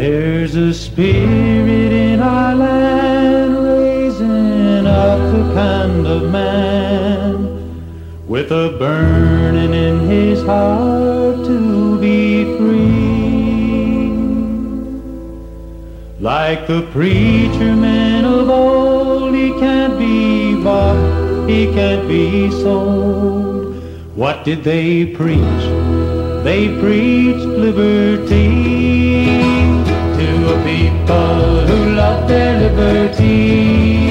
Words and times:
There's 0.00 0.54
a 0.54 0.72
spirit 0.72 1.92
in 1.92 2.20
our 2.20 2.54
land 2.54 3.54
raising 3.54 4.86
up 4.86 5.18
the 5.30 5.52
kind 5.52 6.06
of 6.06 6.32
man 6.32 8.26
with 8.26 8.50
a 8.50 8.74
burning 8.78 9.74
in 9.74 10.08
his 10.08 10.42
heart 10.44 11.44
to 11.44 12.00
be 12.00 12.44
free. 12.56 14.08
Like 16.18 16.66
the 16.66 16.88
preacher 16.92 17.76
man 17.76 18.24
of 18.24 18.48
old, 18.48 19.34
he 19.34 19.50
can't 19.60 19.98
be 19.98 20.54
bought, 20.64 21.46
he 21.46 21.66
can't 21.74 22.08
be 22.08 22.50
sold. 22.50 23.76
What 24.16 24.46
did 24.46 24.64
they 24.64 25.04
preach? 25.04 25.64
They 26.42 26.68
preached 26.80 27.44
liberty 27.44 28.59
a 28.59 28.59
people 31.10 31.66
who 31.66 31.94
love 31.96 32.28
their 32.28 32.52
liberty. 32.60 34.10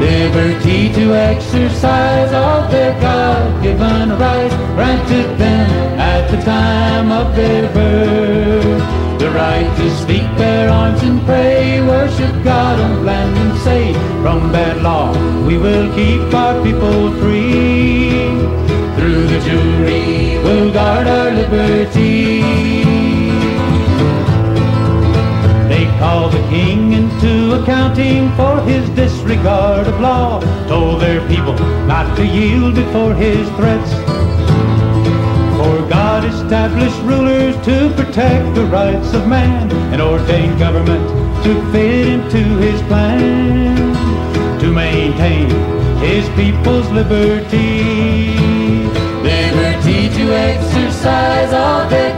Liberty 0.00 0.92
to 0.94 1.14
exercise 1.14 2.32
all 2.32 2.68
their 2.70 2.98
God-given 3.00 4.18
rights 4.18 4.54
granted 4.76 5.38
them 5.38 5.70
at 5.98 6.30
the 6.30 6.40
time 6.42 7.12
of 7.12 7.36
their 7.36 7.72
birth. 7.74 8.82
The 9.18 9.30
right 9.30 9.70
to 9.76 9.96
speak 10.02 10.28
their 10.38 10.70
arms 10.70 11.02
and 11.02 11.20
pray, 11.26 11.80
worship 11.82 12.34
God 12.42 12.80
on 12.80 13.04
land 13.04 13.36
and 13.36 13.58
say, 13.58 13.92
from 14.22 14.50
bad 14.50 14.82
law 14.82 15.12
we 15.46 15.58
will 15.58 15.94
keep 15.94 16.32
our 16.32 16.62
people 16.62 17.12
free. 17.20 18.30
Through 18.96 19.26
the 19.32 19.40
jury 19.40 20.38
we'll 20.42 20.72
guard 20.72 21.06
our 21.06 21.30
liberty. 21.30 22.83
Called 26.04 26.32
the 26.32 26.48
king 26.50 26.92
into 26.92 27.54
accounting 27.58 28.30
for 28.36 28.60
his 28.70 28.86
disregard 28.90 29.86
of 29.86 29.98
law, 30.00 30.38
told 30.68 31.00
their 31.00 31.26
people 31.28 31.54
not 31.86 32.14
to 32.14 32.26
yield 32.26 32.74
before 32.74 33.14
his 33.14 33.48
threats. 33.56 33.90
For 35.56 35.76
God 35.88 36.22
established 36.26 37.00
rulers 37.12 37.56
to 37.68 37.76
protect 37.96 38.54
the 38.54 38.66
rights 38.66 39.14
of 39.14 39.26
man 39.26 39.72
and 39.92 40.02
ordained 40.02 40.58
government 40.58 41.04
to 41.44 41.52
fit 41.72 42.06
into 42.16 42.42
his 42.66 42.82
plan 42.82 43.94
to 44.60 44.70
maintain 44.70 45.48
his 46.06 46.28
people's 46.40 46.88
liberty. 46.90 48.36
Liberty 49.32 50.00
to 50.18 50.24
exercise 50.52 51.50
all 51.54 51.88
their 51.88 52.12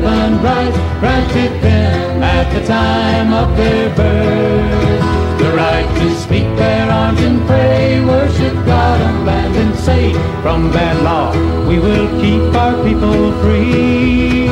God-given 0.00 0.42
rights 0.42 0.76
granted 1.00 1.62
them 1.62 2.22
at 2.22 2.52
the 2.54 2.66
time 2.66 3.32
of 3.32 3.56
their 3.56 3.94
birth. 3.94 5.38
The 5.38 5.52
right 5.56 5.88
to 5.98 6.14
speak 6.16 6.44
their 6.56 6.90
arms 6.90 7.20
and 7.20 7.46
pray, 7.46 8.04
worship 8.04 8.54
God 8.66 9.00
on 9.00 9.26
land 9.26 9.56
and 9.56 9.76
say, 9.78 10.12
from 10.42 10.70
bad 10.70 11.02
law 11.02 11.32
we 11.68 11.78
will 11.78 12.08
keep 12.20 12.54
our 12.54 12.82
people 12.84 13.32
free. 13.42 14.48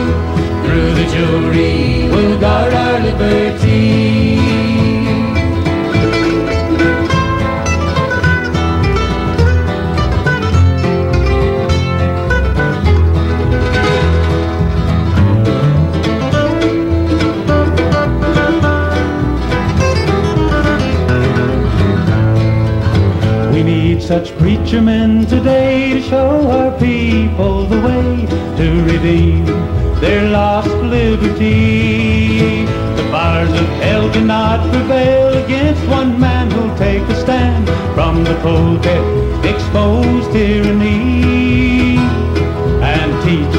Through 0.64 0.94
the 0.94 1.06
jury 1.12 2.08
we'll 2.08 2.38
guard 2.40 2.72
our 2.74 3.00
liberty. 3.00 3.97
Such 24.08 24.34
preacher 24.38 24.80
men 24.80 25.26
today 25.26 25.92
to 25.92 26.00
show 26.00 26.50
our 26.50 26.72
people 26.78 27.66
the 27.66 27.78
way 27.78 28.24
to 28.56 28.82
redeem 28.84 29.44
their 30.00 30.30
lost 30.30 30.74
liberty. 30.96 32.64
The 32.96 33.06
fires 33.10 33.52
of 33.52 33.68
hell 33.82 34.10
cannot 34.10 34.60
prevail 34.72 35.44
against 35.44 35.86
one 35.90 36.18
man 36.18 36.50
who'll 36.50 36.74
take 36.78 37.02
a 37.02 37.16
stand 37.16 37.68
from 37.92 38.24
the 38.24 38.34
pulpit, 38.36 39.04
expose 39.44 40.26
tyranny, 40.32 41.98
and 42.80 43.10
teach 43.24 43.56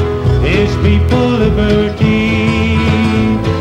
his 0.50 0.70
people 0.84 1.28
liberty. 1.44 2.76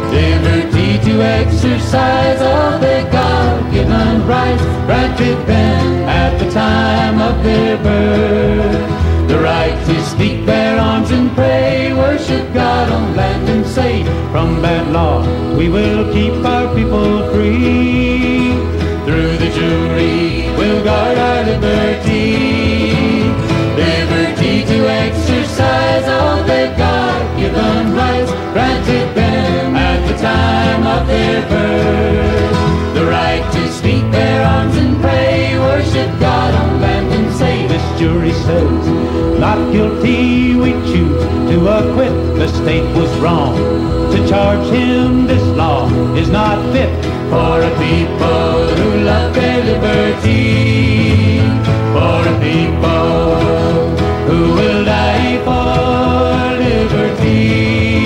Liberty 0.09 0.97
to 1.05 1.21
exercise 1.21 2.41
all 2.41 2.79
their 2.79 3.03
God-given 3.11 4.25
rights 4.25 4.63
granted 4.87 5.37
them 5.45 5.79
at 5.85 5.88
the 6.39 6.49
time 6.51 7.19
of 7.19 7.43
their 7.43 7.77
birth. 7.77 9.27
The 9.27 9.39
right 9.39 9.77
to 9.87 9.95
speak 10.05 10.45
their 10.45 10.79
arms 10.79 11.11
and 11.11 11.31
pray, 11.35 11.93
worship 11.93 12.53
God 12.53 12.91
on 12.91 13.15
land 13.15 13.47
and 13.49 13.65
say, 13.65 14.03
from 14.31 14.61
bad 14.61 14.91
law 14.91 15.17
we 15.55 15.69
will 15.69 16.11
keep 16.13 16.33
our 16.45 16.73
people 16.73 17.31
free. 17.31 18.53
Through 19.05 19.37
the 19.43 19.51
jury 19.59 20.49
we'll 20.57 20.83
guard 20.83 21.17
our 21.17 21.43
liberty. 21.43 22.58
Jury 37.99 38.31
says, 38.31 38.87
not 39.41 39.73
guilty, 39.73 40.55
we 40.55 40.71
choose 40.87 41.21
to 41.51 41.67
acquit. 41.67 42.13
The 42.39 42.47
state 42.47 42.95
was 42.95 43.11
wrong 43.19 43.57
to 44.13 44.25
charge 44.25 44.65
him. 44.69 45.27
This 45.27 45.43
law 45.57 45.89
is 46.15 46.29
not 46.29 46.71
fit 46.71 46.89
for 47.29 47.61
a 47.61 47.69
people 47.77 48.67
who 48.77 49.01
love 49.01 49.35
their 49.35 49.61
liberty. 49.65 51.39
For 51.91 52.25
a 52.25 52.39
people 52.39 53.35
who 54.29 54.53
will 54.53 54.85
die 54.85 55.37
for 55.43 56.57
liberty. 56.63 58.05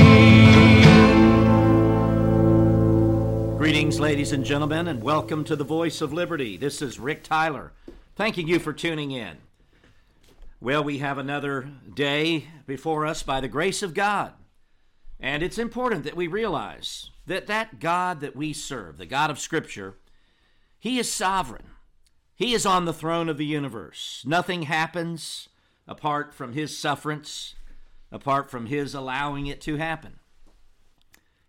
Greetings, 3.60 4.00
ladies 4.00 4.32
and 4.32 4.44
gentlemen, 4.44 4.88
and 4.88 5.04
welcome 5.04 5.44
to 5.44 5.56
the 5.56 5.64
Voice 5.64 6.02
of 6.02 6.12
Liberty. 6.12 6.58
This 6.58 6.82
is 6.82 7.00
Rick 7.00 7.24
Tyler. 7.24 7.74
Thanking 8.16 8.48
you 8.48 8.58
for 8.58 8.74
tuning 8.74 9.12
in. 9.12 9.38
Well, 10.64 10.82
we 10.82 11.00
have 11.00 11.18
another 11.18 11.68
day 11.94 12.48
before 12.66 13.06
us 13.06 13.22
by 13.22 13.42
the 13.42 13.50
grace 13.50 13.84
of 13.84 13.94
God. 13.94 14.32
And 15.20 15.44
it's 15.44 15.58
important 15.58 16.06
that 16.06 16.16
we 16.16 16.28
realize 16.28 17.10
that 17.28 17.48
that 17.48 17.82
God 17.82 18.22
that 18.22 18.34
we 18.34 18.54
serve, 18.54 18.98
the 18.98 19.06
God 19.06 19.30
of 19.30 19.40
Scripture, 19.40 19.96
He 20.80 21.00
is 21.00 21.12
sovereign. 21.12 21.66
He 22.34 22.54
is 22.54 22.66
on 22.66 22.86
the 22.86 22.94
throne 22.94 23.28
of 23.28 23.38
the 23.38 23.46
universe. 23.46 24.24
Nothing 24.26 24.62
happens 24.62 25.50
apart 25.86 26.34
from 26.34 26.54
His 26.54 26.78
sufferance, 26.78 27.56
apart 28.10 28.50
from 28.50 28.68
His 28.68 28.96
allowing 28.96 29.48
it 29.48 29.60
to 29.64 29.76
happen. 29.76 30.20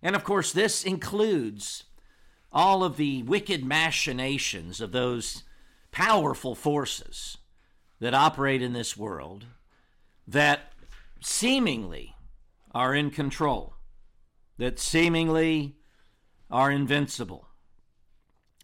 And 0.02 0.16
of 0.16 0.24
course, 0.24 0.50
this 0.50 0.82
includes 0.82 1.84
all 2.50 2.82
of 2.82 2.96
the 2.96 3.22
wicked 3.22 3.64
machinations 3.64 4.80
of 4.80 4.90
those 4.90 5.44
powerful 5.92 6.56
forces 6.56 7.38
that 8.04 8.12
operate 8.12 8.60
in 8.60 8.74
this 8.74 8.98
world 8.98 9.46
that 10.28 10.74
seemingly 11.22 12.14
are 12.74 12.94
in 12.94 13.10
control, 13.10 13.76
that 14.58 14.78
seemingly 14.78 15.74
are 16.50 16.70
invincible. 16.70 17.48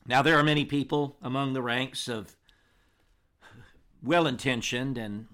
Now, 0.05 0.20
there 0.20 0.37
are 0.37 0.43
many 0.43 0.67
people 0.67 1.17
among 1.23 1.55
the 1.55 1.62
ranks 1.62 2.06
of 2.06 2.37
well 4.03 4.26
intentioned 4.26 4.99
and, 4.99 5.26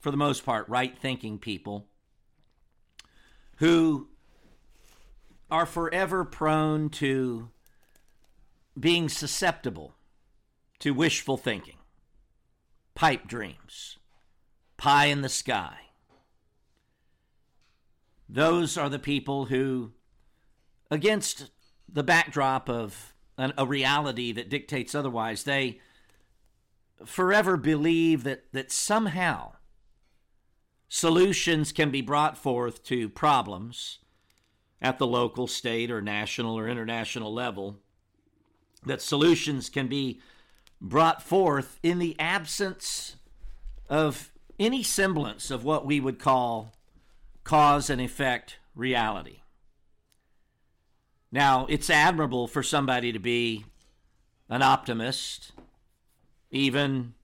for 0.00 0.10
the 0.10 0.16
most 0.16 0.44
part, 0.44 0.68
right 0.68 0.98
thinking 0.98 1.38
people 1.38 1.86
who 3.58 4.08
are 5.48 5.64
forever 5.64 6.24
prone 6.24 6.88
to 6.88 7.50
being 8.76 9.08
susceptible 9.08 9.94
to 10.80 10.90
wishful 10.90 11.36
thinking, 11.36 11.76
pipe 12.94 13.26
dreams, 13.26 13.98
pie 14.76 15.06
in 15.06 15.22
the 15.22 15.28
sky. 15.28 15.76
Those 18.28 18.78
are 18.78 18.88
the 18.88 18.98
people 18.98 19.46
who, 19.46 19.92
against 20.90 21.50
the 21.88 22.02
backdrop 22.02 22.68
of 22.68 23.14
an, 23.36 23.52
a 23.58 23.66
reality 23.66 24.32
that 24.32 24.48
dictates 24.48 24.94
otherwise, 24.94 25.44
they 25.44 25.80
forever 27.04 27.56
believe 27.56 28.24
that, 28.24 28.44
that 28.52 28.70
somehow, 28.70 29.52
solutions 30.88 31.72
can 31.72 31.90
be 31.90 32.00
brought 32.00 32.38
forth 32.38 32.82
to 32.84 33.08
problems 33.08 33.98
at 34.80 34.98
the 34.98 35.06
local, 35.06 35.46
state, 35.46 35.90
or 35.90 36.00
national 36.00 36.58
or 36.58 36.68
international 36.68 37.32
level, 37.32 37.78
that 38.84 39.00
solutions 39.00 39.68
can 39.68 39.86
be 39.86 40.20
brought 40.82 41.22
forth 41.22 41.78
in 41.82 42.00
the 42.00 42.18
absence 42.18 43.14
of 43.88 44.32
any 44.58 44.82
semblance 44.82 45.50
of 45.50 45.64
what 45.64 45.86
we 45.86 46.00
would 46.00 46.18
call 46.18 46.74
cause 47.44 47.88
and 47.88 48.00
effect 48.00 48.58
reality. 48.74 49.38
Now, 51.30 51.66
it's 51.70 51.88
admirable 51.88 52.48
for 52.48 52.62
somebody 52.62 53.12
to 53.12 53.18
be 53.18 53.64
an 54.48 54.60
optimist, 54.60 55.52
even 56.50 57.14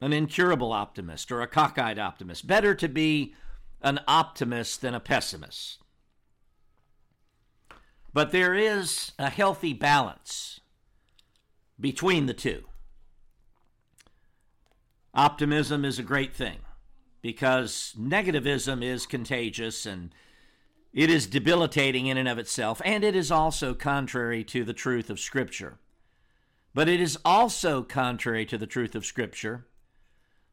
an 0.00 0.12
incurable 0.12 0.72
optimist 0.72 1.30
or 1.32 1.42
a 1.42 1.48
cockeyed 1.48 1.98
optimist. 1.98 2.46
Better 2.46 2.74
to 2.76 2.88
be 2.88 3.34
an 3.82 4.00
optimist 4.06 4.80
than 4.80 4.94
a 4.94 5.00
pessimist. 5.00 5.78
But 8.12 8.30
there 8.30 8.54
is 8.54 9.12
a 9.18 9.28
healthy 9.30 9.72
balance 9.72 10.59
between 11.80 12.26
the 12.26 12.34
two. 12.34 12.64
Optimism 15.14 15.84
is 15.84 15.98
a 15.98 16.04
great 16.04 16.34
thing 16.34 16.58
because 17.22 17.94
negativism 17.98 18.84
is 18.84 19.06
contagious 19.06 19.86
and 19.86 20.14
it 20.92 21.10
is 21.10 21.26
debilitating 21.26 22.06
in 22.06 22.16
and 22.16 22.28
of 22.28 22.38
itself, 22.38 22.82
and 22.84 23.04
it 23.04 23.14
is 23.14 23.30
also 23.30 23.74
contrary 23.74 24.42
to 24.44 24.64
the 24.64 24.72
truth 24.72 25.08
of 25.08 25.20
Scripture. 25.20 25.78
But 26.74 26.88
it 26.88 27.00
is 27.00 27.18
also 27.24 27.82
contrary 27.82 28.44
to 28.46 28.58
the 28.58 28.66
truth 28.66 28.94
of 28.94 29.06
Scripture 29.06 29.66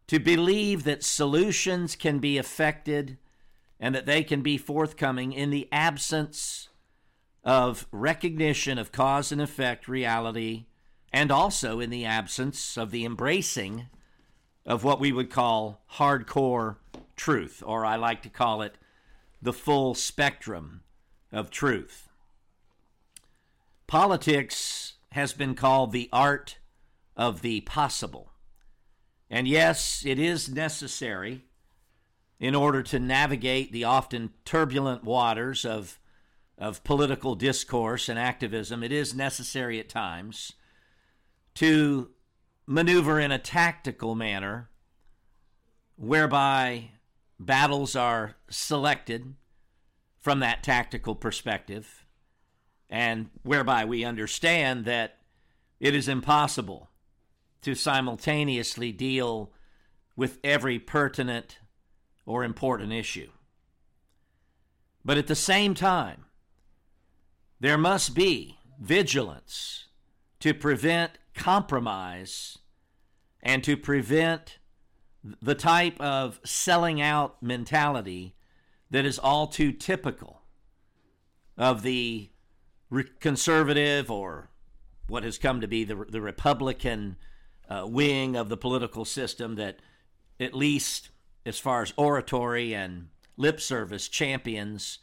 to 0.08 0.20
believe 0.20 0.84
that 0.84 1.04
solutions 1.04 1.96
can 1.96 2.20
be 2.20 2.38
effected 2.38 3.18
and 3.80 3.94
that 3.94 4.06
they 4.06 4.24
can 4.24 4.42
be 4.42 4.58
forthcoming 4.58 5.34
in 5.34 5.50
the 5.50 5.68
absence 5.72 6.70
of 7.44 7.88
recognition 7.92 8.78
of 8.78 8.92
cause 8.92 9.32
and 9.32 9.42
effect 9.42 9.88
reality, 9.88 10.66
and 11.18 11.32
also 11.32 11.80
in 11.80 11.90
the 11.90 12.06
absence 12.06 12.78
of 12.78 12.92
the 12.92 13.04
embracing 13.04 13.88
of 14.68 14.84
what 14.84 15.00
we 15.00 15.12
would 15.12 15.32
call 15.32 15.82
hardcore 15.94 16.76
truth, 17.16 17.64
or 17.66 17.84
I 17.84 17.96
like 17.96 18.22
to 18.22 18.30
call 18.30 18.62
it 18.62 18.76
the 19.42 19.52
full 19.52 19.96
spectrum 19.96 20.82
of 21.32 21.50
truth. 21.50 22.08
Politics 23.88 24.94
has 25.14 25.34
been 25.34 25.56
called 25.56 25.92
the 25.92 26.08
art 26.14 26.60
of 27.16 27.42
the 27.42 27.62
possible. 27.62 28.30
And 29.28 29.48
yes, 29.48 30.04
it 30.06 30.20
is 30.20 30.48
necessary 30.48 31.46
in 32.40 32.54
order 32.54 32.84
to 32.84 33.00
navigate 33.00 33.72
the 33.72 33.86
often 33.86 34.34
turbulent 34.46 35.04
waters 35.04 35.66
of, 35.66 35.98
of 36.60 36.84
political 36.84 37.34
discourse 37.34 38.08
and 38.08 38.20
activism. 38.20 38.84
It 38.84 38.92
is 38.92 39.16
necessary 39.16 39.80
at 39.80 39.90
times 39.90 40.54
to 41.58 42.12
maneuver 42.68 43.20
in 43.20 43.32
a 43.32 43.40
tactical 43.40 44.14
manner 44.14 44.70
whereby 45.96 46.92
battles 47.40 47.96
are 47.96 48.36
selected 48.48 49.34
from 50.20 50.40
that 50.40 50.62
tactical 50.62 51.16
perspective, 51.16 52.06
and 52.92 53.32
whereby 53.42 53.86
we 53.86 54.06
understand 54.06 54.86
that 54.86 55.18
it 55.80 55.96
is 55.96 56.08
impossible 56.08 56.92
to 57.64 57.74
simultaneously 57.74 58.92
deal 58.92 59.52
with 60.16 60.38
every 60.44 60.78
pertinent 60.78 61.58
or 62.28 62.44
important 62.44 62.94
issue. 62.94 63.32
But 65.04 65.18
at 65.18 65.26
the 65.26 65.36
same 65.36 65.74
time, 65.74 66.26
there 67.60 67.80
must 67.80 68.14
be 68.14 68.60
vigilance 68.80 69.86
to 70.40 70.54
prevent 70.54 71.18
compromise 71.38 72.58
and 73.42 73.64
to 73.64 73.78
prevent 73.78 74.58
the 75.42 75.56
type 75.56 76.00
of 76.02 76.40
selling 76.44 77.02
out 77.02 77.42
mentality 77.42 78.36
that 78.90 79.06
is 79.06 79.20
all 79.20 79.48
too 79.48 79.72
typical 79.72 80.42
of 81.58 81.82
the 81.82 82.30
conservative 83.20 84.10
or 84.10 84.50
what 85.08 85.24
has 85.24 85.38
come 85.38 85.62
to 85.62 85.68
be 85.68 85.84
the, 85.84 85.96
the 86.10 86.22
Republican 86.22 87.18
uh, 87.70 87.86
wing 87.88 88.36
of 88.36 88.50
the 88.50 88.58
political 88.58 89.06
system 89.06 89.56
that, 89.56 89.80
at 90.40 90.54
least 90.54 91.10
as 91.46 91.60
far 91.60 91.82
as 91.82 91.94
oratory 91.98 92.74
and 92.74 93.08
lip 93.36 93.60
service, 93.60 94.08
champions 94.08 95.00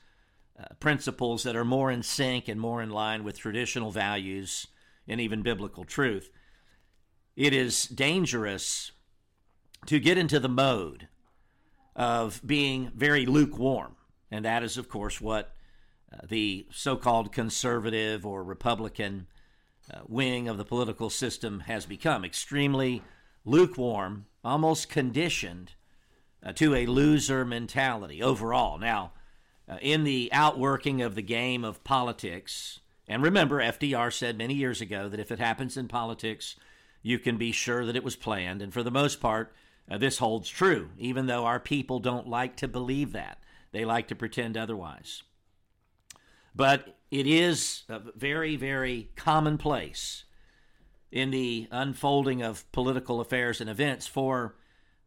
uh, 0.59 0.65
principles 0.81 1.43
that 1.43 1.57
are 1.57 1.65
more 1.65 1.91
in 1.91 2.03
sync 2.03 2.49
and 2.49 2.61
more 2.61 2.81
in 2.83 2.91
line 2.91 3.25
with 3.25 3.39
traditional 3.39 3.91
values 3.91 4.67
and 5.09 5.21
even 5.21 5.43
biblical 5.43 5.85
truth. 5.85 6.31
It 7.37 7.53
is 7.53 7.87
dangerous 7.87 8.93
to 9.87 9.99
get 10.01 10.19
into 10.19 10.41
the 10.41 10.49
mode 10.49 11.09
of 11.97 12.41
being 12.45 12.91
very 12.95 13.27
lukewarm. 13.27 13.97
And 14.31 14.45
that 14.45 14.62
is, 14.62 14.77
of 14.77 14.89
course, 14.89 15.21
what 15.21 15.53
uh, 16.12 16.19
the 16.29 16.67
so 16.73 16.97
called 16.97 17.33
conservative 17.33 18.25
or 18.25 18.43
Republican 18.43 19.27
uh, 19.93 20.01
wing 20.09 20.49
of 20.49 20.56
the 20.56 20.65
political 20.65 21.11
system 21.11 21.61
has 21.61 21.87
become 21.87 22.25
extremely 22.25 23.03
lukewarm, 23.45 24.27
almost 24.43 24.89
conditioned 24.89 25.73
uh, 26.43 26.53
to 26.53 26.75
a 26.75 26.87
loser 26.87 27.45
mentality 27.45 28.23
overall. 28.23 28.79
Now, 28.79 29.12
in 29.81 30.05
the 30.05 30.31
outworking 30.33 31.00
of 31.00 31.15
the 31.15 31.23
game 31.23 31.65
of 31.65 31.85
politics, 31.85 32.81
and 33.09 33.23
remember, 33.23 33.61
FDR 33.61 34.12
said 34.12 34.39
many 34.39 34.55
years 34.55 34.81
ago 34.81 35.09
that 35.09 35.21
if 35.21 35.31
it 35.31 35.39
happens 35.39 35.77
in 35.77 35.89
politics, 35.89 36.56
you 37.03 37.19
can 37.19 37.37
be 37.37 37.53
sure 37.53 37.85
that 37.85 37.97
it 37.97 38.05
was 38.05 38.17
planned. 38.17 38.62
And 38.62 38.73
for 38.73 38.83
the 38.83 38.91
most 38.91 39.21
part, 39.21 39.55
uh, 39.91 39.99
this 39.99 40.19
holds 40.19 40.49
true, 40.49 40.89
even 40.99 41.27
though 41.27 41.45
our 41.45 41.61
people 41.61 41.99
don't 41.99 42.29
like 42.29 42.56
to 42.56 42.69
believe 42.69 43.12
that. 43.12 43.39
They 43.73 43.85
like 43.85 44.09
to 44.09 44.15
pretend 44.15 44.56
otherwise. 44.56 45.23
But 46.55 46.97
it 47.11 47.27
is 47.27 47.83
very, 48.17 48.56
very 48.56 49.11
commonplace 49.17 50.25
in 51.11 51.31
the 51.31 51.69
unfolding 51.71 52.43
of 52.43 52.71
political 52.73 53.21
affairs 53.21 53.61
and 53.61 53.69
events 53.69 54.07
for 54.07 54.57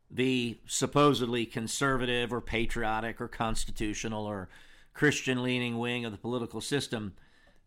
the 0.09 0.59
supposedly 0.65 1.45
conservative 1.45 2.31
or 2.31 2.41
patriotic 2.41 3.19
or 3.19 3.27
constitutional 3.27 4.25
or 4.25 4.49
Christian 4.93 5.43
leaning 5.43 5.77
wing 5.77 6.05
of 6.05 6.11
the 6.11 6.17
political 6.17 6.61
system, 6.61 7.13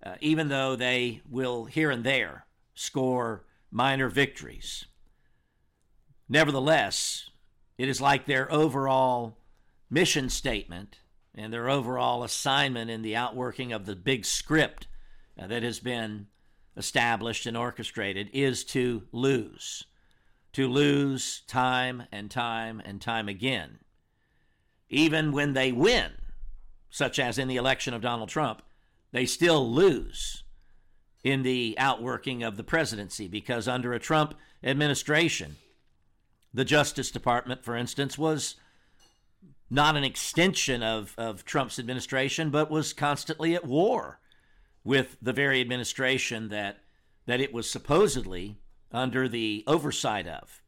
uh, 0.05 0.15
even 0.21 0.49
though 0.49 0.77
they 0.77 1.21
will 1.29 1.65
here 1.65 1.91
and 1.91 2.05
there 2.05 2.47
score 2.75 3.45
minor 3.71 4.09
victories 4.09 4.87
Nevertheless, 6.33 7.29
it 7.77 7.89
is 7.89 8.01
like 8.01 8.25
their 8.25 8.51
overall 8.53 9.37
mission 9.91 10.31
statement 10.31 11.01
and 11.35 11.53
their 11.53 11.69
overall 11.69 12.23
assignment 12.23 12.89
in 12.89 13.03
the 13.03 13.17
outworking 13.17 13.73
of 13.73 13.85
the 13.85 13.97
big 13.97 14.25
script 14.25 14.87
uh, 15.37 15.49
that 15.49 15.65
has 15.65 15.81
been 15.81 16.29
established 16.77 17.47
and 17.47 17.57
orchestrated 17.57 18.31
is 18.33 18.63
to 18.63 19.03
lose. 19.11 19.85
To 20.53 20.69
lose 20.69 21.43
time 21.49 22.05
and 22.13 22.31
time 22.31 22.81
and 22.85 23.01
time 23.01 23.29
again. 23.29 23.81
Even 24.89 25.33
when 25.33 25.53
they 25.55 25.73
win, 25.73 26.13
such 26.91 27.19
as 27.19 27.39
in 27.39 27.49
the 27.49 27.57
election 27.57 27.93
of 27.93 28.03
Donald 28.03 28.29
Trump, 28.29 28.63
they 29.13 29.27
still 29.27 29.71
lose 29.71 30.45
in 31.23 31.43
the 31.43 31.75
outworking 31.79 32.43
of 32.43 32.57
the 32.57 32.65
presidency 32.65 33.29
because 33.29 33.69
under 33.69 33.93
a 33.93 33.99
Trump 33.99 34.35
administration, 34.63 35.57
the 36.53 36.65
Justice 36.65 37.11
Department, 37.11 37.65
for 37.65 37.77
instance, 37.77 38.17
was 38.17 38.57
not 39.71 39.97
an 39.97 40.05
extension 40.05 40.83
of, 40.83 41.15
of 41.17 41.45
Trump's 41.45 41.79
administration, 41.79 42.51
but 42.51 42.71
was 42.71 42.93
constantly 42.93 43.55
at 43.55 43.65
war 43.65 44.19
with 44.83 45.17
the 45.21 45.33
very 45.33 45.61
administration 45.61 46.49
that 46.49 46.79
that 47.27 47.41
it 47.41 47.53
was 47.53 47.71
supposedly 47.71 48.57
under 48.91 49.29
the 49.29 49.63
oversight 49.67 50.27
of. 50.27 50.63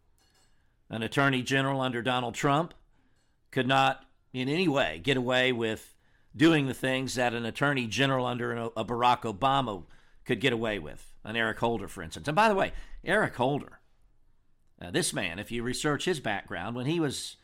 An 0.88 1.02
attorney 1.02 1.42
general 1.42 1.80
under 1.80 2.02
Donald 2.02 2.34
Trump 2.34 2.74
could 3.50 3.66
not 3.66 4.04
in 4.32 4.48
any 4.48 4.68
way 4.68 5.00
get 5.02 5.16
away 5.16 5.50
with 5.50 5.91
doing 6.36 6.66
the 6.66 6.74
things 6.74 7.14
that 7.14 7.34
an 7.34 7.44
attorney 7.44 7.86
general 7.86 8.26
under 8.26 8.52
a 8.76 8.84
Barack 8.84 9.22
Obama 9.22 9.84
could 10.24 10.40
get 10.40 10.52
away 10.52 10.78
with, 10.78 11.12
an 11.24 11.36
Eric 11.36 11.58
Holder, 11.58 11.88
for 11.88 12.02
instance. 12.02 12.28
And 12.28 12.36
by 12.36 12.48
the 12.48 12.54
way, 12.54 12.72
Eric 13.04 13.34
Holder 13.34 13.80
uh, 14.82 14.90
this 14.90 15.12
man, 15.12 15.38
if 15.38 15.52
you 15.52 15.62
research 15.62 16.06
his 16.06 16.18
background, 16.18 16.74
when 16.74 16.86
he 16.86 16.98
was 16.98 17.36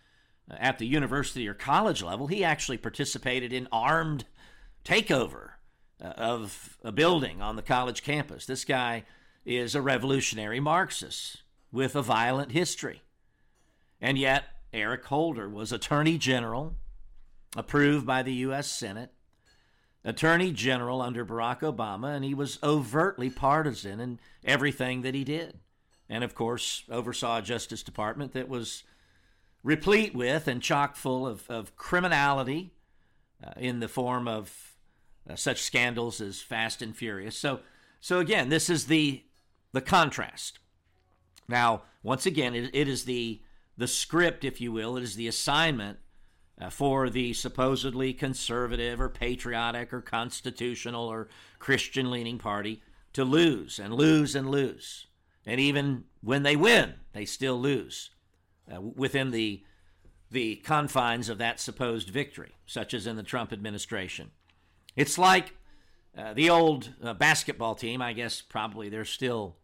uh, 0.51 0.55
at 0.59 0.79
the 0.79 0.87
university 0.87 1.47
or 1.47 1.55
college 1.55 2.03
level, 2.03 2.27
he 2.27 2.43
actually 2.43 2.79
participated 2.79 3.53
in 3.53 3.69
armed 3.71 4.25
takeover 4.85 5.51
uh, 6.03 6.09
of 6.17 6.79
a 6.83 6.91
building 6.91 7.41
on 7.41 7.57
the 7.57 7.63
college 7.63 8.03
campus. 8.03 8.45
This 8.47 8.65
guy 8.65 9.05
is 9.45 9.75
a 9.75 9.83
revolutionary 9.83 10.59
Marxist 10.59 11.43
with 11.71 11.95
a 11.95 12.03
violent 12.03 12.53
history. 12.53 13.03
And 14.01 14.19
yet, 14.19 14.45
Eric 14.73 15.05
Holder 15.05 15.49
was 15.49 15.71
Attorney 15.71 16.19
General, 16.19 16.75
approved 17.57 18.07
by 18.07 18.23
the 18.23 18.35
U.S. 18.35 18.71
Senate, 18.71 19.13
Attorney 20.05 20.53
General 20.53 21.03
under 21.03 21.25
Barack 21.25 21.61
Obama, 21.61 22.15
and 22.15 22.25
he 22.25 22.35
was 22.35 22.59
overtly 22.63 23.31
partisan 23.31 24.01
in 24.01 24.19
everything 24.45 25.03
that 25.03 25.15
he 25.15 25.25
did. 25.25 25.59
And 26.09 26.25
of 26.25 26.35
course, 26.35 26.85
oversaw 26.91 27.39
a 27.39 27.43
Justice 27.43 27.83
Department 27.83 28.33
that 28.33 28.49
was 28.49 28.85
replete 29.63 30.15
with 30.15 30.49
and 30.49 30.63
chock 30.63 30.97
full 30.97 31.27
of, 31.27 31.49
of 31.51 31.77
criminality 31.77 32.73
uh, 33.45 33.53
in 33.57 33.81
the 33.81 33.89
form 33.89 34.27
of 34.27 34.77
uh, 35.29 35.37
such 35.37 35.63
scandals 35.63 36.21
as 36.21 36.41
Fast 36.41 36.81
and 36.81 36.97
Furious. 36.97 37.37
So, 37.37 37.61
so 38.01 38.21
again, 38.21 38.49
this 38.49 38.71
is 38.71 38.87
the 38.87 39.23
the 39.73 39.81
contrast. 39.83 40.59
Now, 41.47 41.83
once 42.03 42.25
again, 42.25 42.55
it, 42.55 42.71
it 42.73 42.89
is 42.89 43.05
the 43.05 43.43
the 43.77 43.87
script, 43.87 44.45
if 44.45 44.61
you 44.61 44.73
will. 44.73 44.97
It 44.97 45.03
is 45.03 45.15
the 45.15 45.29
assignment 45.29 45.99
for 46.71 47.09
the 47.09 47.33
supposedly 47.33 48.13
conservative 48.13 49.01
or 49.01 49.09
patriotic 49.09 49.93
or 49.93 50.01
constitutional 50.01 51.07
or 51.07 51.29
Christian 51.59 52.11
leaning 52.11 52.39
party 52.39 52.83
to 53.13 53.25
lose 53.25 53.79
and 53.79 53.95
lose 53.95 54.35
and 54.35 54.51
lose. 54.51 55.07
And 55.47 55.61
even 55.61 56.05
when 56.23 56.43
they 56.43 56.57
win, 56.57 56.95
they 57.13 57.25
still 57.25 57.59
lose 57.59 58.11
uh, 58.73 58.81
within 58.81 59.31
the 59.31 59.63
the 60.31 60.57
confines 60.57 61.31
of 61.31 61.39
that 61.39 61.59
supposed 61.59 62.11
victory, 62.11 62.55
such 62.67 62.93
as 62.93 63.07
in 63.07 63.17
the 63.17 63.23
Trump 63.23 63.51
administration. 63.51 64.31
It's 64.95 65.17
like 65.17 65.55
uh, 66.17 66.35
the 66.35 66.51
old 66.51 66.93
uh, 67.03 67.15
basketball 67.15 67.75
team. 67.75 68.03
I 68.03 68.13
guess 68.13 68.43
probably 68.43 68.91
they're 68.91 69.07
still 69.07 69.57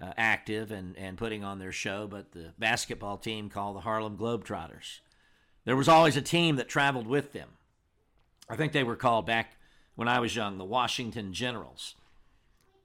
uh, 0.00 0.12
active 0.16 0.70
and, 0.70 0.96
and 0.96 1.18
putting 1.18 1.42
on 1.42 1.58
their 1.58 1.72
show, 1.72 2.06
but 2.06 2.32
the 2.32 2.52
basketball 2.58 3.16
team 3.16 3.48
called 3.48 3.76
the 3.76 3.80
Harlem 3.80 4.16
Globetrotters. 4.16 5.00
There 5.66 5.76
was 5.76 5.88
always 5.88 6.16
a 6.16 6.22
team 6.22 6.56
that 6.56 6.68
traveled 6.68 7.08
with 7.08 7.32
them. 7.32 7.50
I 8.48 8.56
think 8.56 8.72
they 8.72 8.84
were 8.84 8.96
called 8.96 9.26
back 9.26 9.56
when 9.96 10.06
I 10.08 10.20
was 10.20 10.34
young 10.34 10.56
the 10.56 10.64
Washington 10.64 11.32
Generals. 11.32 11.96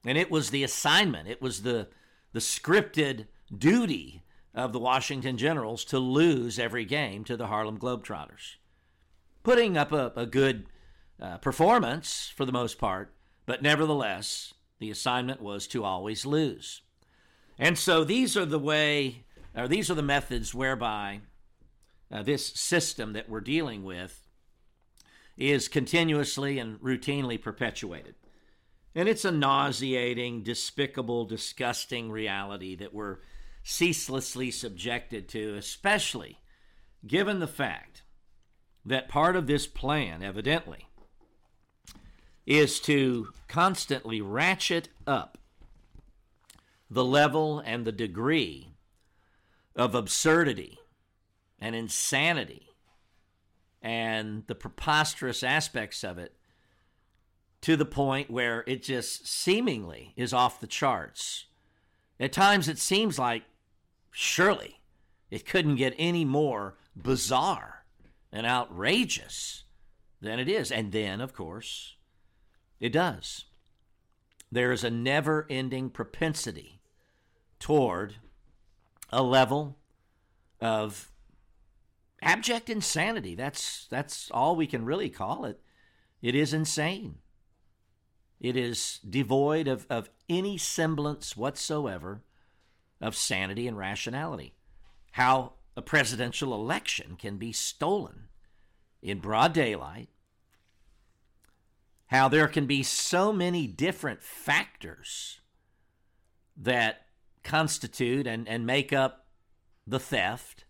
And 0.04 0.18
it 0.18 0.32
was 0.32 0.50
the 0.50 0.64
assignment, 0.64 1.28
it 1.28 1.40
was 1.40 1.62
the, 1.62 1.88
the 2.32 2.40
scripted 2.40 3.26
duty 3.56 4.22
of 4.52 4.72
the 4.72 4.80
Washington 4.80 5.38
Generals 5.38 5.84
to 5.86 5.98
lose 6.00 6.58
every 6.58 6.84
game 6.84 7.22
to 7.24 7.36
the 7.36 7.46
Harlem 7.46 7.78
Globetrotters. 7.78 8.56
Putting 9.44 9.76
up 9.76 9.92
a, 9.92 10.12
a 10.16 10.26
good 10.26 10.66
uh, 11.20 11.38
performance 11.38 12.32
for 12.34 12.44
the 12.44 12.52
most 12.52 12.78
part, 12.78 13.14
but 13.46 13.62
nevertheless, 13.62 14.54
the 14.80 14.90
assignment 14.90 15.40
was 15.40 15.68
to 15.68 15.84
always 15.84 16.26
lose. 16.26 16.82
And 17.58 17.78
so 17.78 18.02
these 18.02 18.36
are 18.36 18.44
the 18.44 18.58
way, 18.58 19.22
or 19.54 19.68
these 19.68 19.88
are 19.88 19.94
the 19.94 20.02
methods 20.02 20.52
whereby 20.52 21.20
uh, 22.12 22.22
this 22.22 22.46
system 22.48 23.14
that 23.14 23.28
we're 23.28 23.40
dealing 23.40 23.82
with 23.82 24.28
is 25.36 25.68
continuously 25.68 26.58
and 26.58 26.78
routinely 26.80 27.40
perpetuated. 27.40 28.14
And 28.94 29.08
it's 29.08 29.24
a 29.24 29.32
nauseating, 29.32 30.42
despicable, 30.42 31.24
disgusting 31.24 32.10
reality 32.10 32.76
that 32.76 32.92
we're 32.92 33.20
ceaselessly 33.62 34.50
subjected 34.50 35.28
to, 35.30 35.54
especially 35.54 36.38
given 37.06 37.38
the 37.38 37.46
fact 37.46 38.02
that 38.84 39.08
part 39.08 39.34
of 39.34 39.46
this 39.46 39.66
plan, 39.66 40.22
evidently, 40.22 40.88
is 42.44 42.80
to 42.80 43.28
constantly 43.48 44.20
ratchet 44.20 44.88
up 45.06 45.38
the 46.90 47.04
level 47.04 47.60
and 47.60 47.86
the 47.86 47.92
degree 47.92 48.74
of 49.74 49.94
absurdity 49.94 50.78
and 51.62 51.76
insanity 51.76 52.66
and 53.80 54.42
the 54.48 54.54
preposterous 54.54 55.44
aspects 55.44 56.02
of 56.02 56.18
it 56.18 56.34
to 57.60 57.76
the 57.76 57.84
point 57.84 58.28
where 58.28 58.64
it 58.66 58.82
just 58.82 59.28
seemingly 59.28 60.12
is 60.16 60.32
off 60.32 60.60
the 60.60 60.66
charts. 60.66 61.46
At 62.18 62.32
times 62.32 62.66
it 62.66 62.78
seems 62.78 63.16
like 63.16 63.44
surely 64.10 64.80
it 65.30 65.46
couldn't 65.46 65.76
get 65.76 65.94
any 65.98 66.24
more 66.24 66.78
bizarre 66.96 67.84
and 68.32 68.44
outrageous 68.44 69.62
than 70.20 70.40
it 70.40 70.48
is. 70.48 70.72
And 70.72 70.90
then, 70.90 71.20
of 71.20 71.32
course, 71.32 71.94
it 72.80 72.92
does. 72.92 73.44
There 74.50 74.72
is 74.72 74.82
a 74.82 74.90
never 74.90 75.46
ending 75.48 75.90
propensity 75.90 76.80
toward 77.60 78.16
a 79.10 79.22
level 79.22 79.78
of 80.60 81.11
abject 82.22 82.70
insanity. 82.70 83.34
That's 83.34 83.86
that's 83.90 84.30
all 84.30 84.56
we 84.56 84.66
can 84.66 84.84
really 84.84 85.10
call 85.10 85.44
it. 85.44 85.60
It 86.22 86.34
is 86.34 86.54
insane. 86.54 87.16
It 88.40 88.56
is 88.56 88.98
devoid 89.08 89.68
of, 89.68 89.86
of 89.90 90.10
any 90.28 90.56
semblance 90.58 91.36
whatsoever 91.36 92.22
of 93.00 93.16
sanity 93.16 93.68
and 93.68 93.76
rationality. 93.76 94.54
How 95.12 95.52
a 95.76 95.82
presidential 95.82 96.54
election 96.54 97.16
can 97.16 97.36
be 97.36 97.52
stolen 97.52 98.28
in 99.00 99.18
broad 99.18 99.52
daylight, 99.52 100.08
how 102.06 102.28
there 102.28 102.46
can 102.46 102.66
be 102.66 102.82
so 102.82 103.32
many 103.32 103.66
different 103.66 104.22
factors 104.22 105.40
that 106.56 107.06
constitute 107.42 108.26
and, 108.26 108.46
and 108.48 108.66
make 108.66 108.92
up 108.92 109.26
the 109.86 109.98
theft, 109.98 110.64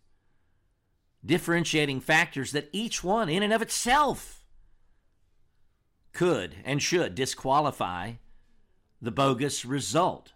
differentiating 1.25 2.01
factors 2.01 2.53
that 2.53 2.69
each 2.73 3.05
one, 3.05 3.29
in 3.29 3.43
and 3.43 3.53
of 3.53 3.63
itself, 3.63 4.45
could 6.13 6.57
and 6.65 6.83
should 6.83 7.15
disqualify 7.15 8.13
the 9.01 9.11
bogus 9.11 9.65
result 9.65 10.33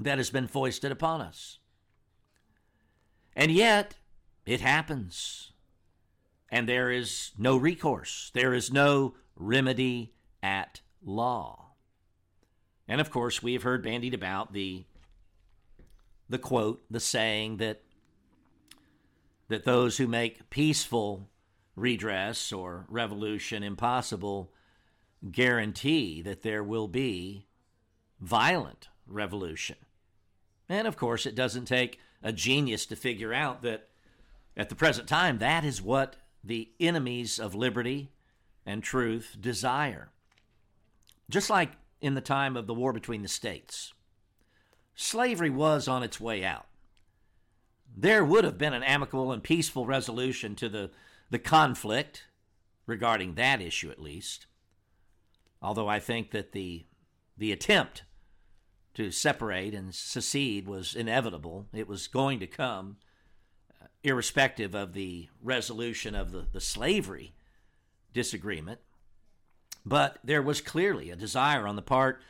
that 0.00 0.18
has 0.18 0.30
been 0.30 0.46
foisted 0.46 0.92
upon 0.92 1.20
us. 1.20 1.58
And 3.34 3.50
yet, 3.50 3.96
it 4.46 4.60
happens. 4.60 5.52
And 6.48 6.68
there 6.68 6.90
is 6.90 7.32
no 7.36 7.56
recourse, 7.56 8.30
there 8.34 8.54
is 8.54 8.72
no 8.72 9.14
remedy 9.34 10.14
at 10.42 10.80
law. 11.04 11.72
And 12.88 13.00
of 13.00 13.10
course, 13.10 13.42
we 13.42 13.52
have 13.54 13.64
heard 13.64 13.82
bandied 13.82 14.14
about 14.14 14.52
the 14.52 14.84
the 16.28 16.38
quote, 16.38 16.82
the 16.90 17.00
saying 17.00 17.58
that 17.58 17.82
that 19.48 19.64
those 19.64 19.98
who 19.98 20.06
make 20.06 20.50
peaceful 20.50 21.28
redress 21.74 22.52
or 22.52 22.86
revolution 22.88 23.62
impossible 23.62 24.52
guarantee 25.30 26.22
that 26.22 26.42
there 26.42 26.62
will 26.62 26.88
be 26.88 27.46
violent 28.20 28.88
revolution. 29.06 29.76
And 30.68 30.88
of 30.88 30.96
course, 30.96 31.26
it 31.26 31.34
doesn't 31.34 31.66
take 31.66 32.00
a 32.22 32.32
genius 32.32 32.86
to 32.86 32.96
figure 32.96 33.32
out 33.32 33.62
that 33.62 33.88
at 34.56 34.68
the 34.68 34.74
present 34.74 35.08
time, 35.08 35.38
that 35.38 35.64
is 35.64 35.82
what 35.82 36.16
the 36.42 36.70
enemies 36.80 37.38
of 37.38 37.54
liberty 37.54 38.10
and 38.64 38.82
truth 38.82 39.36
desire. 39.40 40.08
Just 41.28 41.50
like 41.50 41.72
in 42.00 42.14
the 42.14 42.20
time 42.20 42.56
of 42.56 42.66
the 42.66 42.74
war 42.74 42.92
between 42.92 43.22
the 43.22 43.28
states 43.28 43.92
slavery 44.98 45.50
was 45.50 45.88
on 45.88 46.02
its 46.02 46.18
way 46.18 46.42
out. 46.42 46.66
There 47.94 48.24
would 48.24 48.44
have 48.44 48.58
been 48.58 48.74
an 48.74 48.82
amicable 48.82 49.32
and 49.32 49.42
peaceful 49.42 49.86
resolution 49.86 50.54
to 50.56 50.68
the, 50.68 50.90
the 51.30 51.38
conflict 51.38 52.24
regarding 52.86 53.34
that 53.34 53.60
issue, 53.60 53.90
at 53.90 54.00
least. 54.00 54.46
Although 55.60 55.88
I 55.88 55.98
think 55.98 56.30
that 56.30 56.52
the, 56.52 56.86
the 57.36 57.52
attempt 57.52 58.04
to 58.94 59.10
separate 59.10 59.74
and 59.74 59.94
secede 59.94 60.66
was 60.66 60.94
inevitable, 60.94 61.66
it 61.74 61.88
was 61.88 62.08
going 62.08 62.40
to 62.40 62.46
come, 62.46 62.96
uh, 63.82 63.86
irrespective 64.02 64.74
of 64.74 64.92
the 64.92 65.28
resolution 65.42 66.14
of 66.14 66.32
the, 66.32 66.46
the 66.52 66.60
slavery 66.60 67.34
disagreement. 68.12 68.80
But 69.84 70.18
there 70.24 70.42
was 70.42 70.60
clearly 70.60 71.10
a 71.10 71.16
desire 71.16 71.66
on 71.66 71.76
the 71.76 71.82
part 71.82 72.20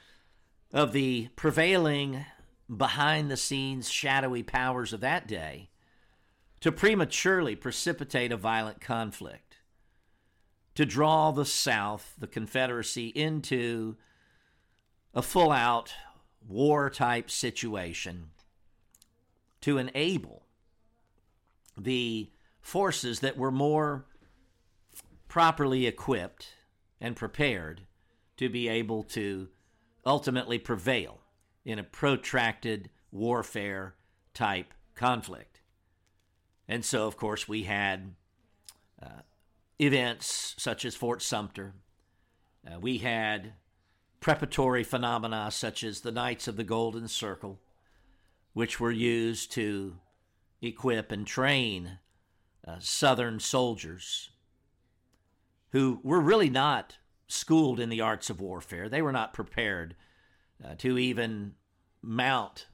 of 0.73 0.93
the 0.93 1.29
prevailing 1.37 2.25
behind 2.75 3.31
the 3.31 3.37
scenes 3.37 3.91
shadowy 3.91 4.43
powers 4.43 4.93
of 4.93 5.01
that 5.01 5.29
day 5.29 5.71
to 6.61 6.73
prematurely 6.73 7.55
precipitate 7.55 8.33
a 8.33 8.37
violent 8.37 8.81
conflict, 8.81 9.59
to 10.75 10.85
draw 10.85 11.31
the 11.31 11.45
South, 11.45 12.15
the 12.19 12.27
Confederacy, 12.27 13.09
into 13.09 13.97
a 15.15 15.23
full 15.23 15.53
out 15.53 15.95
war 16.47 16.91
type 16.91 17.31
situation 17.31 18.31
to 19.61 19.79
enable 19.79 20.47
the 21.77 22.31
forces 22.61 23.21
that 23.21 23.37
were 23.37 23.51
more 23.51 24.07
properly 25.29 25.87
equipped 25.87 26.55
and 27.01 27.17
prepared 27.17 27.83
to 28.37 28.49
be 28.49 28.69
able 28.69 29.03
to 29.03 29.49
ultimately 30.05 30.59
prevail 30.59 31.21
in 31.67 31.81
a 31.81 31.85
protracted 31.85 32.89
warfare 33.11 33.97
type 34.33 34.73
conflict. 34.95 35.61
And 36.69 36.85
so, 36.85 37.09
of 37.09 37.17
course, 37.17 37.49
we 37.49 37.65
had 37.65 38.15
uh, 39.03 39.23
events 39.81 40.55
such 40.57 40.85
as 40.85 40.95
Fort 40.95 41.21
Sumter. 41.21 41.75
Uh, 42.67 42.79
we 42.79 42.99
had 42.99 43.55
preparatory 44.21 44.85
phenomena 44.85 45.51
such 45.51 45.83
as 45.83 46.01
the 46.01 46.13
Knights 46.13 46.47
of 46.47 46.57
the 46.57 46.65
Golden 46.65 47.09
Circle, 47.09 47.61
which 48.55 48.79
were 48.79 48.93
used 48.93 49.51
to 49.53 49.97
equip 50.63 51.11
and 51.11 51.27
train 51.27 51.99
uh, 52.67 52.77
Southern 52.79 53.41
soldiers 53.41 54.31
who 55.71 56.01
were 56.05 56.21
really 56.21 56.49
not 56.49 56.99
schooled 57.27 57.81
in 57.81 57.89
the 57.89 58.01
arts 58.01 58.31
of 58.31 58.41
warfare. 58.41 58.89
They 58.89 59.03
were 59.03 59.13
not 59.13 59.35
prepared 59.35 59.97
uh, 60.65 60.75
to 60.79 60.99
even 60.99 61.55
mount 62.03 62.67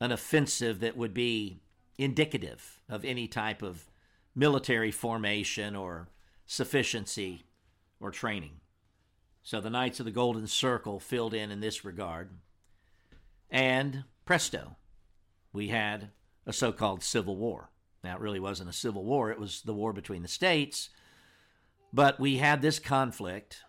an 0.00 0.12
offensive 0.12 0.80
that 0.80 0.96
would 0.96 1.14
be 1.14 1.60
indicative 1.98 2.80
of 2.88 3.04
any 3.04 3.28
type 3.28 3.62
of 3.62 3.90
military 4.34 4.90
formation 4.90 5.76
or 5.76 6.08
sufficiency 6.46 7.44
or 8.00 8.10
training. 8.10 8.60
So 9.42 9.60
the 9.60 9.70
Knights 9.70 10.00
of 10.00 10.06
the 10.06 10.12
Golden 10.12 10.46
Circle 10.46 11.00
filled 11.00 11.34
in 11.34 11.50
in 11.50 11.60
this 11.60 11.84
regard. 11.84 12.30
And 13.50 14.04
presto, 14.24 14.76
we 15.52 15.68
had 15.68 16.10
a 16.46 16.52
so 16.52 16.72
called 16.72 17.02
civil 17.02 17.36
war. 17.36 17.70
Now, 18.02 18.14
it 18.14 18.20
really 18.20 18.40
wasn't 18.40 18.70
a 18.70 18.74
civil 18.74 19.04
war, 19.04 19.30
it 19.30 19.38
was 19.38 19.62
the 19.62 19.74
war 19.74 19.92
between 19.92 20.22
the 20.22 20.28
states. 20.28 20.90
But 21.92 22.20
we 22.20 22.36
had 22.36 22.62
this 22.62 22.78
conflict 22.78 23.62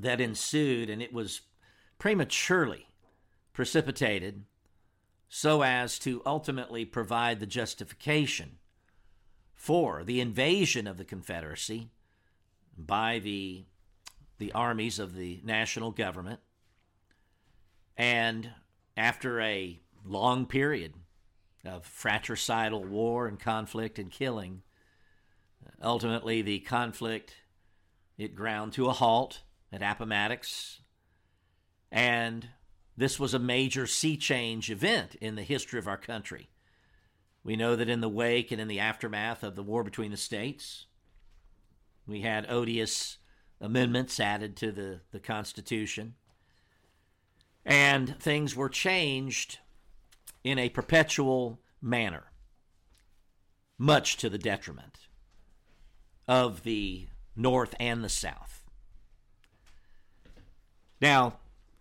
that 0.00 0.20
ensued, 0.20 0.88
and 0.90 1.02
it 1.02 1.12
was 1.12 1.42
prematurely 1.98 2.88
precipitated 3.52 4.44
so 5.28 5.62
as 5.62 5.98
to 5.98 6.22
ultimately 6.24 6.84
provide 6.84 7.40
the 7.40 7.46
justification 7.46 8.58
for 9.54 10.04
the 10.04 10.20
invasion 10.20 10.86
of 10.86 10.96
the 10.96 11.04
Confederacy 11.04 11.90
by 12.76 13.18
the, 13.18 13.64
the 14.38 14.52
armies 14.52 14.98
of 14.98 15.14
the 15.14 15.40
national 15.44 15.90
government. 15.90 16.40
And 17.96 18.52
after 18.96 19.40
a 19.40 19.80
long 20.04 20.46
period 20.46 20.94
of 21.64 21.84
fratricidal 21.84 22.84
war 22.84 23.26
and 23.26 23.38
conflict 23.38 23.98
and 23.98 24.10
killing, 24.10 24.62
ultimately 25.82 26.40
the 26.40 26.60
conflict 26.60 27.34
it 28.16 28.34
ground 28.34 28.72
to 28.74 28.86
a 28.86 28.92
halt 28.92 29.42
at 29.72 29.82
Appomattox 29.82 30.80
and 31.90 32.48
this 32.96 33.18
was 33.18 33.34
a 33.34 33.38
major 33.38 33.86
sea 33.86 34.16
change 34.16 34.70
event 34.70 35.14
in 35.20 35.36
the 35.36 35.42
history 35.42 35.78
of 35.78 35.88
our 35.88 35.96
country. 35.96 36.48
We 37.44 37.56
know 37.56 37.76
that 37.76 37.88
in 37.88 38.00
the 38.00 38.08
wake 38.08 38.50
and 38.50 38.60
in 38.60 38.68
the 38.68 38.80
aftermath 38.80 39.42
of 39.42 39.54
the 39.54 39.62
war 39.62 39.84
between 39.84 40.10
the 40.10 40.16
states, 40.16 40.86
we 42.06 42.22
had 42.22 42.50
odious 42.50 43.18
amendments 43.60 44.18
added 44.18 44.56
to 44.56 44.72
the, 44.72 45.00
the 45.12 45.20
Constitution. 45.20 46.14
And 47.64 48.20
things 48.20 48.56
were 48.56 48.68
changed 48.68 49.58
in 50.42 50.58
a 50.58 50.68
perpetual 50.68 51.60
manner, 51.82 52.32
much 53.78 54.16
to 54.18 54.28
the 54.28 54.38
detriment 54.38 54.98
of 56.26 56.62
the 56.62 57.08
North 57.36 57.74
and 57.78 58.02
the 58.02 58.08
South. 58.08 58.64
Now, 61.00 61.38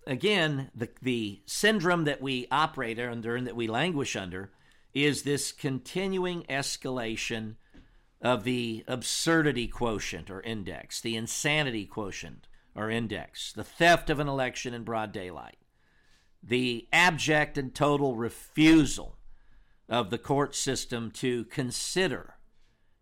again, 0.07 0.71
the, 0.73 0.89
the 1.01 1.41
syndrome 1.45 2.05
that 2.05 2.21
we 2.21 2.47
operate 2.49 2.99
under 2.99 3.35
and 3.35 3.45
that 3.45 3.55
we 3.55 3.67
languish 3.67 4.15
under 4.15 4.51
is 4.93 5.21
this 5.21 5.51
continuing 5.51 6.43
escalation 6.43 7.55
of 8.21 8.43
the 8.43 8.83
absurdity 8.87 9.67
quotient 9.67 10.31
or 10.31 10.41
index, 10.41 11.01
the 11.01 11.15
insanity 11.15 11.85
quotient 11.85 12.48
or 12.74 12.89
index, 12.89 13.53
the 13.53 13.63
theft 13.63 14.09
of 14.09 14.20
an 14.20 14.27
election 14.27 14.74
in 14.74 14.83
broad 14.83 15.11
daylight, 15.11 15.57
the 16.41 16.87
abject 16.91 17.57
and 17.57 17.75
total 17.75 18.15
refusal 18.15 19.17
of 19.89 20.09
the 20.09 20.17
court 20.17 20.55
system 20.55 21.11
to 21.11 21.46
consider 21.46 22.35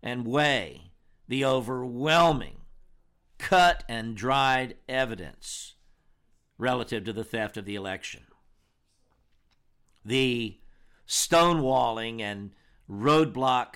and 0.04 0.26
weigh 0.26 0.92
the 1.28 1.46
overwhelming 1.46 2.58
cut 3.38 3.84
and 3.88 4.16
dried 4.16 4.76
evidence 4.88 5.75
relative 6.58 7.04
to 7.06 7.14
the 7.14 7.24
theft 7.24 7.58
of 7.58 7.66
the 7.66 7.76
election. 7.76 8.24
The 10.04 10.60
stonewalling 11.08 12.22
and 12.22 12.52
roadblock 12.90 13.76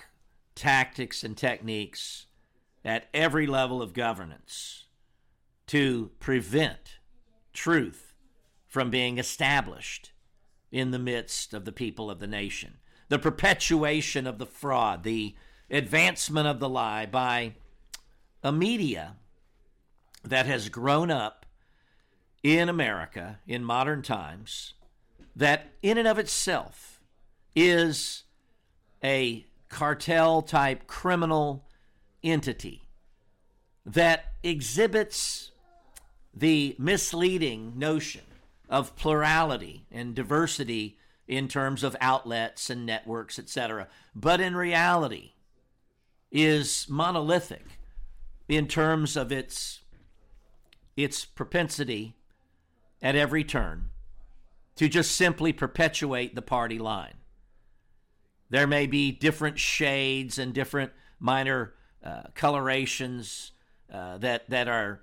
tactics 0.54 1.22
and 1.24 1.36
techniques 1.36 2.26
at 2.84 3.08
every 3.12 3.46
level 3.46 3.82
of 3.82 3.92
governance 3.92 4.84
to 5.66 6.10
prevent 6.18 6.98
truth 7.52 8.14
from 8.66 8.90
being 8.90 9.18
established 9.18 10.12
in 10.70 10.90
the 10.90 10.98
midst 10.98 11.52
of 11.52 11.64
the 11.64 11.72
people 11.72 12.10
of 12.10 12.20
the 12.20 12.26
nation. 12.26 12.78
The 13.08 13.18
perpetuation 13.18 14.26
of 14.26 14.38
the 14.38 14.46
fraud, 14.46 15.02
the 15.02 15.34
advancement 15.70 16.46
of 16.46 16.60
the 16.60 16.68
lie 16.68 17.06
by 17.06 17.54
a 18.42 18.52
media 18.52 19.16
that 20.22 20.46
has 20.46 20.68
grown 20.68 21.10
up 21.10 21.39
in 22.42 22.68
America 22.68 23.38
in 23.46 23.64
modern 23.64 24.02
times 24.02 24.74
that, 25.36 25.72
in 25.82 25.98
and 25.98 26.08
of 26.08 26.18
itself, 26.18 27.00
is 27.54 28.24
a 29.02 29.44
cartel 29.68 30.42
type 30.42 30.86
criminal 30.86 31.64
entity 32.22 32.82
that 33.86 34.32
exhibits 34.42 35.52
the 36.34 36.76
misleading 36.78 37.78
notion 37.78 38.22
of 38.68 38.94
plurality 38.96 39.84
and 39.90 40.14
diversity 40.14 40.96
in 41.26 41.48
terms 41.48 41.82
of 41.82 41.96
outlets 42.00 42.70
and 42.70 42.84
networks, 42.84 43.38
etc., 43.38 43.88
but 44.14 44.40
in 44.40 44.56
reality 44.56 45.32
is 46.30 46.86
monolithic 46.88 47.78
in 48.48 48.66
terms 48.66 49.16
of 49.16 49.32
its 49.32 49.80
its 50.96 51.24
propensity 51.24 52.14
at 53.02 53.16
every 53.16 53.44
turn 53.44 53.90
to 54.76 54.88
just 54.88 55.14
simply 55.14 55.52
perpetuate 55.52 56.34
the 56.34 56.42
party 56.42 56.78
line. 56.78 57.14
There 58.48 58.66
may 58.66 58.86
be 58.86 59.12
different 59.12 59.58
shades 59.58 60.38
and 60.38 60.52
different 60.52 60.92
minor 61.18 61.74
uh, 62.04 62.22
colorations 62.34 63.52
uh, 63.92 64.18
that 64.18 64.48
that 64.50 64.68
are 64.68 65.02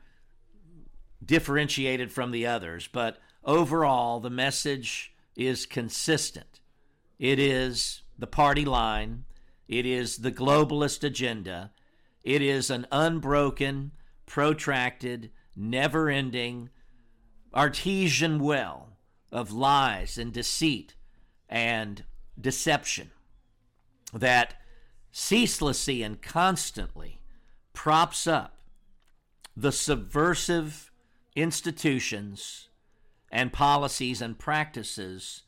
differentiated 1.23 2.11
from 2.11 2.31
the 2.31 2.45
others, 2.45 2.87
but 2.91 3.19
overall 3.43 4.19
the 4.19 4.29
message 4.29 5.13
is 5.35 5.65
consistent. 5.65 6.59
It 7.19 7.39
is 7.39 8.01
the 8.17 8.27
party 8.27 8.65
line. 8.65 9.25
It 9.67 9.85
is 9.85 10.17
the 10.17 10.31
globalist 10.31 11.03
agenda. 11.03 11.71
It 12.23 12.41
is 12.41 12.69
an 12.69 12.87
unbroken, 12.91 13.91
protracted, 14.25 15.31
never 15.55 16.09
ending 16.09 16.69
artesian 17.53 18.39
well 18.39 18.89
of 19.31 19.51
lies 19.51 20.17
and 20.17 20.31
deceit 20.33 20.95
and 21.49 22.03
deception 22.39 23.11
that 24.13 24.55
ceaselessly 25.11 26.03
and 26.03 26.21
constantly 26.21 27.19
props 27.73 28.27
up 28.27 28.59
the 29.55 29.71
subversive 29.71 30.91
institutions 31.35 32.69
and 33.31 33.51
policies 33.51 34.21
and 34.21 34.37
practices 34.37 35.43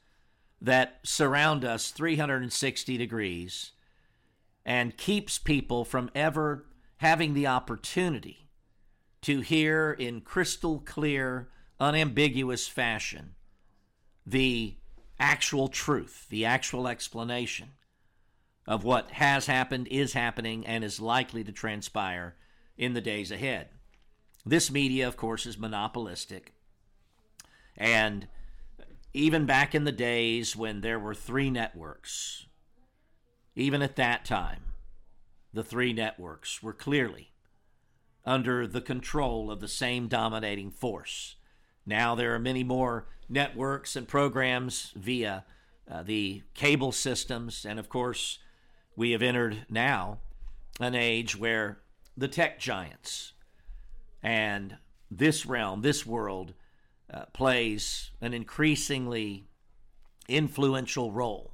that 0.62 0.99
surround 1.03 1.63
us 1.63 1.91
360 1.91 2.97
degrees 2.97 3.71
and 4.65 4.97
keeps 4.97 5.39
people 5.39 5.85
from 5.85 6.09
ever 6.13 6.65
having 6.97 7.33
the 7.33 7.47
opportunity 7.47 8.49
to 9.21 9.39
hear 9.39 9.91
in 9.91 10.21
crystal 10.21 10.79
clear 10.85 11.49
unambiguous 11.79 12.67
fashion 12.67 13.35
the 14.25 14.75
actual 15.19 15.67
truth, 15.67 16.27
the 16.29 16.45
actual 16.45 16.87
explanation 16.87 17.71
of 18.67 18.83
what 18.83 19.11
has 19.11 19.47
happened, 19.47 19.87
is 19.89 20.13
happening, 20.13 20.65
and 20.65 20.83
is 20.83 20.99
likely 20.99 21.43
to 21.43 21.51
transpire 21.51 22.35
in 22.77 22.93
the 22.93 23.01
days 23.01 23.31
ahead. 23.31 23.69
This 24.45 24.69
media, 24.69 25.07
of 25.07 25.17
course, 25.17 25.45
is 25.45 25.57
monopolistic. 25.57 26.53
And 27.75 28.27
even 29.13 29.45
back 29.45 29.73
in 29.73 29.85
the 29.85 29.91
days 29.91 30.55
when 30.55 30.81
there 30.81 30.99
were 30.99 31.15
three 31.15 31.49
networks, 31.49 32.45
even 33.55 33.81
at 33.81 33.95
that 33.95 34.25
time, 34.25 34.61
the 35.51 35.63
three 35.63 35.93
networks 35.93 36.61
were 36.61 36.73
clearly 36.73 37.31
under 38.23 38.67
the 38.67 38.81
control 38.81 39.49
of 39.49 39.59
the 39.59 39.67
same 39.67 40.07
dominating 40.07 40.69
force. 40.69 41.37
Now 41.89 42.13
there 42.13 42.36
are 42.36 42.39
many 42.39 42.63
more 42.63 43.08
networks 43.28 43.95
and 43.95 44.08
programs 44.08 44.93
via 44.95 45.43
uh, 45.89 46.04
the 46.04 46.43
cable 46.54 46.91
systems, 46.91 47.65
and 47.65 47.80
of 47.80 47.89
course, 47.89 48.38
we 48.95 49.12
have 49.12 49.23
entered 49.23 49.65
now 49.69 50.19
an 50.80 50.93
age 50.93 51.36
where 51.36 51.80
the 52.15 52.28
tech 52.28 52.60
giants 52.60 53.34
and 54.21 54.78
this 55.10 55.47
realm, 55.47 55.82
this 55.82 56.06
world, 56.06 56.54
uh, 57.12 57.25
plays 57.34 58.12
an 58.21 58.36
increasingly 58.36 59.47
influential 60.28 61.12
role 61.12 61.54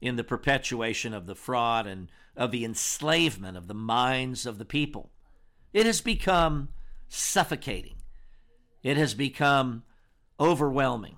in 0.00 0.16
the 0.16 0.24
perpetuation 0.24 1.12
of 1.12 1.26
the 1.26 1.34
fraud 1.34 1.86
and 1.86 2.08
of 2.34 2.50
the 2.50 2.64
enslavement 2.64 3.58
of 3.58 3.66
the 3.66 3.74
minds 3.74 4.46
of 4.46 4.56
the 4.56 4.64
people. 4.64 5.10
It 5.74 5.84
has 5.84 6.00
become 6.00 6.70
suffocating. 7.10 7.95
It 8.86 8.96
has 8.98 9.14
become 9.14 9.82
overwhelming. 10.38 11.16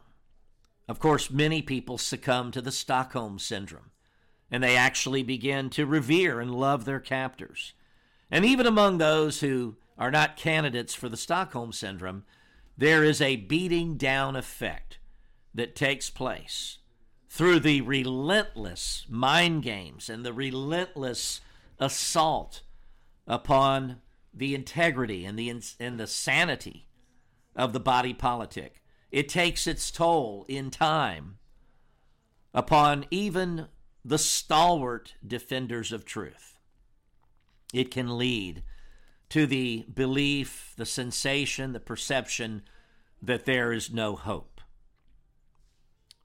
Of 0.88 0.98
course, 0.98 1.30
many 1.30 1.60
people 1.60 1.98
succumb 1.98 2.50
to 2.52 2.62
the 2.62 2.72
Stockholm 2.72 3.38
Syndrome, 3.38 3.90
and 4.50 4.62
they 4.62 4.74
actually 4.74 5.22
begin 5.22 5.68
to 5.70 5.84
revere 5.84 6.40
and 6.40 6.54
love 6.54 6.86
their 6.86 6.98
captors. 6.98 7.74
And 8.30 8.46
even 8.46 8.64
among 8.64 8.96
those 8.96 9.40
who 9.40 9.76
are 9.98 10.10
not 10.10 10.38
candidates 10.38 10.94
for 10.94 11.10
the 11.10 11.18
Stockholm 11.18 11.74
Syndrome, 11.74 12.24
there 12.78 13.04
is 13.04 13.20
a 13.20 13.36
beating 13.36 13.98
down 13.98 14.34
effect 14.34 14.98
that 15.54 15.76
takes 15.76 16.08
place 16.08 16.78
through 17.28 17.60
the 17.60 17.82
relentless 17.82 19.04
mind 19.10 19.62
games 19.62 20.08
and 20.08 20.24
the 20.24 20.32
relentless 20.32 21.42
assault 21.78 22.62
upon 23.26 24.00
the 24.32 24.54
integrity 24.54 25.26
and 25.26 25.38
the 25.38 25.50
and 25.78 26.00
the 26.00 26.06
sanity 26.06 26.87
of 27.58 27.72
the 27.72 27.80
body 27.80 28.14
politic. 28.14 28.82
It 29.10 29.28
takes 29.28 29.66
its 29.66 29.90
toll 29.90 30.46
in 30.48 30.70
time 30.70 31.38
upon 32.54 33.04
even 33.10 33.66
the 34.04 34.18
stalwart 34.18 35.14
defenders 35.26 35.92
of 35.92 36.04
truth. 36.04 36.56
It 37.74 37.90
can 37.90 38.16
lead 38.16 38.62
to 39.30 39.46
the 39.46 39.84
belief, 39.92 40.72
the 40.76 40.86
sensation, 40.86 41.72
the 41.72 41.80
perception 41.80 42.62
that 43.20 43.44
there 43.44 43.72
is 43.72 43.92
no 43.92 44.14
hope. 44.16 44.60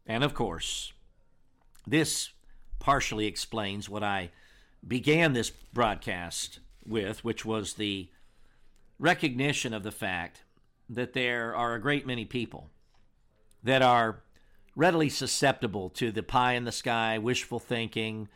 And 0.06 0.24
of 0.24 0.34
course, 0.34 0.93
this 1.88 2.30
partially 2.80 3.26
explains 3.26 3.89
what 3.89 4.04
I 4.04 4.30
began 4.86 5.34
this 5.34 5.50
broadcast 5.50 6.60
with, 6.86 7.24
which 7.24 7.43
was 7.43 7.74
the 7.74 8.10
recognition 9.00 9.74
of 9.74 9.84
the 9.84 9.91
fact 9.91 10.42
that 10.89 11.13
there 11.13 11.56
are 11.56 11.74
a 11.74 11.82
great 11.82 12.06
many 12.06 12.26
people 12.26 12.69
that 13.63 13.82
are 13.82 14.24
readily 14.76 15.10
susceptible 15.10 15.89
to 15.89 16.12
the 16.12 16.24
pie 16.24 16.54
in 16.54 16.65
the 16.65 16.72
sky, 16.72 17.17
wishful 17.17 17.60
thinking 17.60 18.28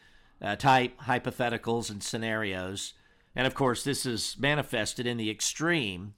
uh, 0.42 0.56
type 0.56 1.00
hypotheticals 1.02 1.90
and 1.90 2.04
scenarios. 2.04 2.94
And 3.36 3.48
of 3.48 3.54
course, 3.54 3.84
this 3.84 4.06
is 4.06 4.36
manifested 4.40 5.06
in 5.06 5.18
the 5.18 5.30
extreme 5.30 6.14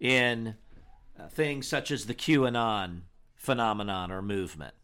in 0.00 0.56
uh, 1.18 1.28
things 1.28 1.68
such 1.68 1.90
as 1.90 2.06
the 2.06 2.14
QAnon 2.14 3.02
phenomenon 3.36 4.10
or 4.10 4.22
movement, 4.22 4.74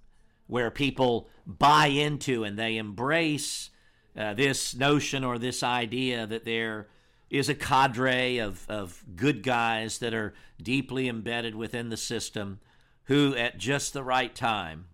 where 0.46 0.70
people 0.70 1.28
buy 1.46 1.86
into 1.86 2.44
and 2.44 2.58
they 2.58 2.76
embrace 2.76 3.70
uh, 4.16 4.34
this 4.34 4.74
notion 4.74 5.24
or 5.24 5.38
this 5.38 5.62
idea 5.62 6.26
that 6.26 6.44
there 6.44 6.88
is 7.30 7.48
a 7.48 7.54
cadre 7.54 8.38
of, 8.38 8.66
of 8.68 9.04
good 9.14 9.42
guys 9.42 9.98
that 9.98 10.12
are 10.12 10.34
deeply 10.60 11.08
embedded 11.08 11.54
within 11.54 11.88
the 11.88 11.96
system 11.96 12.58
who, 13.04 13.34
at 13.36 13.56
just 13.56 13.92
the 13.92 14.02
right 14.02 14.34
time, 14.34 14.86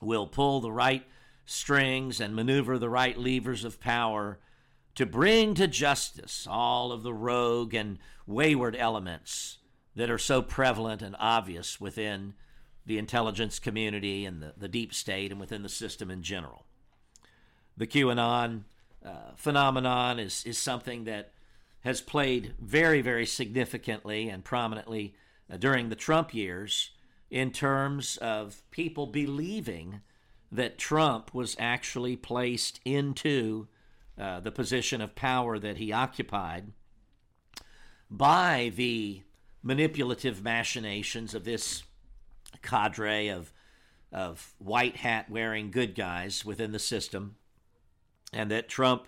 will 0.00 0.26
pull 0.26 0.60
the 0.60 0.72
right 0.72 1.04
strings 1.44 2.20
and 2.20 2.34
maneuver 2.34 2.78
the 2.78 2.88
right 2.88 3.18
levers 3.18 3.64
of 3.64 3.80
power 3.80 4.38
to 4.94 5.06
bring 5.06 5.54
to 5.54 5.66
justice 5.66 6.46
all 6.48 6.92
of 6.92 7.02
the 7.02 7.14
rogue 7.14 7.74
and 7.74 7.98
wayward 8.26 8.76
elements 8.76 9.58
that 9.96 10.10
are 10.10 10.18
so 10.18 10.42
prevalent 10.42 11.02
and 11.02 11.16
obvious 11.18 11.80
within 11.80 12.34
the 12.86 12.98
intelligence 12.98 13.58
community 13.58 14.24
and 14.24 14.42
the, 14.42 14.54
the 14.56 14.68
deep 14.68 14.94
state 14.94 15.30
and 15.30 15.40
within 15.40 15.62
the 15.62 15.68
system 15.68 16.10
in 16.10 16.22
general. 16.22 16.64
The 17.76 17.86
QAnon 17.86 18.62
uh, 19.04 19.32
phenomenon 19.36 20.18
is, 20.18 20.44
is 20.44 20.58
something 20.58 21.04
that 21.04 21.32
has 21.80 22.00
played 22.00 22.54
very, 22.60 23.00
very 23.00 23.26
significantly 23.26 24.28
and 24.28 24.44
prominently 24.44 25.14
uh, 25.50 25.56
during 25.56 25.88
the 25.88 25.96
Trump 25.96 26.34
years 26.34 26.90
in 27.30 27.50
terms 27.50 28.16
of 28.18 28.62
people 28.70 29.06
believing 29.06 30.00
that 30.50 30.78
Trump 30.78 31.34
was 31.34 31.56
actually 31.58 32.16
placed 32.16 32.80
into 32.84 33.68
uh, 34.18 34.40
the 34.40 34.50
position 34.50 35.00
of 35.00 35.14
power 35.14 35.58
that 35.58 35.76
he 35.76 35.92
occupied 35.92 36.72
by 38.10 38.72
the 38.74 39.22
manipulative 39.62 40.42
machinations 40.42 41.34
of 41.34 41.44
this 41.44 41.82
cadre 42.62 43.28
of 43.28 43.52
of 44.10 44.54
white 44.58 44.96
hat 44.96 45.28
wearing 45.28 45.70
good 45.70 45.94
guys 45.94 46.42
within 46.42 46.72
the 46.72 46.78
system, 46.78 47.36
and 48.32 48.50
that 48.50 48.66
Trump 48.66 49.06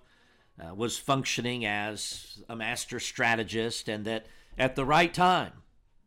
uh, 0.59 0.75
was 0.75 0.99
functioning 0.99 1.65
as 1.65 2.43
a 2.49 2.57
master 2.57 3.01
strategist, 3.01 3.89
and 3.89 4.05
that 4.05 4.27
at 4.59 4.77
the 4.77 4.85
right 4.85 5.13
time, 5.13 5.53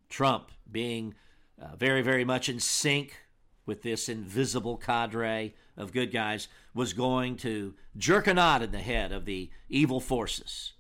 Trump 0.10 0.52
being 0.72 1.16
uh, 1.62 1.76
very, 1.76 2.02
very 2.02 2.26
much 2.26 2.50
in 2.50 2.60
sync 2.60 3.18
with 3.66 3.82
this 3.82 4.10
invisible 4.10 4.78
cadre 4.78 5.54
of 5.78 5.94
good 5.94 6.12
guys, 6.12 6.48
was 6.74 6.94
going 6.94 7.36
to 7.38 7.74
jerk 7.98 8.28
a 8.28 8.34
knot 8.34 8.62
in 8.62 8.72
the 8.72 8.80
head 8.80 9.12
of 9.12 9.26
the 9.26 9.50
evil 9.70 10.00
forces 10.00 10.74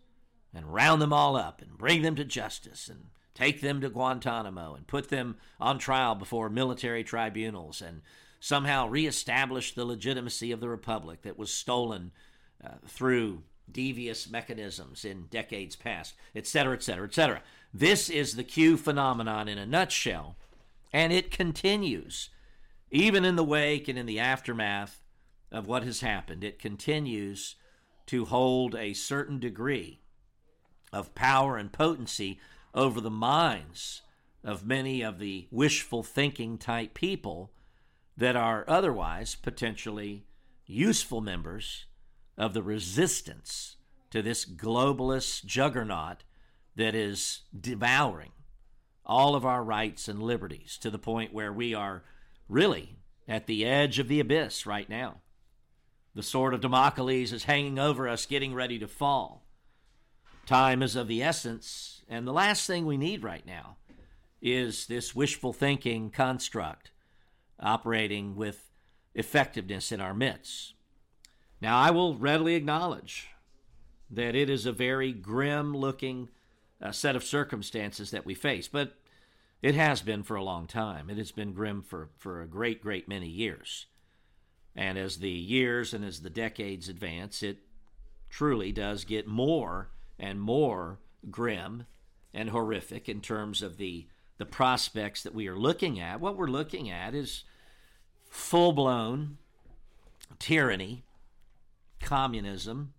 and 0.53 0.73
round 0.73 1.01
them 1.01 1.13
all 1.13 1.35
up 1.35 1.61
and 1.61 1.77
bring 1.77 2.01
them 2.01 2.15
to 2.15 2.23
justice 2.23 2.87
and 2.87 3.05
take 3.33 3.61
them 3.61 3.81
to 3.81 3.89
Guantanamo 3.89 4.75
and 4.75 4.85
put 4.85 5.09
them 5.09 5.37
on 5.59 5.79
trial 5.79 6.13
before 6.15 6.49
military 6.49 7.03
tribunals 7.03 7.81
and 7.81 8.01
somehow 8.39 8.87
reestablish 8.87 9.73
the 9.73 9.85
legitimacy 9.85 10.51
of 10.51 10.59
the 10.59 10.69
republic 10.69 11.21
that 11.23 11.39
was 11.39 11.51
stolen 11.51 12.11
uh, 12.63 12.73
through 12.87 13.41
devious 13.71 14.29
mechanisms 14.29 15.05
in 15.05 15.27
decades 15.29 15.75
past, 15.75 16.15
etc., 16.35 16.75
etc., 16.75 17.07
etc. 17.07 17.41
This 17.73 18.09
is 18.09 18.35
the 18.35 18.43
Q 18.43 18.77
phenomenon 18.77 19.47
in 19.47 19.57
a 19.57 19.65
nutshell, 19.65 20.35
and 20.91 21.11
it 21.11 21.31
continues 21.31 22.29
even 22.91 23.25
in 23.25 23.35
the 23.35 23.43
wake 23.43 23.87
and 23.87 23.97
in 23.97 24.05
the 24.05 24.19
aftermath 24.19 25.01
of 25.51 25.67
what 25.67 25.83
has 25.83 26.01
happened. 26.01 26.43
It 26.43 26.59
continues 26.59 27.55
to 28.05 28.25
hold 28.25 28.75
a 28.75 28.93
certain 28.93 29.39
degree 29.39 30.01
of 30.91 31.15
power 31.15 31.57
and 31.57 31.71
potency 31.71 32.39
over 32.75 33.01
the 33.01 33.09
minds 33.09 34.01
of 34.43 34.65
many 34.65 35.01
of 35.01 35.19
the 35.19 35.47
wishful 35.49 36.03
thinking 36.03 36.57
type 36.57 36.93
people 36.93 37.51
that 38.15 38.35
are 38.35 38.65
otherwise 38.67 39.35
potentially 39.35 40.25
useful 40.65 41.21
members 41.21 41.85
of 42.37 42.53
the 42.53 42.63
resistance 42.63 43.77
to 44.09 44.21
this 44.21 44.45
globalist 44.45 45.45
juggernaut 45.45 46.23
that 46.75 46.95
is 46.95 47.41
devouring 47.57 48.31
all 49.05 49.35
of 49.35 49.45
our 49.45 49.63
rights 49.63 50.07
and 50.07 50.21
liberties 50.21 50.77
to 50.81 50.89
the 50.89 50.99
point 50.99 51.33
where 51.33 51.51
we 51.51 51.73
are 51.73 52.03
really 52.47 52.97
at 53.27 53.47
the 53.47 53.65
edge 53.65 53.99
of 53.99 54.07
the 54.07 54.19
abyss 54.19 54.65
right 54.65 54.89
now. 54.89 55.21
The 56.15 56.23
sword 56.23 56.53
of 56.53 56.61
Damocles 56.61 57.31
is 57.31 57.45
hanging 57.45 57.79
over 57.79 58.07
us, 58.07 58.25
getting 58.25 58.53
ready 58.53 58.77
to 58.79 58.87
fall. 58.87 59.45
Time 60.45 60.83
is 60.83 60.95
of 60.95 61.07
the 61.07 61.23
essence, 61.23 62.03
and 62.07 62.27
the 62.27 62.33
last 62.33 62.67
thing 62.67 62.85
we 62.85 62.97
need 62.97 63.23
right 63.23 63.45
now 63.45 63.77
is 64.41 64.87
this 64.87 65.15
wishful 65.15 65.53
thinking 65.53 66.09
construct 66.09 66.91
operating 67.59 68.35
with 68.35 68.69
effectiveness 69.15 69.91
in 69.91 70.01
our 70.01 70.13
midst. 70.13 70.72
Now, 71.63 71.79
I 71.79 71.91
will 71.91 72.17
readily 72.17 72.55
acknowledge 72.55 73.29
that 74.09 74.35
it 74.35 74.49
is 74.49 74.65
a 74.65 74.73
very 74.73 75.13
grim 75.13 75.73
looking 75.73 76.27
uh, 76.81 76.91
set 76.91 77.15
of 77.15 77.23
circumstances 77.23 78.11
that 78.11 78.25
we 78.25 78.33
face, 78.33 78.67
but 78.67 78.97
it 79.61 79.73
has 79.73 80.01
been 80.01 80.23
for 80.23 80.35
a 80.35 80.43
long 80.43 80.67
time. 80.67 81.09
It 81.09 81.17
has 81.17 81.31
been 81.31 81.53
grim 81.53 81.81
for, 81.81 82.09
for 82.17 82.41
a 82.41 82.47
great, 82.47 82.81
great 82.81 83.07
many 83.07 83.29
years. 83.29 83.85
And 84.75 84.97
as 84.97 85.19
the 85.19 85.29
years 85.29 85.93
and 85.93 86.03
as 86.03 86.19
the 86.19 86.29
decades 86.29 86.89
advance, 86.89 87.41
it 87.41 87.59
truly 88.29 88.73
does 88.73 89.05
get 89.05 89.25
more 89.25 89.89
and 90.19 90.41
more 90.41 90.99
grim 91.31 91.85
and 92.33 92.49
horrific 92.49 93.07
in 93.07 93.21
terms 93.21 93.61
of 93.61 93.77
the, 93.77 94.07
the 94.37 94.45
prospects 94.45 95.23
that 95.23 95.33
we 95.33 95.47
are 95.47 95.57
looking 95.57 95.97
at. 95.97 96.19
What 96.19 96.35
we're 96.35 96.47
looking 96.47 96.91
at 96.91 97.15
is 97.15 97.45
full 98.27 98.73
blown 98.73 99.37
tyranny, 100.39 101.05
communism, 102.03 102.93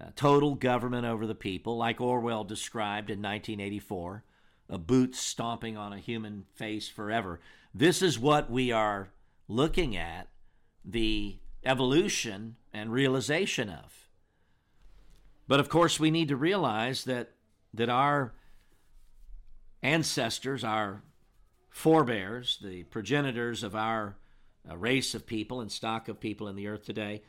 uh, 0.00 0.06
total 0.16 0.54
government 0.54 1.06
over 1.06 1.26
the 1.26 1.34
people, 1.34 1.76
like 1.76 2.00
Orwell 2.00 2.44
described 2.44 3.10
in 3.10 3.22
1984 3.22 4.24
a 4.68 4.78
boot 4.78 5.14
stomping 5.14 5.76
on 5.76 5.92
a 5.92 5.98
human 5.98 6.44
face 6.54 6.88
forever. 6.88 7.40
This 7.72 8.02
is 8.02 8.18
what 8.18 8.50
we 8.50 8.72
are 8.72 9.10
looking 9.48 9.96
at 9.96 10.28
the 10.84 11.38
evolution 11.64 12.56
and 12.72 12.90
realization 12.92 13.68
of. 13.68 14.08
But 15.48 15.60
of 15.60 15.68
course, 15.68 16.00
we 16.00 16.10
need 16.10 16.28
to 16.28 16.36
realize 16.36 17.04
that, 17.04 17.30
that 17.74 17.88
our 17.88 18.34
ancestors, 19.82 20.64
our 20.64 21.02
forebears, 21.70 22.58
the 22.62 22.82
progenitors 22.84 23.62
of 23.62 23.76
our 23.76 24.16
uh, 24.68 24.76
race 24.76 25.14
of 25.14 25.26
people 25.26 25.60
and 25.60 25.70
stock 25.70 26.08
of 26.08 26.18
people 26.18 26.48
in 26.48 26.56
the 26.56 26.66
earth 26.66 26.84
today, 26.84 27.22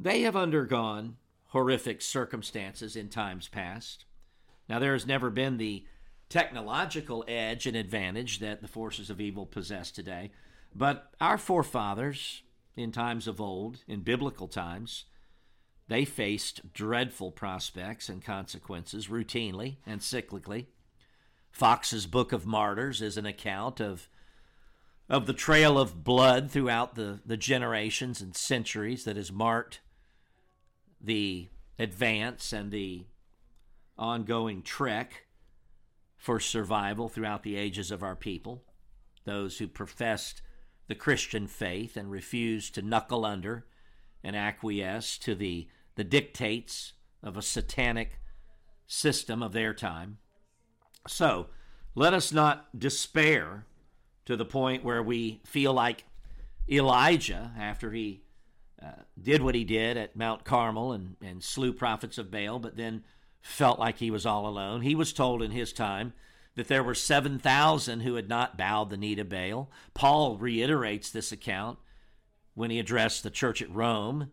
they 0.00 0.22
have 0.22 0.34
undergone 0.34 1.16
horrific 1.48 2.00
circumstances 2.00 2.96
in 2.96 3.08
times 3.08 3.48
past. 3.48 4.06
Now, 4.68 4.78
there 4.78 4.94
has 4.94 5.06
never 5.06 5.28
been 5.28 5.58
the 5.58 5.84
technological 6.30 7.22
edge 7.28 7.66
and 7.66 7.76
advantage 7.76 8.38
that 8.38 8.62
the 8.62 8.68
forces 8.68 9.10
of 9.10 9.20
evil 9.20 9.44
possess 9.44 9.90
today, 9.90 10.30
but 10.74 11.12
our 11.20 11.36
forefathers 11.36 12.42
in 12.76 12.92
times 12.92 13.26
of 13.26 13.40
old, 13.40 13.84
in 13.86 14.00
biblical 14.00 14.48
times, 14.48 15.04
they 15.88 16.04
faced 16.04 16.72
dreadful 16.72 17.32
prospects 17.32 18.08
and 18.08 18.24
consequences 18.24 19.08
routinely 19.08 19.76
and 19.84 20.00
cyclically. 20.00 20.66
Fox's 21.50 22.06
Book 22.06 22.32
of 22.32 22.46
Martyrs 22.46 23.02
is 23.02 23.16
an 23.16 23.26
account 23.26 23.80
of, 23.80 24.08
of 25.10 25.26
the 25.26 25.32
trail 25.32 25.76
of 25.78 26.04
blood 26.04 26.50
throughout 26.50 26.94
the, 26.94 27.18
the 27.26 27.36
generations 27.36 28.20
and 28.20 28.36
centuries 28.36 29.02
that 29.02 29.16
has 29.16 29.32
marked 29.32 29.80
the 31.00 31.48
advance 31.78 32.52
and 32.52 32.70
the 32.70 33.06
ongoing 33.98 34.62
trek 34.62 35.26
for 36.16 36.38
survival 36.38 37.08
throughout 37.08 37.42
the 37.42 37.56
ages 37.56 37.90
of 37.90 38.02
our 38.02 38.16
people. 38.16 38.62
Those 39.24 39.58
who 39.58 39.68
professed 39.68 40.42
the 40.88 40.94
Christian 40.94 41.46
faith 41.46 41.96
and 41.96 42.10
refused 42.10 42.74
to 42.74 42.82
knuckle 42.82 43.24
under 43.24 43.66
and 44.22 44.36
acquiesce 44.36 45.16
to 45.18 45.34
the, 45.34 45.68
the 45.94 46.04
dictates 46.04 46.92
of 47.22 47.36
a 47.36 47.42
satanic 47.42 48.18
system 48.86 49.42
of 49.42 49.52
their 49.52 49.72
time. 49.72 50.18
So 51.06 51.46
let 51.94 52.12
us 52.12 52.32
not 52.32 52.78
despair 52.78 53.66
to 54.26 54.36
the 54.36 54.44
point 54.44 54.84
where 54.84 55.02
we 55.02 55.40
feel 55.44 55.72
like 55.72 56.04
Elijah 56.68 57.52
after 57.58 57.92
he 57.92 58.22
uh, 58.82 59.02
did 59.20 59.42
what 59.42 59.54
he 59.54 59.64
did 59.64 59.96
at 59.96 60.16
Mount 60.16 60.44
Carmel 60.44 60.92
and, 60.92 61.16
and 61.22 61.42
slew 61.42 61.72
prophets 61.72 62.18
of 62.18 62.30
Baal, 62.30 62.58
but 62.58 62.76
then 62.76 63.04
felt 63.42 63.78
like 63.78 63.98
he 63.98 64.10
was 64.10 64.26
all 64.26 64.46
alone. 64.46 64.82
He 64.82 64.94
was 64.94 65.12
told 65.12 65.42
in 65.42 65.50
his 65.50 65.72
time 65.72 66.12
that 66.56 66.68
there 66.68 66.82
were 66.82 66.94
7,000 66.94 68.00
who 68.00 68.14
had 68.14 68.28
not 68.28 68.56
bowed 68.56 68.90
the 68.90 68.96
knee 68.96 69.14
to 69.14 69.24
Baal. 69.24 69.70
Paul 69.94 70.36
reiterates 70.36 71.10
this 71.10 71.32
account 71.32 71.78
when 72.54 72.70
he 72.70 72.78
addressed 72.78 73.22
the 73.22 73.30
church 73.30 73.62
at 73.62 73.74
Rome 73.74 74.30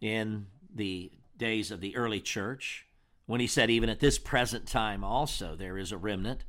in 0.00 0.46
the 0.72 1.10
days 1.36 1.70
of 1.70 1.80
the 1.80 1.96
early 1.96 2.20
church, 2.20 2.86
when 3.26 3.40
he 3.40 3.46
said, 3.46 3.70
even 3.70 3.88
at 3.88 4.00
this 4.00 4.18
present 4.18 4.66
time 4.66 5.02
also, 5.02 5.56
there 5.56 5.78
is 5.78 5.90
a 5.90 5.96
remnant 5.96 6.44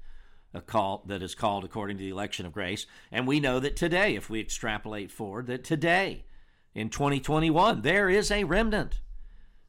a 0.54 0.62
call 0.62 1.04
that 1.08 1.22
is 1.22 1.36
called 1.36 1.64
according 1.64 1.98
to 1.98 2.04
the 2.04 2.10
election 2.10 2.46
of 2.46 2.54
grace. 2.54 2.86
And 3.12 3.28
we 3.28 3.40
know 3.40 3.60
that 3.60 3.76
today, 3.76 4.16
if 4.16 4.30
we 4.30 4.40
extrapolate 4.40 5.12
forward, 5.12 5.48
that 5.48 5.64
today 5.64 6.26
in 6.74 6.90
2021, 6.90 7.82
there 7.82 8.10
is 8.10 8.32
a 8.32 8.44
remnant. 8.44 9.00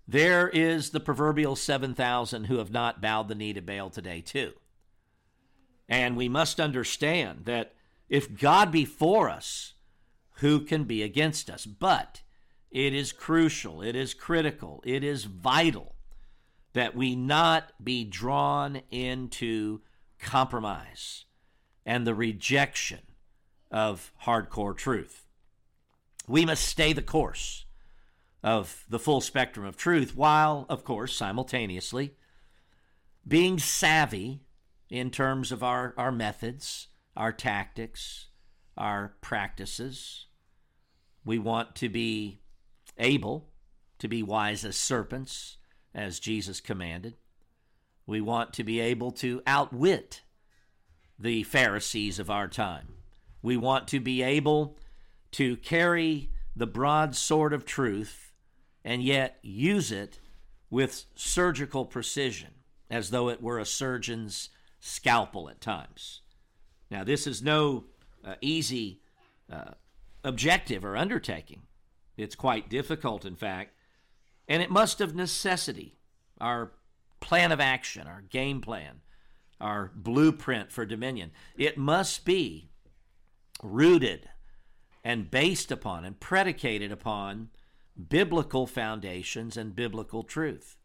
There 0.07 0.49
is 0.49 0.91
the 0.91 1.01
proverbial 1.01 1.57
7,000 1.57 2.45
who 2.45 2.59
have 2.59 2.71
not 2.71 3.01
bowed 3.01 3.29
the 3.29 3.35
knee 3.35 3.53
to 3.53 3.61
Baal 3.61 3.91
today, 3.91 4.21
too. 4.21 4.53
And 5.89 6.17
we 6.17 6.29
must 6.29 6.61
understand 6.61 7.45
that 7.45 7.75
if 8.09 8.39
God 8.39 8.71
be 8.71 8.85
for 8.85 9.29
us, 9.29 9.75
who 10.37 10.61
can 10.61 10.85
be 10.85 11.03
against 11.03 11.51
us? 11.51 11.67
But 11.67 12.23
it 12.71 12.95
is 12.95 13.13
crucial, 13.13 13.83
it 13.83 13.97
is 13.97 14.15
critical, 14.15 14.83
it 14.85 15.03
is 15.03 15.25
vital 15.25 15.95
that 16.75 16.95
we 16.95 17.17
not 17.17 17.73
be 17.83 18.05
drawn 18.05 18.83
into 18.91 19.81
compromise 20.19 21.25
and 21.85 22.07
the 22.07 22.15
rejection 22.15 23.01
of 23.71 24.13
hardcore 24.25 24.77
truth. 24.77 25.28
We 26.29 26.45
must 26.45 26.65
stay 26.65 26.93
the 26.93 27.03
course 27.03 27.65
of 28.43 28.85
the 28.89 28.99
full 28.99 29.21
spectrum 29.21 29.67
of 29.67 29.77
truth 29.77 30.15
while, 30.15 30.67
of 30.69 30.85
course, 30.85 31.17
simultaneously 31.17 32.15
being 33.27 33.59
savvy 33.59 34.41
in 34.89 35.11
terms 35.11 35.53
of 35.53 35.63
our, 35.63 35.95
our 35.99 36.13
methods, 36.13 36.89
our 37.17 37.33
tactics, 37.33 38.29
our 38.77 39.15
practices. 39.21 40.27
We 41.25 41.39
want 41.39 41.75
to 41.77 41.89
be 41.89 42.41
able 42.97 43.51
to 43.99 44.09
be 44.09 44.23
wise 44.23 44.65
as 44.65 44.77
serpents, 44.77 45.59
as 45.95 46.21
Jesus 46.21 46.61
commanded. 46.61 47.17
We 48.07 48.21
want 48.21 48.55
to 48.55 48.65
be 48.65 48.81
able 48.81 49.11
to 49.13 49.43
outwit 49.47 50.23
the 51.19 51.43
Pharisees 51.43 52.19
of 52.19 52.31
our 52.31 52.49
time. 52.49 52.95
We 53.43 53.57
want 53.57 53.89
to 53.89 54.01
be 54.01 54.23
able 54.23 54.79
to 55.39 55.57
carry 55.59 56.33
the 56.57 56.67
broad 56.67 57.15
sword 57.15 57.53
of 57.53 57.65
truth 57.65 58.33
and 58.85 59.05
yet 59.05 59.39
use 59.41 59.93
it 59.93 60.19
with 60.69 61.05
surgical 61.15 61.85
precision, 61.85 62.51
as 62.91 63.11
though 63.11 63.29
it 63.29 63.41
were 63.41 63.61
a 63.61 63.65
surgeon's 63.65 64.49
scalpel 64.81 65.49
at 65.49 65.61
times. 65.61 66.23
Now, 66.91 67.05
this 67.05 67.25
is 67.25 67.41
no 67.41 67.85
uh, 68.25 68.35
easy 68.41 69.01
uh, 69.49 69.75
objective 70.25 70.85
or 70.85 70.97
undertaking. 70.97 71.63
It's 72.17 72.35
quite 72.35 72.69
difficult, 72.69 73.25
in 73.25 73.37
fact, 73.37 73.77
and 74.49 74.61
it 74.61 74.73
must 74.73 75.01
of 75.01 75.15
necessity, 75.15 76.01
our 76.41 76.73
plan 77.21 77.53
of 77.53 77.61
action, 77.61 78.09
our 78.09 78.23
game 78.23 78.61
plan, 78.61 79.03
our 79.61 79.93
blueprint 79.95 80.73
for 80.73 80.85
dominion, 80.85 81.31
it 81.57 81.79
must 81.79 82.25
be 82.25 82.71
rooted 83.63 84.29
and 85.05 85.31
based 85.31 85.71
upon 85.71 86.05
and 86.05 86.21
predicated 86.21 86.93
upon 86.93 87.51
biblical 88.09 88.67
foundations 88.67 89.57
and 89.57 89.75
biblical 89.75 90.23
truth. 90.23 90.77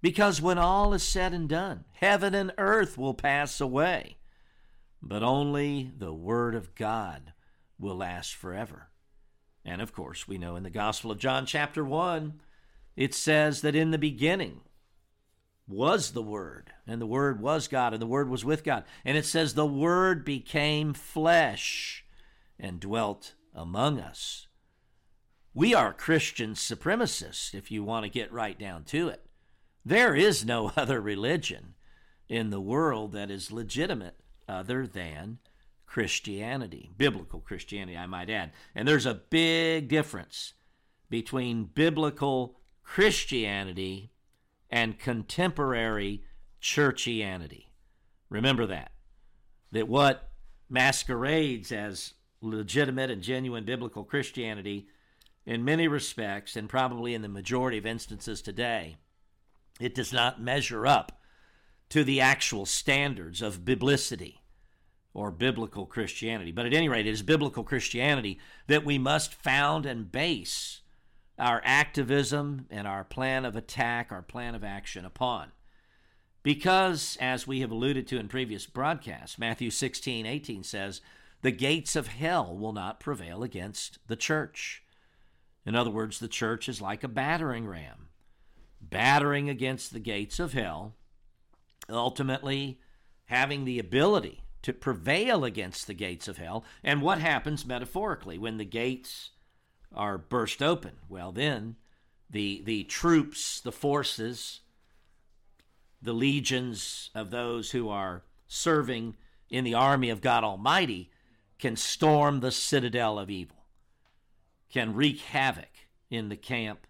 Because 0.00 0.40
when 0.40 0.58
all 0.58 0.94
is 0.94 1.02
said 1.02 1.32
and 1.32 1.48
done, 1.48 1.84
heaven 1.92 2.34
and 2.34 2.52
earth 2.56 2.96
will 2.96 3.14
pass 3.14 3.60
away, 3.60 4.18
but 5.02 5.22
only 5.22 5.92
the 5.96 6.12
Word 6.12 6.54
of 6.54 6.74
God 6.74 7.32
will 7.78 7.96
last 7.96 8.34
forever. 8.34 8.90
And 9.64 9.82
of 9.82 9.92
course, 9.92 10.28
we 10.28 10.38
know 10.38 10.56
in 10.56 10.62
the 10.62 10.70
Gospel 10.70 11.10
of 11.10 11.18
John, 11.18 11.46
chapter 11.46 11.84
1, 11.84 12.40
it 12.96 13.14
says 13.14 13.60
that 13.62 13.74
in 13.74 13.90
the 13.90 13.98
beginning 13.98 14.60
was 15.66 16.12
the 16.12 16.22
Word, 16.22 16.72
and 16.86 17.00
the 17.00 17.06
Word 17.06 17.40
was 17.40 17.68
God, 17.68 17.92
and 17.92 18.00
the 18.00 18.06
Word 18.06 18.28
was 18.28 18.44
with 18.44 18.64
God. 18.64 18.84
And 19.04 19.16
it 19.16 19.26
says 19.26 19.54
the 19.54 19.66
Word 19.66 20.24
became 20.24 20.94
flesh 20.94 22.04
and 22.58 22.80
dwelt 22.80 23.34
among 23.58 23.98
us. 23.98 24.46
We 25.52 25.74
are 25.74 25.92
Christian 25.92 26.54
supremacists, 26.54 27.52
if 27.52 27.70
you 27.70 27.82
want 27.82 28.04
to 28.04 28.10
get 28.10 28.32
right 28.32 28.58
down 28.58 28.84
to 28.84 29.08
it. 29.08 29.26
There 29.84 30.14
is 30.14 30.44
no 30.44 30.72
other 30.76 31.00
religion 31.00 31.74
in 32.28 32.50
the 32.50 32.60
world 32.60 33.12
that 33.12 33.30
is 33.30 33.50
legitimate 33.50 34.20
other 34.48 34.86
than 34.86 35.38
Christianity, 35.86 36.90
biblical 36.96 37.40
Christianity, 37.40 37.96
I 37.96 38.06
might 38.06 38.30
add. 38.30 38.52
And 38.74 38.86
there's 38.86 39.06
a 39.06 39.14
big 39.14 39.88
difference 39.88 40.52
between 41.10 41.64
biblical 41.64 42.60
Christianity 42.82 44.12
and 44.70 44.98
contemporary 44.98 46.22
churchianity. 46.62 47.66
Remember 48.28 48.66
that. 48.66 48.92
That 49.72 49.88
what 49.88 50.30
masquerades 50.68 51.72
as 51.72 52.14
legitimate 52.40 53.10
and 53.10 53.22
genuine 53.22 53.64
biblical 53.64 54.04
Christianity, 54.04 54.88
in 55.46 55.64
many 55.64 55.88
respects, 55.88 56.56
and 56.56 56.68
probably 56.68 57.14
in 57.14 57.22
the 57.22 57.28
majority 57.28 57.78
of 57.78 57.86
instances 57.86 58.42
today, 58.42 58.98
it 59.80 59.94
does 59.94 60.12
not 60.12 60.40
measure 60.40 60.86
up 60.86 61.20
to 61.88 62.04
the 62.04 62.20
actual 62.20 62.66
standards 62.66 63.40
of 63.40 63.64
biblicity 63.64 64.42
or 65.14 65.30
biblical 65.30 65.86
Christianity. 65.86 66.52
But 66.52 66.66
at 66.66 66.74
any 66.74 66.88
rate, 66.88 67.06
it 67.06 67.10
is 67.10 67.22
biblical 67.22 67.64
Christianity 67.64 68.38
that 68.66 68.84
we 68.84 68.98
must 68.98 69.34
found 69.34 69.86
and 69.86 70.12
base 70.12 70.82
our 71.38 71.62
activism 71.64 72.66
and 72.70 72.86
our 72.86 73.04
plan 73.04 73.44
of 73.44 73.56
attack, 73.56 74.12
our 74.12 74.22
plan 74.22 74.54
of 74.54 74.64
action 74.64 75.04
upon. 75.04 75.52
Because, 76.42 77.16
as 77.20 77.46
we 77.46 77.60
have 77.60 77.70
alluded 77.70 78.06
to 78.08 78.18
in 78.18 78.28
previous 78.28 78.66
broadcasts, 78.66 79.38
Matthew 79.38 79.70
16, 79.70 80.26
18 80.26 80.62
says, 80.62 81.00
the 81.42 81.52
gates 81.52 81.96
of 81.96 82.08
hell 82.08 82.56
will 82.56 82.72
not 82.72 83.00
prevail 83.00 83.42
against 83.42 83.98
the 84.06 84.16
church. 84.16 84.82
In 85.64 85.74
other 85.74 85.90
words, 85.90 86.18
the 86.18 86.28
church 86.28 86.68
is 86.68 86.80
like 86.80 87.04
a 87.04 87.08
battering 87.08 87.66
ram 87.66 88.08
battering 88.80 89.50
against 89.50 89.92
the 89.92 90.00
gates 90.00 90.38
of 90.38 90.52
hell, 90.52 90.94
ultimately 91.88 92.80
having 93.26 93.64
the 93.64 93.78
ability 93.78 94.42
to 94.62 94.72
prevail 94.72 95.44
against 95.44 95.86
the 95.86 95.94
gates 95.94 96.28
of 96.28 96.38
hell. 96.38 96.64
And 96.82 97.02
what 97.02 97.20
happens 97.20 97.66
metaphorically 97.66 98.38
when 98.38 98.56
the 98.56 98.64
gates 98.64 99.30
are 99.94 100.18
burst 100.18 100.62
open, 100.62 100.92
well, 101.08 101.32
then 101.32 101.76
the, 102.30 102.62
the 102.64 102.84
troops, 102.84 103.60
the 103.60 103.72
forces, 103.72 104.60
the 106.00 106.12
legions 106.12 107.10
of 107.14 107.30
those 107.30 107.70
who 107.70 107.88
are 107.88 108.22
serving 108.46 109.16
in 109.50 109.64
the 109.64 109.74
army 109.74 110.10
of 110.10 110.20
God 110.20 110.44
Almighty 110.44 111.10
can 111.58 111.76
storm 111.76 112.40
the 112.40 112.52
citadel 112.52 113.18
of 113.18 113.30
evil, 113.30 113.64
can 114.70 114.94
wreak 114.94 115.20
havoc 115.20 115.70
in 116.10 116.28
the 116.28 116.36
camp 116.36 116.86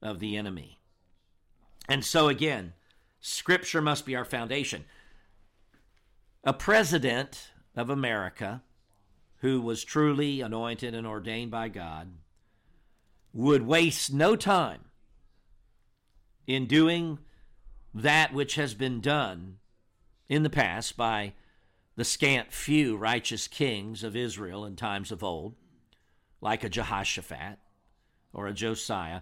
of 0.00 0.20
the 0.20 0.36
enemy. 0.36 0.78
And 1.88 2.04
so, 2.04 2.28
again, 2.28 2.74
Scripture 3.20 3.80
must 3.80 4.06
be 4.06 4.16
our 4.16 4.24
foundation. 4.24 4.84
A 6.44 6.52
president 6.52 7.50
of 7.76 7.90
America 7.90 8.62
who 9.38 9.60
was 9.60 9.84
truly 9.84 10.40
anointed 10.40 10.94
and 10.94 11.06
ordained 11.06 11.50
by 11.50 11.68
God 11.68 12.12
would 13.32 13.62
waste 13.62 14.12
no 14.12 14.36
time 14.36 14.84
in 16.46 16.66
doing 16.66 17.18
that 17.94 18.32
which 18.32 18.54
has 18.54 18.74
been 18.74 19.00
done 19.00 19.58
in 20.28 20.42
the 20.42 20.50
past 20.50 20.96
by 20.96 21.32
the 21.96 22.04
scant 22.04 22.52
few 22.52 22.96
righteous 22.96 23.48
kings 23.48 24.02
of 24.02 24.16
Israel 24.16 24.64
in 24.64 24.76
times 24.76 25.12
of 25.12 25.22
old, 25.22 25.54
like 26.40 26.64
a 26.64 26.68
Jehoshaphat 26.68 27.58
or 28.32 28.46
a 28.46 28.52
Josiah, 28.52 29.20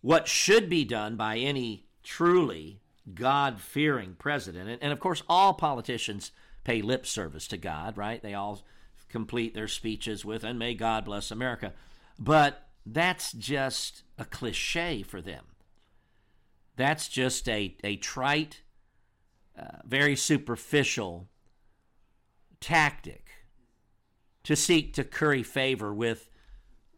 what 0.00 0.28
should 0.28 0.68
be 0.68 0.84
done 0.84 1.16
by 1.16 1.36
any 1.36 1.86
truly 2.02 2.80
God 3.14 3.60
fearing 3.60 4.14
president. 4.18 4.80
And, 4.82 4.92
of 4.92 5.00
course, 5.00 5.22
all 5.28 5.54
politicians 5.54 6.32
pay 6.64 6.82
lip 6.82 7.06
service 7.06 7.46
to 7.48 7.56
God, 7.56 7.96
right? 7.96 8.22
They 8.22 8.34
all 8.34 8.62
complete 9.08 9.54
their 9.54 9.68
speeches 9.68 10.24
with, 10.24 10.42
and 10.42 10.58
may 10.58 10.74
God 10.74 11.04
bless 11.04 11.30
America. 11.30 11.72
But 12.18 12.66
that's 12.84 13.32
just 13.32 14.02
a 14.18 14.24
cliche 14.24 15.02
for 15.02 15.20
them. 15.20 15.44
That's 16.76 17.08
just 17.08 17.48
a, 17.48 17.76
a 17.84 17.96
trite, 17.96 18.62
uh, 19.58 19.78
very 19.84 20.16
superficial 20.16 21.28
tactic 22.60 23.30
to 24.44 24.54
seek 24.54 24.92
to 24.94 25.04
curry 25.04 25.42
favor 25.42 25.92
with 25.92 26.30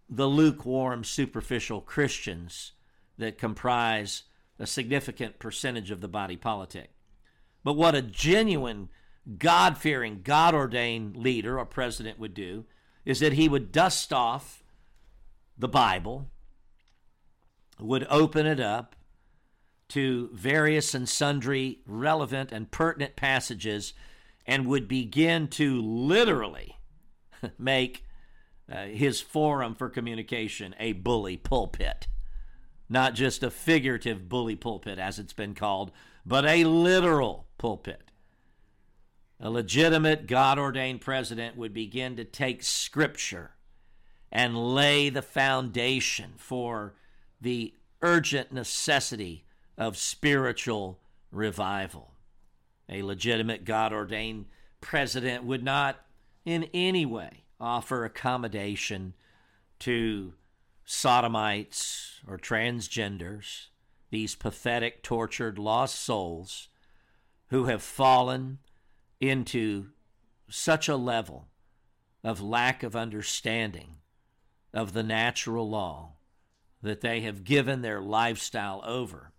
the 0.08 0.26
lukewarm, 0.26 1.04
superficial 1.04 1.80
Christians 1.80 2.72
that 3.18 3.38
comprise 3.38 4.24
a 4.58 4.66
significant 4.66 5.38
percentage 5.38 5.90
of 5.90 6.00
the 6.00 6.08
body 6.08 6.36
politic. 6.36 6.90
But 7.64 7.74
what 7.74 7.94
a 7.94 8.02
genuine, 8.02 8.88
God 9.38 9.78
fearing, 9.78 10.22
God 10.22 10.54
ordained 10.54 11.16
leader 11.16 11.58
or 11.58 11.66
president 11.66 12.18
would 12.18 12.34
do 12.34 12.64
is 13.04 13.20
that 13.20 13.34
he 13.34 13.48
would 13.48 13.72
dust 13.72 14.12
off 14.12 14.62
the 15.56 15.68
Bible, 15.68 16.30
would 17.80 18.06
open 18.10 18.46
it 18.46 18.60
up 18.60 18.94
to 19.88 20.28
various 20.32 20.94
and 20.94 21.08
sundry 21.08 21.80
relevant 21.86 22.52
and 22.52 22.70
pertinent 22.70 23.16
passages 23.16 23.94
and 24.48 24.66
would 24.66 24.88
begin 24.88 25.46
to 25.46 25.80
literally 25.82 26.78
make 27.58 28.06
uh, 28.72 28.86
his 28.86 29.20
forum 29.20 29.74
for 29.74 29.90
communication 29.90 30.74
a 30.80 30.92
bully 30.92 31.36
pulpit. 31.36 32.08
Not 32.88 33.14
just 33.14 33.42
a 33.42 33.50
figurative 33.50 34.26
bully 34.30 34.56
pulpit, 34.56 34.98
as 34.98 35.18
it's 35.18 35.34
been 35.34 35.54
called, 35.54 35.92
but 36.24 36.46
a 36.46 36.64
literal 36.64 37.46
pulpit. 37.58 38.10
A 39.38 39.50
legitimate, 39.50 40.26
God 40.26 40.58
ordained 40.58 41.02
president 41.02 41.56
would 41.58 41.74
begin 41.74 42.16
to 42.16 42.24
take 42.24 42.62
scripture 42.62 43.50
and 44.32 44.74
lay 44.74 45.10
the 45.10 45.22
foundation 45.22 46.32
for 46.36 46.94
the 47.38 47.74
urgent 48.00 48.50
necessity 48.50 49.44
of 49.76 49.98
spiritual 49.98 51.00
revival 51.30 52.14
a 52.88 53.02
legitimate 53.02 53.64
God 53.64 53.92
ordained 53.92 54.46
president 54.80 55.44
would 55.44 55.62
not 55.62 56.04
in 56.44 56.68
any 56.72 57.04
way 57.04 57.44
offer 57.60 58.04
accommodation 58.04 59.14
to 59.80 60.34
sodomites 60.84 62.20
or 62.26 62.38
transgenders, 62.38 63.66
these 64.10 64.34
pathetic, 64.34 65.02
tortured, 65.02 65.58
lost 65.58 65.96
souls 66.00 66.68
who 67.48 67.64
have 67.64 67.82
fallen 67.82 68.58
into 69.20 69.88
such 70.48 70.88
a 70.88 70.96
level 70.96 71.48
of 72.24 72.40
lack 72.40 72.82
of 72.82 72.96
understanding 72.96 73.96
of 74.72 74.92
the 74.92 75.02
natural 75.02 75.68
law 75.68 76.12
that 76.82 77.00
they 77.00 77.20
have 77.20 77.44
given 77.44 77.82
their 77.82 78.00
lifestyle 78.00 78.82
over 78.84 79.32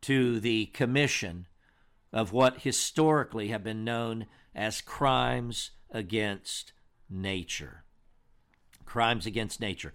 to 0.00 0.40
the 0.40 0.66
commission 0.66 1.46
of 2.12 2.32
what 2.32 2.62
historically 2.62 3.48
have 3.48 3.62
been 3.62 3.84
known 3.84 4.26
as 4.54 4.80
crimes 4.80 5.72
against 5.90 6.72
nature. 7.08 7.84
Crimes 8.84 9.26
against 9.26 9.60
nature. 9.60 9.92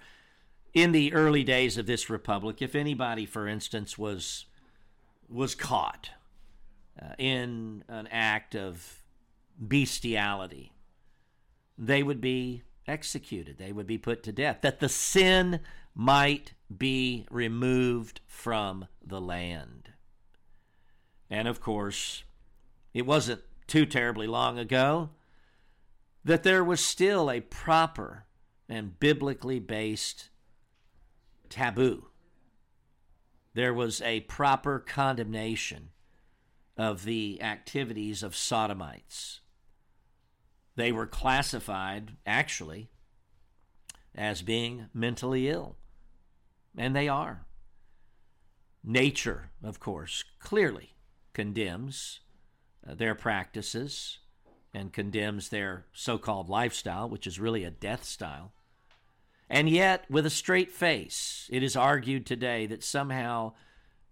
In 0.73 0.91
the 0.91 1.13
early 1.13 1.43
days 1.43 1.77
of 1.77 1.85
this 1.85 2.09
republic, 2.09 2.61
if 2.61 2.75
anybody, 2.75 3.25
for 3.25 3.47
instance, 3.47 3.97
was 3.97 4.45
was 5.29 5.55
caught 5.55 6.09
uh, 7.01 7.13
in 7.17 7.83
an 7.87 8.07
act 8.11 8.55
of 8.55 9.01
bestiality, 9.59 10.73
they 11.77 12.03
would 12.03 12.21
be 12.21 12.63
executed. 12.87 13.57
They 13.57 13.71
would 13.71 13.87
be 13.87 13.97
put 13.97 14.23
to 14.23 14.31
death. 14.31 14.59
That 14.61 14.79
the 14.79 14.89
sin 14.89 15.59
might 15.95 16.53
be 16.75 17.25
removed 17.29 18.21
from 18.27 18.87
the 19.05 19.21
land. 19.21 19.92
And 21.29 21.47
of 21.47 21.61
course, 21.61 22.23
it 22.93 23.05
wasn't 23.05 23.41
too 23.67 23.85
terribly 23.85 24.27
long 24.27 24.59
ago 24.59 25.09
that 26.23 26.43
there 26.43 26.63
was 26.63 26.79
still 26.79 27.29
a 27.29 27.41
proper 27.41 28.25
and 28.69 28.99
biblically 28.99 29.59
based 29.59 30.29
taboo. 31.49 32.07
There 33.53 33.73
was 33.73 34.01
a 34.01 34.21
proper 34.21 34.79
condemnation 34.79 35.89
of 36.77 37.03
the 37.03 37.41
activities 37.41 38.23
of 38.23 38.35
sodomites. 38.35 39.41
They 40.75 40.91
were 40.91 41.05
classified, 41.05 42.17
actually, 42.25 42.89
as 44.15 44.41
being 44.41 44.87
mentally 44.93 45.49
ill. 45.49 45.77
And 46.75 46.95
they 46.95 47.07
are. 47.07 47.45
Nature, 48.83 49.51
of 49.63 49.79
course, 49.79 50.23
clearly 50.39 50.92
condemns 51.33 52.19
uh, 52.87 52.95
their 52.95 53.15
practices 53.15 54.19
and 54.73 54.93
condemns 54.93 55.49
their 55.49 55.85
so 55.93 56.17
called 56.17 56.49
lifestyle, 56.49 57.07
which 57.07 57.27
is 57.27 57.39
really 57.39 57.63
a 57.63 57.71
death 57.71 58.03
style. 58.03 58.53
And 59.49 59.69
yet, 59.69 60.05
with 60.09 60.25
a 60.25 60.31
straight 60.31 60.71
face, 60.71 61.49
it 61.51 61.61
is 61.61 61.75
argued 61.75 62.25
today 62.25 62.65
that 62.67 62.83
somehow 62.83 63.53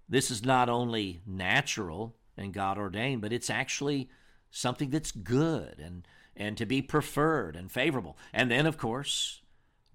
this 0.08 0.30
is 0.30 0.46
not 0.46 0.70
only 0.70 1.22
natural 1.26 2.16
and 2.38 2.54
God 2.54 2.78
ordained, 2.78 3.22
but 3.22 3.34
it's 3.34 3.50
actually 3.50 4.10
something 4.52 4.90
that's 4.90 5.12
good 5.12 5.80
and, 5.80 6.08
and 6.36 6.58
to 6.58 6.66
be 6.66 6.82
preferred 6.82 7.56
and 7.56 7.72
favorable. 7.72 8.18
And 8.34 8.52
then, 8.52 8.66
of 8.66 8.78
course, 8.78 9.42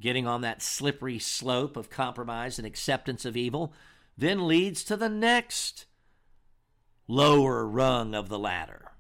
getting 0.01 0.27
on 0.27 0.41
that 0.41 0.62
slippery 0.62 1.19
slope 1.19 1.77
of 1.77 1.91
compromise 1.91 2.59
and 2.59 2.67
acceptance 2.67 3.25
of 3.25 3.37
evil 3.37 3.73
then 4.19 4.49
leads 4.49 4.83
to 4.85 4.97
the 4.97 5.09
next 5.09 5.85
lower 7.09 7.66
rung 7.66 8.14
of 8.14 8.29
the 8.29 8.38
ladder, 8.38 8.92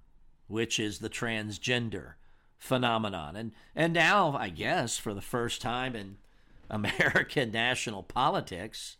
which 0.46 0.78
is 0.78 0.98
the 0.98 1.10
transgender 1.10 2.14
phenomenon. 2.58 3.36
And 3.36 3.52
and 3.74 3.92
now, 3.92 4.36
I 4.36 4.48
guess, 4.48 4.98
for 4.98 5.14
the 5.14 5.20
first 5.20 5.60
time 5.60 5.94
in 5.94 6.18
American 6.70 7.52
national 7.52 8.02
politics, 8.02 8.96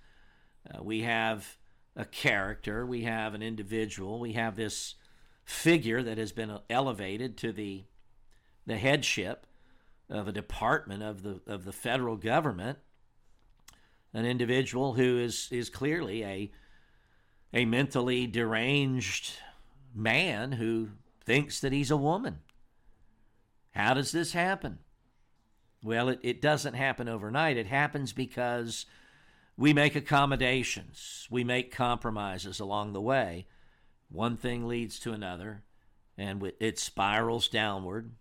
uh, 0.73 0.83
we 0.83 1.03
have 1.03 1.57
a 1.97 2.05
character, 2.05 2.87
we 2.87 3.03
have 3.03 3.35
an 3.35 3.43
individual, 3.43 4.21
we 4.21 4.35
have 4.35 4.57
this 4.57 4.95
figure 5.45 6.03
that 6.03 6.19
has 6.19 6.33
been 6.33 6.59
elevated 6.69 7.37
to 7.39 7.53
the 7.53 7.85
the 8.67 8.77
headship 8.77 9.47
of 10.11 10.29
a 10.29 10.33
department 10.33 11.03
of 11.03 11.23
the 11.23 11.41
of 11.47 11.65
the 11.65 11.73
federal 11.73 12.17
government, 12.17 12.79
an 14.13 14.27
individual 14.27 14.95
who 14.95 15.19
is 15.19 15.49
is 15.51 15.71
clearly 15.71 16.25
a 16.25 16.51
a 17.53 17.65
mentally 17.65 18.27
deranged 18.27 19.33
man 19.95 20.53
who 20.53 20.91
thinks 21.25 21.61
that 21.61 21.73
he's 21.73 21.91
a 21.91 21.97
woman. 21.97 22.41
How 23.71 23.95
does 23.95 24.13
this 24.13 24.33
happen? 24.33 24.79
Well, 25.83 26.09
it, 26.09 26.21
it 26.23 26.43
doesn't 26.43 26.75
happen 26.75 27.09
overnight. 27.09 27.57
It 27.57 27.67
happens 27.67 28.13
because 28.13 28.87
we 29.57 29.73
make 29.73 29.95
accommodations, 29.97 31.27
we 31.31 31.45
make 31.45 31.73
compromises 31.75 32.61
along 32.61 32.93
the 32.93 33.01
way. 33.01 33.47
One 34.11 34.37
thing 34.37 34.67
leads 34.67 34.99
to 35.01 35.13
another, 35.13 35.63
and 36.17 36.53
it 36.61 36.79
spirals 36.79 37.49
downward. 37.49 38.13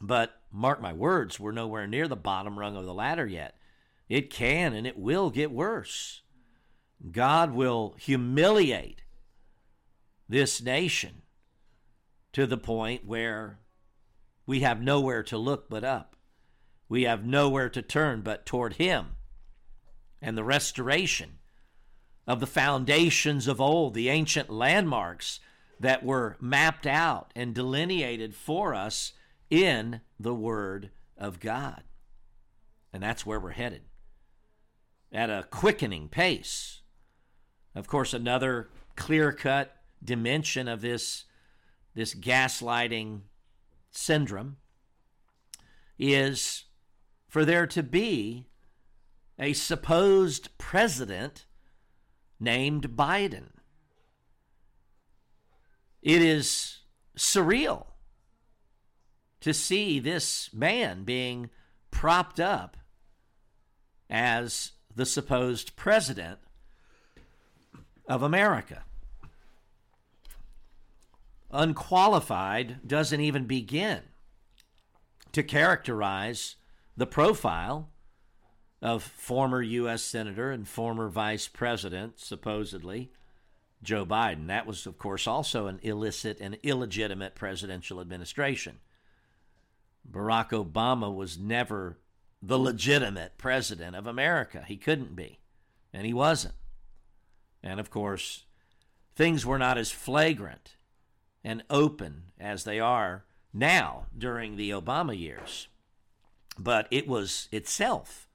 But 0.00 0.40
mark 0.52 0.80
my 0.80 0.92
words, 0.92 1.40
we're 1.40 1.52
nowhere 1.52 1.86
near 1.86 2.08
the 2.08 2.16
bottom 2.16 2.58
rung 2.58 2.76
of 2.76 2.84
the 2.84 2.94
ladder 2.94 3.26
yet. 3.26 3.56
it 4.08 4.30
can 4.30 4.74
and 4.74 4.86
it 4.86 4.98
will 4.98 5.30
get 5.30 5.50
worse. 5.50 6.22
God 7.10 7.52
will 7.52 7.94
humiliate 7.98 9.02
this 10.28 10.62
nation 10.62 11.22
to 12.32 12.46
the 12.46 12.56
point 12.56 13.06
where 13.06 13.60
we 14.46 14.60
have 14.60 14.80
nowhere 14.80 15.22
to 15.24 15.38
look 15.38 15.68
but 15.68 15.84
up. 15.84 16.16
We 16.88 17.04
have 17.04 17.24
nowhere 17.24 17.68
to 17.70 17.82
turn 17.82 18.22
but 18.22 18.46
toward 18.46 18.74
Him. 18.74 19.16
And 20.20 20.36
the 20.36 20.44
restoration 20.44 21.38
of 22.26 22.40
the 22.40 22.46
foundations 22.46 23.46
of 23.46 23.60
old, 23.60 23.94
the 23.94 24.08
ancient 24.08 24.50
landmarks 24.50 25.40
that 25.80 26.04
were 26.04 26.36
mapped 26.40 26.86
out 26.86 27.32
and 27.34 27.54
delineated 27.54 28.34
for 28.34 28.74
us 28.74 29.12
in 29.50 30.00
the 30.18 30.34
Word 30.34 30.90
of 31.18 31.40
God. 31.40 31.82
And 32.92 33.02
that's 33.02 33.26
where 33.26 33.40
we're 33.40 33.50
headed 33.50 33.82
at 35.12 35.30
a 35.30 35.46
quickening 35.50 36.08
pace. 36.08 36.82
Of 37.74 37.88
course, 37.88 38.14
another 38.14 38.70
clear 38.96 39.32
cut 39.32 39.76
dimension 40.02 40.68
of 40.68 40.80
this, 40.80 41.24
this 41.94 42.14
gaslighting 42.14 43.22
syndrome 43.90 44.56
is 45.98 46.64
for 47.28 47.44
there 47.44 47.66
to 47.66 47.82
be 47.82 48.46
a 49.38 49.52
supposed 49.52 50.56
president 50.58 51.46
named 52.38 52.96
Biden. 52.96 53.50
It 56.02 56.22
is 56.22 56.80
surreal 57.16 57.86
to 59.40 59.52
see 59.52 59.98
this 59.98 60.50
man 60.52 61.04
being 61.04 61.50
propped 61.90 62.38
up 62.38 62.76
as 64.10 64.72
the 64.94 65.06
supposed 65.06 65.76
president 65.76 66.38
of 68.06 68.22
America. 68.22 68.84
Unqualified 71.50 72.86
doesn't 72.86 73.20
even 73.20 73.44
begin 73.46 74.02
to 75.32 75.42
characterize 75.42 76.56
the 76.96 77.06
profile 77.06 77.90
of 78.82 79.02
former 79.02 79.62
U.S. 79.62 80.02
Senator 80.02 80.50
and 80.50 80.68
former 80.68 81.08
Vice 81.08 81.48
President, 81.48 82.18
supposedly, 82.20 83.10
Joe 83.82 84.04
Biden. 84.04 84.48
That 84.48 84.66
was, 84.66 84.86
of 84.86 84.98
course, 84.98 85.26
also 85.26 85.66
an 85.66 85.78
illicit 85.82 86.38
and 86.40 86.58
illegitimate 86.62 87.34
presidential 87.34 88.00
administration. 88.00 88.78
Barack 90.10 90.50
Obama 90.50 91.14
was 91.14 91.38
never 91.38 91.98
the 92.42 92.58
legitimate 92.58 93.38
president 93.38 93.96
of 93.96 94.06
America. 94.06 94.64
He 94.66 94.76
couldn't 94.76 95.16
be, 95.16 95.38
and 95.92 96.04
he 96.04 96.12
wasn't. 96.12 96.54
And 97.64 97.80
of 97.80 97.90
course, 97.90 98.44
things 99.16 99.46
were 99.46 99.58
not 99.58 99.78
as 99.78 99.90
flagrant 99.90 100.76
and 101.42 101.64
open 101.70 102.24
as 102.38 102.64
they 102.64 102.78
are 102.78 103.24
now 103.54 104.04
during 104.16 104.56
the 104.56 104.70
Obama 104.70 105.18
years. 105.18 105.68
But 106.58 106.86
it 106.90 107.08
was 107.08 107.48
itself 107.50 108.28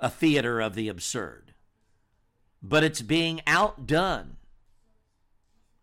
a 0.00 0.08
theater 0.08 0.60
of 0.60 0.74
the 0.74 0.88
absurd. 0.88 1.52
But 2.62 2.82
it's 2.82 3.02
being 3.02 3.42
outdone 3.46 4.38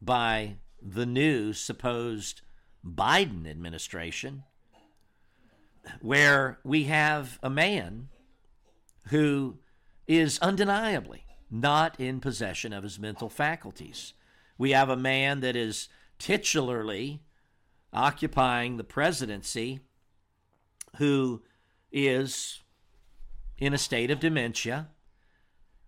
by 0.02 0.56
the 0.82 1.06
new 1.06 1.54
supposed 1.54 2.42
Biden 2.84 3.48
administration, 3.48 4.44
where 6.02 6.58
we 6.64 6.86
have 6.86 7.38
a 7.44 7.52
man 7.52 8.10
who 9.10 9.60
is 10.08 10.40
undeniably 10.40 11.26
not 11.52 12.00
in 12.00 12.22
possession 12.22 12.72
of 12.72 12.84
his 12.84 12.98
mental 12.98 13.30
faculties. 13.30 14.14
We 14.58 14.72
have 14.72 14.90
a 14.90 14.96
man 14.96 15.42
that 15.42 15.56
is 15.56 15.90
titularly 16.18 17.20
occupying 17.92 18.78
the 18.78 18.84
presidency 18.86 19.82
who 20.98 21.42
is 21.92 22.62
in 23.58 23.74
a 23.74 23.78
state 23.78 24.10
of 24.10 24.20
dementia, 24.20 24.88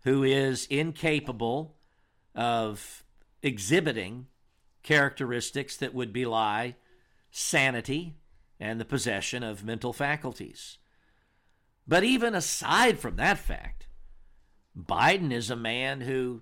who 0.04 0.24
is 0.24 0.68
incapable 0.68 1.78
of 2.36 3.04
exhibiting 3.42 4.28
characteristics 4.84 5.78
that 5.78 5.94
would 5.94 6.12
belie 6.12 6.76
sanity 7.32 8.16
and 8.60 8.80
the 8.80 8.86
possession 8.86 9.44
of 9.44 9.64
mental 9.64 9.94
faculties. 9.94 10.78
But 11.88 12.04
even 12.04 12.36
aside 12.36 13.00
from 13.00 13.16
that 13.16 13.38
fact, 13.38 13.88
Biden 14.78 15.32
is 15.32 15.50
a 15.50 15.56
man 15.56 16.02
who, 16.02 16.42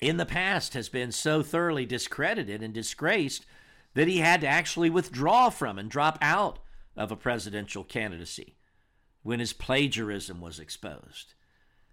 in 0.00 0.16
the 0.16 0.26
past, 0.26 0.74
has 0.74 0.88
been 0.88 1.12
so 1.12 1.42
thoroughly 1.42 1.86
discredited 1.86 2.62
and 2.62 2.72
disgraced 2.72 3.44
that 3.94 4.08
he 4.08 4.18
had 4.18 4.40
to 4.42 4.46
actually 4.46 4.90
withdraw 4.90 5.50
from 5.50 5.78
and 5.78 5.90
drop 5.90 6.18
out 6.22 6.58
of 6.96 7.10
a 7.10 7.16
presidential 7.16 7.84
candidacy 7.84 8.56
when 9.22 9.40
his 9.40 9.52
plagiarism 9.52 10.40
was 10.40 10.58
exposed. 10.58 11.34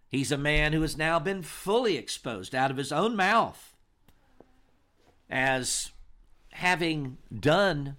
He's 0.07 0.31
a 0.31 0.37
man 0.37 0.73
who 0.73 0.81
has 0.81 0.97
now 0.97 1.19
been 1.19 1.41
fully 1.41 1.97
exposed 1.97 2.55
out 2.55 2.71
of 2.71 2.77
his 2.77 2.91
own 2.91 3.15
mouth 3.15 3.75
as 5.29 5.91
having 6.51 7.17
done 7.37 7.97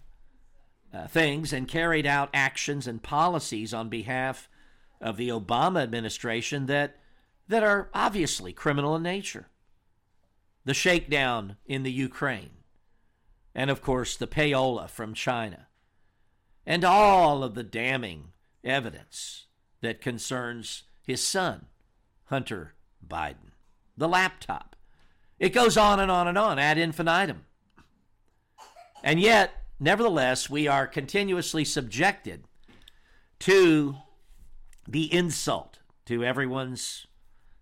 uh, 0.93 1.07
things 1.07 1.53
and 1.53 1.69
carried 1.69 2.07
out 2.07 2.31
actions 2.33 2.87
and 2.87 3.03
policies 3.03 3.75
on 3.75 3.89
behalf 3.89 4.49
of 5.01 5.17
the 5.17 5.29
Obama 5.29 5.83
administration 5.83 6.67
that 6.67 6.97
that 7.49 7.63
are 7.63 7.89
obviously 7.95 8.53
criminal 8.53 8.95
in 8.95 9.03
nature. 9.03 9.49
The 10.65 10.75
shakedown 10.75 11.57
in 11.67 11.83
the 11.83 11.93
Ukraine, 11.93 12.51
and 13.55 13.71
of 13.71 13.81
course 13.81 14.17
the 14.17 14.27
payola 14.27 14.89
from 14.89 15.15
China, 15.15 15.69
and 16.67 16.85
all 16.85 17.43
of 17.43 17.55
the 17.55 17.63
damning 17.63 18.33
evidence 18.63 19.47
that 19.81 20.01
concerns 20.01 20.85
his 21.03 21.25
son, 21.25 21.67
Hunter 22.27 22.75
Biden, 23.07 23.53
the 23.97 24.09
laptop. 24.09 24.77
It 25.39 25.51
goes 25.51 25.77
on 25.77 26.01
and 26.01 26.11
on 26.11 26.29
and 26.29 26.37
on 26.37 26.59
ad 26.59 26.77
infinitum. 26.77 27.47
And 29.03 29.21
yet, 29.21 29.53
nevertheless, 29.81 30.51
we 30.51 30.69
are 30.69 30.87
continuously 30.87 31.65
subjected 31.65 32.45
to 33.41 33.97
the 34.87 35.13
insult 35.13 35.79
to 36.07 36.25
everyone's 36.25 37.07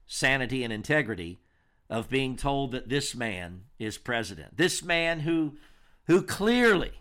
sanity 0.07 0.63
and 0.63 0.73
integrity 0.73 1.41
of 1.89 2.09
being 2.09 2.37
told 2.37 2.73
that 2.73 2.89
this 2.89 3.15
man 3.15 3.63
is 3.79 3.99
president. 3.99 4.57
This 4.57 4.83
man 4.83 5.21
who 5.21 5.57
who 6.07 6.23
clearly 6.23 7.01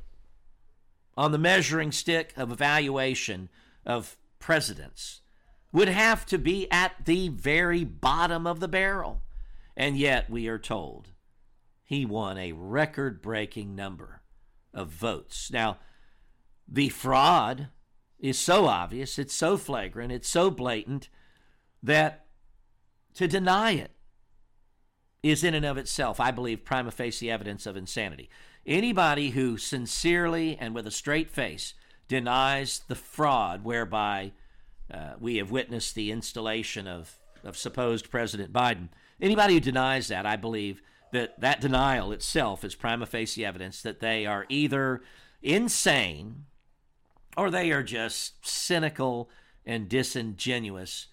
on 1.18 1.32
the 1.32 1.38
measuring 1.38 1.91
stick 1.91 2.34
of 2.36 2.51
evaluation 2.51 3.49
of 3.86 4.18
presidents 4.39 5.22
would 5.72 5.88
have 5.88 6.26
to 6.26 6.38
be 6.38 6.70
at 6.72 6.93
the 7.06 7.30
very 7.30 7.84
bottom 7.84 8.47
of 8.47 8.60
the 8.60 8.68
barrel. 8.68 9.22
And 9.78 9.97
yet 9.97 10.30
we 10.30 10.47
are 10.47 10.58
told 10.58 11.10
he 11.84 12.06
won 12.06 12.38
a 12.38 12.53
record 12.53 13.22
breaking 13.22 13.76
number 13.76 14.22
of 14.74 14.89
votes. 14.89 15.51
Now, 15.51 15.78
the 16.68 16.89
fraud 16.89 17.68
is 18.20 18.39
so 18.39 18.66
obvious, 18.66 19.20
it's 19.20 19.36
so 19.36 19.58
flagrant, 19.58 20.12
it's 20.12 20.30
so 20.30 20.49
blatant 20.49 21.10
that 21.84 22.25
to 23.16 23.28
deny 23.28 23.72
it 23.72 23.91
is 25.24 25.43
in 25.43 25.53
and 25.53 25.66
of 25.66 25.78
itself, 25.78 26.20
I 26.20 26.32
believe, 26.32 26.63
prima 26.63 26.91
facie 26.91 27.32
evidence 27.32 27.66
of 27.66 27.76
insanity. 27.76 28.30
Anybody 28.66 29.32
who 29.32 29.57
sincerely 29.57 30.57
and 30.59 30.76
with 30.76 30.86
a 30.86 30.91
straight 30.91 31.30
face 31.30 31.74
denies 32.07 32.82
the 32.88 32.95
fraud 32.95 33.63
whereby 33.63 34.34
uh, 34.93 35.13
we 35.20 35.38
have 35.38 35.49
witnessed 35.49 35.95
the 35.95 36.11
installation 36.11 36.88
of, 36.88 37.18
of 37.43 37.57
supposed 37.57 38.11
President 38.11 38.53
Biden, 38.53 38.89
anybody 39.20 39.55
who 39.55 39.59
denies 39.59 40.09
that, 40.09 40.26
I 40.26 40.36
believe 40.36 40.82
that 41.11 41.39
that 41.39 41.61
denial 41.61 42.11
itself 42.11 42.63
is 42.63 42.76
prima 42.76 43.05
facie 43.05 43.45
evidence 43.45 43.82
that 43.82 43.99
they 43.99 44.26
are 44.26 44.45
either 44.49 45.01
insane 45.41 46.45
or 47.38 47.49
they 47.49 47.72
are 47.72 47.84
just 47.84 48.45
cynical 48.45 49.30
and 49.66 49.89
disingenuous 49.89 51.07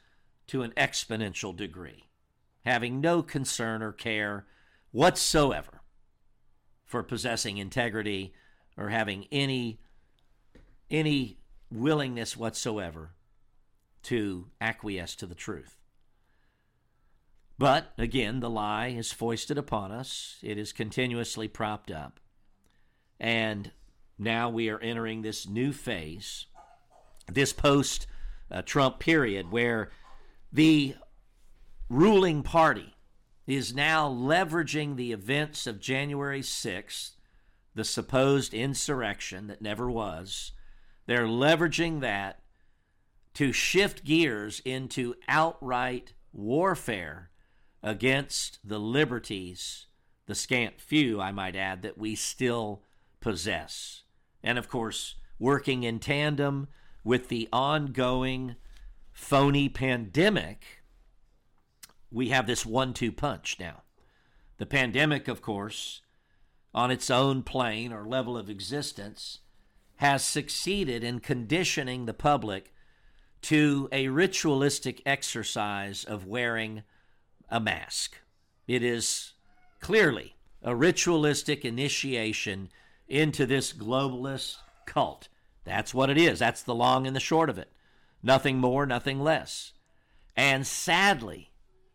to 0.49 0.63
an 0.63 0.73
exponential 0.77 1.57
degree, 1.57 2.05
having 2.65 3.01
no 3.01 3.23
concern 3.23 3.83
or 3.83 3.93
care 3.93 4.47
whatsoever 4.91 5.81
for 6.85 7.03
possessing 7.03 7.57
integrity 7.57 8.35
or 8.77 8.91
having 8.91 9.27
any 9.33 9.81
any 10.91 11.39
willingness 11.71 12.37
whatsoever 12.37 13.15
to 14.03 14.51
acquiesce 14.61 15.17
to 15.17 15.27
the 15.27 15.35
truth. 15.35 15.79
But 17.59 17.93
again, 17.97 18.41
the 18.41 18.51
lie 18.51 18.89
is 18.89 19.13
foisted 19.13 19.57
upon 19.57 19.93
us. 19.93 20.39
It 20.43 20.59
is 20.59 20.73
continuously 20.73 21.49
propped 21.49 21.91
up. 21.91 22.21
And 23.21 23.71
now 24.19 24.51
we 24.51 24.69
are 24.69 24.81
entering 24.81 25.23
this 25.23 25.49
new 25.49 25.73
phase, 25.73 26.47
this 27.31 27.53
post 27.53 28.07
uh, 28.51 28.63
Trump 28.63 28.99
period, 28.99 29.51
where 29.51 29.91
the 30.53 30.95
ruling 31.89 32.43
party 32.43 32.95
is 33.47 33.75
now 33.75 34.09
leveraging 34.09 34.97
the 34.97 35.13
events 35.13 35.67
of 35.67 35.81
January 35.81 36.41
6th, 36.41 37.13
the 37.75 37.85
supposed 37.85 38.55
insurrection 38.55 39.47
that 39.47 39.63
never 39.63 39.91
was. 39.91 40.53
They're 41.07 41.27
leveraging 41.27 42.01
that 42.01 42.41
to 43.35 43.53
shift 43.53 44.05
gears 44.05 44.61
into 44.65 45.15
outright 45.27 46.13
warfare 46.33 47.31
against 47.83 48.59
the 48.63 48.79
liberties, 48.79 49.87
the 50.27 50.35
scant 50.35 50.81
few, 50.81 51.21
I 51.21 51.33
might 51.33 51.57
add, 51.57 51.83
that 51.83 51.99
we 51.99 52.15
still 52.15 52.83
possess. 53.21 54.03
And 54.43 54.59
of 54.59 54.69
course, 54.69 55.17
working 55.39 55.83
in 55.83 55.99
tandem 55.99 56.69
with 57.05 57.29
the 57.29 57.49
ongoing 57.53 58.57
phony 59.23 59.69
pandemic, 59.69 60.83
we 62.11 62.31
have 62.31 62.47
this 62.47 62.67
one 62.67 62.93
two 62.93 63.13
punch 63.13 63.57
now. 63.59 63.83
The 64.59 64.67
pandemic, 64.67 65.29
of 65.29 65.41
course, 65.41 66.03
on 66.75 66.91
its 66.91 67.09
own 67.09 67.45
plane 67.45 67.93
or 67.93 68.05
level 68.05 68.37
of 68.37 68.51
existence, 68.51 69.39
has 69.97 70.25
succeeded 70.25 71.05
in 71.05 71.21
conditioning 71.21 72.05
the 72.05 72.13
public 72.13 72.75
to 73.43 73.89
a 73.93 74.09
ritualistic 74.09 75.01
exercise 75.07 76.05
of 76.05 76.27
wearing 76.27 76.83
a 77.49 77.61
mask. 77.61 78.17
It 78.67 78.83
is 78.83 79.35
clearly 79.81 80.35
a 80.63 80.75
ritualistic 80.75 81.65
initiation 81.65 82.71
into 83.09 83.47
this 83.47 83.73
globalist 83.73 84.57
cult. 84.85 85.29
That's 85.65 85.95
what 85.95 86.11
it 86.11 86.19
is. 86.19 86.41
That's 86.41 86.63
the 86.65 86.75
long 86.75 87.07
and 87.07 87.15
the 87.15 87.21
short 87.21 87.49
of 87.49 87.57
it. 87.57 87.71
Nothing 88.23 88.59
more, 88.59 88.87
nothing 88.87 89.21
less. 89.21 89.73
And 90.37 90.67
sadly, 90.67 91.53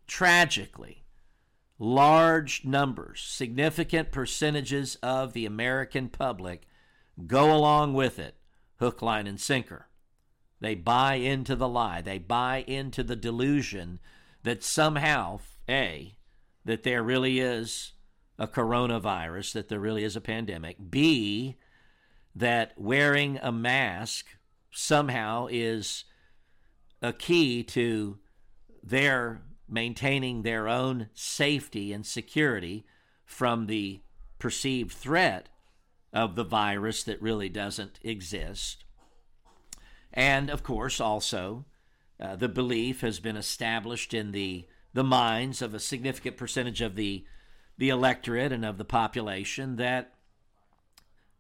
tragically, 0.08 1.06
large 1.80 2.66
numbers, 2.66 3.22
significant 3.22 4.12
percentages 4.12 4.96
of 5.02 5.34
the 5.34 5.46
American 5.46 6.10
public 6.10 6.68
go 7.26 7.56
along 7.56 7.94
with 7.94 8.20
it, 8.20 8.36
hook, 8.80 9.02
line, 9.02 9.28
and 9.28 9.40
sinker. 9.40 9.88
They 10.60 10.76
buy 10.76 11.16
into 11.16 11.56
the 11.56 11.68
lie. 11.68 12.02
They 12.02 12.18
buy 12.18 12.64
into 12.68 13.04
the 13.04 13.16
delusion 13.16 14.00
that 14.44 14.64
somehow, 14.64 15.40
A, 15.70 16.18
that 16.66 16.84
there 16.84 17.04
really 17.04 17.40
is 17.40 17.94
a 18.40 18.48
coronavirus, 18.48 19.54
that 19.54 19.70
there 19.70 19.80
really 19.80 20.04
is 20.04 20.16
a 20.16 20.22
pandemic. 20.22 20.78
B, 20.90 21.58
that 22.36 22.74
wearing 22.78 23.40
a 23.42 23.52
mask 23.52 24.28
somehow 24.72 25.48
is 25.50 26.06
a 27.02 27.14
key 27.14 27.64
to 27.64 28.18
their 28.84 29.42
maintaining 29.70 30.42
their 30.42 30.68
own 30.68 31.10
safety 31.14 31.92
and 31.92 32.06
security 32.06 32.86
from 33.26 33.68
the 33.68 34.02
perceived 34.40 34.92
threat 34.92 35.50
of 36.14 36.36
the 36.36 36.44
virus 36.44 37.04
that 37.04 37.22
really 37.22 37.50
doesn't 37.50 38.00
exist. 38.02 38.86
And 40.14 40.50
of 40.50 40.64
course, 40.64 41.00
also, 41.02 41.66
uh, 42.20 42.36
the 42.36 42.48
belief 42.48 43.02
has 43.02 43.20
been 43.20 43.38
established 43.38 44.14
in 44.14 44.32
the, 44.32 44.66
the 44.94 45.04
minds 45.04 45.62
of 45.62 45.74
a 45.74 45.80
significant 45.80 46.38
percentage 46.38 46.82
of 46.82 46.96
the, 46.96 47.26
the 47.78 47.90
electorate 47.90 48.52
and 48.52 48.66
of 48.66 48.78
the 48.78 48.86
population 48.86 49.76
that, 49.76 50.14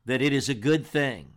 that 0.05 0.22
it 0.22 0.34
is 0.34 0.49
a 0.49 0.53
good 0.53 0.86
thing 0.86 1.30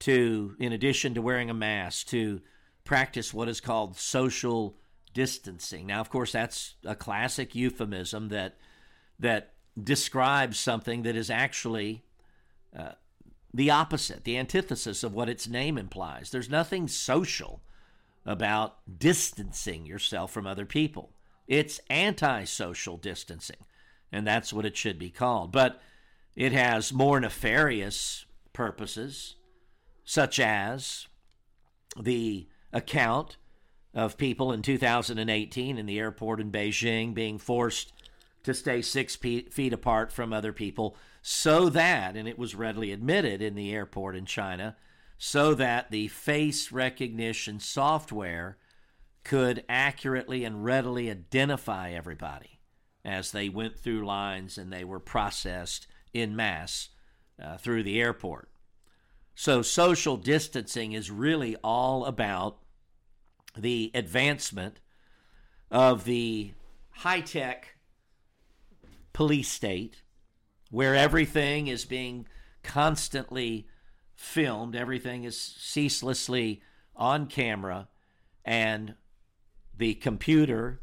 to, 0.00 0.56
in 0.58 0.72
addition 0.72 1.14
to 1.14 1.22
wearing 1.22 1.50
a 1.50 1.54
mask, 1.54 2.08
to 2.08 2.40
practice 2.84 3.34
what 3.34 3.48
is 3.48 3.60
called 3.60 3.96
social 3.96 4.76
distancing. 5.14 5.86
Now, 5.86 6.00
of 6.00 6.10
course, 6.10 6.32
that's 6.32 6.74
a 6.84 6.94
classic 6.94 7.54
euphemism 7.54 8.28
that 8.28 8.56
that 9.18 9.52
describes 9.80 10.58
something 10.58 11.02
that 11.02 11.16
is 11.16 11.30
actually 11.30 12.02
uh, 12.76 12.92
the 13.52 13.70
opposite, 13.70 14.24
the 14.24 14.38
antithesis 14.38 15.02
of 15.02 15.14
what 15.14 15.28
its 15.28 15.48
name 15.48 15.76
implies. 15.76 16.30
There's 16.30 16.48
nothing 16.50 16.88
social 16.88 17.62
about 18.24 18.78
distancing 18.98 19.86
yourself 19.86 20.30
from 20.32 20.46
other 20.46 20.66
people. 20.66 21.12
It's 21.46 21.80
antisocial 21.90 22.96
distancing, 22.96 23.64
and 24.12 24.26
that's 24.26 24.52
what 24.52 24.66
it 24.66 24.76
should 24.76 24.98
be 24.98 25.10
called. 25.10 25.52
But 25.52 25.80
it 26.36 26.52
has 26.52 26.92
more 26.92 27.18
nefarious 27.18 28.24
purposes, 28.52 29.36
such 30.04 30.38
as 30.38 31.08
the 32.00 32.48
account 32.72 33.36
of 33.94 34.16
people 34.16 34.52
in 34.52 34.62
2018 34.62 35.78
in 35.78 35.86
the 35.86 35.98
airport 35.98 36.40
in 36.40 36.52
Beijing 36.52 37.12
being 37.12 37.38
forced 37.38 37.92
to 38.42 38.54
stay 38.54 38.80
six 38.80 39.16
feet 39.16 39.72
apart 39.72 40.12
from 40.12 40.32
other 40.32 40.52
people 40.52 40.96
so 41.22 41.68
that, 41.68 42.16
and 42.16 42.26
it 42.26 42.38
was 42.38 42.54
readily 42.54 42.92
admitted 42.92 43.42
in 43.42 43.54
the 43.54 43.72
airport 43.72 44.16
in 44.16 44.24
China, 44.24 44.76
so 45.18 45.54
that 45.54 45.90
the 45.90 46.08
face 46.08 46.72
recognition 46.72 47.60
software 47.60 48.56
could 49.22 49.62
accurately 49.68 50.44
and 50.44 50.64
readily 50.64 51.10
identify 51.10 51.90
everybody 51.90 52.60
as 53.04 53.32
they 53.32 53.48
went 53.48 53.78
through 53.78 54.06
lines 54.06 54.56
and 54.56 54.72
they 54.72 54.84
were 54.84 55.00
processed 55.00 55.86
in 56.14 56.34
mass 56.34 56.88
uh, 57.42 57.58
through 57.58 57.82
the 57.82 58.00
airport. 58.00 58.48
So, 59.34 59.62
social 59.62 60.16
distancing 60.16 60.92
is 60.92 61.10
really 61.10 61.56
all 61.56 62.04
about 62.04 62.59
the 63.56 63.90
advancement 63.94 64.80
of 65.70 66.04
the 66.04 66.52
high 66.90 67.20
tech 67.20 67.76
police 69.12 69.48
state 69.48 70.02
where 70.70 70.94
everything 70.94 71.66
is 71.66 71.84
being 71.84 72.26
constantly 72.62 73.66
filmed, 74.14 74.76
everything 74.76 75.24
is 75.24 75.40
ceaselessly 75.40 76.62
on 76.94 77.26
camera, 77.26 77.88
and 78.44 78.94
the 79.76 79.94
computer 79.94 80.80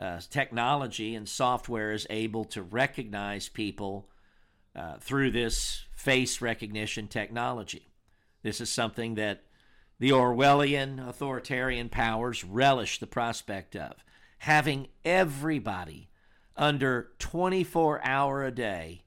uh, 0.00 0.20
technology 0.30 1.14
and 1.14 1.28
software 1.28 1.92
is 1.92 2.06
able 2.08 2.44
to 2.44 2.62
recognize 2.62 3.48
people 3.48 4.08
uh, 4.74 4.96
through 5.00 5.30
this 5.30 5.84
face 5.92 6.40
recognition 6.40 7.08
technology. 7.08 7.88
This 8.42 8.60
is 8.60 8.70
something 8.70 9.16
that 9.16 9.42
the 9.98 10.10
Orwellian 10.10 11.06
authoritarian 11.06 11.88
powers 11.88 12.44
relish 12.44 12.98
the 12.98 13.06
prospect 13.06 13.74
of 13.74 14.04
having 14.38 14.88
everybody 15.04 16.10
under 16.56 17.10
24 17.18 18.04
hour 18.04 18.44
a 18.44 18.50
day 18.50 19.02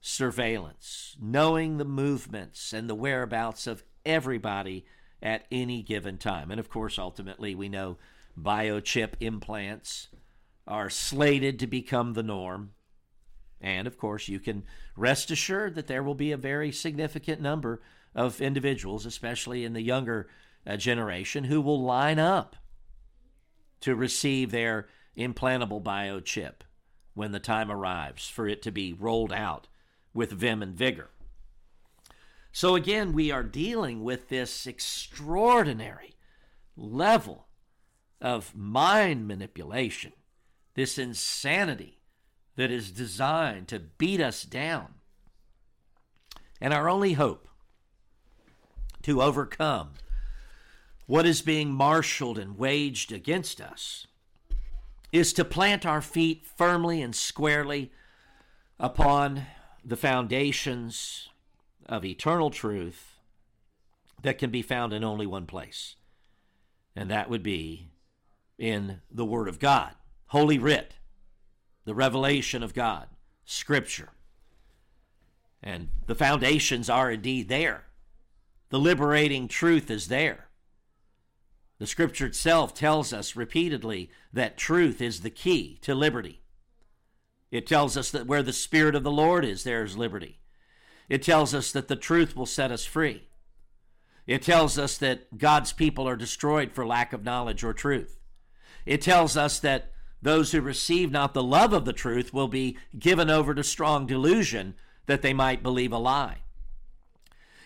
surveillance, 0.00 1.16
knowing 1.20 1.78
the 1.78 1.84
movements 1.84 2.72
and 2.72 2.88
the 2.88 2.94
whereabouts 2.94 3.66
of 3.66 3.82
everybody 4.04 4.84
at 5.22 5.46
any 5.50 5.82
given 5.82 6.18
time. 6.18 6.50
And 6.50 6.60
of 6.60 6.68
course, 6.68 6.98
ultimately, 6.98 7.54
we 7.54 7.68
know 7.68 7.96
biochip 8.38 9.14
implants 9.20 10.08
are 10.66 10.90
slated 10.90 11.58
to 11.58 11.66
become 11.66 12.12
the 12.12 12.22
norm. 12.22 12.72
And 13.60 13.86
of 13.86 13.96
course, 13.96 14.28
you 14.28 14.38
can 14.38 14.64
rest 14.96 15.30
assured 15.30 15.74
that 15.74 15.86
there 15.86 16.02
will 16.02 16.14
be 16.14 16.32
a 16.32 16.36
very 16.36 16.70
significant 16.70 17.40
number 17.40 17.80
of 18.16 18.40
individuals, 18.40 19.04
especially 19.06 19.64
in 19.64 19.74
the 19.74 19.82
younger 19.82 20.26
uh, 20.66 20.76
generation, 20.76 21.44
who 21.44 21.60
will 21.60 21.80
line 21.80 22.18
up 22.18 22.56
to 23.80 23.94
receive 23.94 24.50
their 24.50 24.88
implantable 25.16 25.82
biochip 25.82 26.62
when 27.14 27.32
the 27.32 27.38
time 27.38 27.70
arrives 27.70 28.28
for 28.28 28.48
it 28.48 28.62
to 28.62 28.72
be 28.72 28.92
rolled 28.92 29.32
out 29.32 29.68
with 30.14 30.32
vim 30.32 30.62
and 30.62 30.74
vigor. 30.74 31.10
So, 32.52 32.74
again, 32.74 33.12
we 33.12 33.30
are 33.30 33.42
dealing 33.42 34.02
with 34.02 34.28
this 34.30 34.66
extraordinary 34.66 36.14
level 36.74 37.48
of 38.18 38.56
mind 38.56 39.28
manipulation, 39.28 40.12
this 40.74 40.96
insanity 40.96 42.00
that 42.56 42.70
is 42.70 42.90
designed 42.90 43.68
to 43.68 43.78
beat 43.78 44.22
us 44.22 44.42
down. 44.42 44.94
And 46.62 46.72
our 46.72 46.88
only 46.88 47.12
hope 47.12 47.46
to 49.06 49.22
overcome 49.22 49.90
what 51.06 51.24
is 51.24 51.40
being 51.40 51.70
marshaled 51.70 52.36
and 52.36 52.58
waged 52.58 53.12
against 53.12 53.60
us 53.60 54.08
is 55.12 55.32
to 55.32 55.44
plant 55.44 55.86
our 55.86 56.02
feet 56.02 56.44
firmly 56.44 57.00
and 57.00 57.14
squarely 57.14 57.92
upon 58.80 59.46
the 59.84 59.96
foundations 59.96 61.28
of 61.88 62.04
eternal 62.04 62.50
truth 62.50 63.14
that 64.22 64.38
can 64.38 64.50
be 64.50 64.60
found 64.60 64.92
in 64.92 65.04
only 65.04 65.24
one 65.24 65.46
place, 65.46 65.94
and 66.96 67.08
that 67.08 67.30
would 67.30 67.44
be 67.44 67.86
in 68.58 69.02
the 69.08 69.24
Word 69.24 69.46
of 69.46 69.60
God, 69.60 69.92
Holy 70.26 70.58
Writ, 70.58 70.94
the 71.84 71.94
revelation 71.94 72.60
of 72.60 72.74
God, 72.74 73.06
Scripture. 73.44 74.08
And 75.62 75.90
the 76.08 76.16
foundations 76.16 76.90
are 76.90 77.12
indeed 77.12 77.48
there. 77.48 77.85
The 78.70 78.78
liberating 78.78 79.48
truth 79.48 79.90
is 79.90 80.08
there. 80.08 80.48
The 81.78 81.86
scripture 81.86 82.26
itself 82.26 82.74
tells 82.74 83.12
us 83.12 83.36
repeatedly 83.36 84.10
that 84.32 84.56
truth 84.56 85.00
is 85.00 85.20
the 85.20 85.30
key 85.30 85.78
to 85.82 85.94
liberty. 85.94 86.40
It 87.50 87.66
tells 87.66 87.96
us 87.96 88.10
that 88.10 88.26
where 88.26 88.42
the 88.42 88.52
Spirit 88.52 88.94
of 88.94 89.02
the 89.02 89.10
Lord 89.10 89.44
is, 89.44 89.62
there 89.62 89.84
is 89.84 89.96
liberty. 89.96 90.40
It 91.08 91.22
tells 91.22 91.54
us 91.54 91.70
that 91.72 91.88
the 91.88 91.96
truth 91.96 92.34
will 92.34 92.46
set 92.46 92.72
us 92.72 92.84
free. 92.84 93.28
It 94.26 94.42
tells 94.42 94.78
us 94.78 94.98
that 94.98 95.38
God's 95.38 95.72
people 95.72 96.08
are 96.08 96.16
destroyed 96.16 96.72
for 96.72 96.84
lack 96.84 97.12
of 97.12 97.24
knowledge 97.24 97.62
or 97.62 97.72
truth. 97.72 98.18
It 98.84 99.00
tells 99.00 99.36
us 99.36 99.60
that 99.60 99.92
those 100.20 100.50
who 100.50 100.60
receive 100.60 101.12
not 101.12 101.34
the 101.34 101.42
love 101.42 101.72
of 101.72 101.84
the 101.84 101.92
truth 101.92 102.32
will 102.32 102.48
be 102.48 102.76
given 102.98 103.30
over 103.30 103.54
to 103.54 103.62
strong 103.62 104.06
delusion 104.06 104.74
that 105.06 105.22
they 105.22 105.32
might 105.32 105.62
believe 105.62 105.92
a 105.92 105.98
lie. 105.98 106.38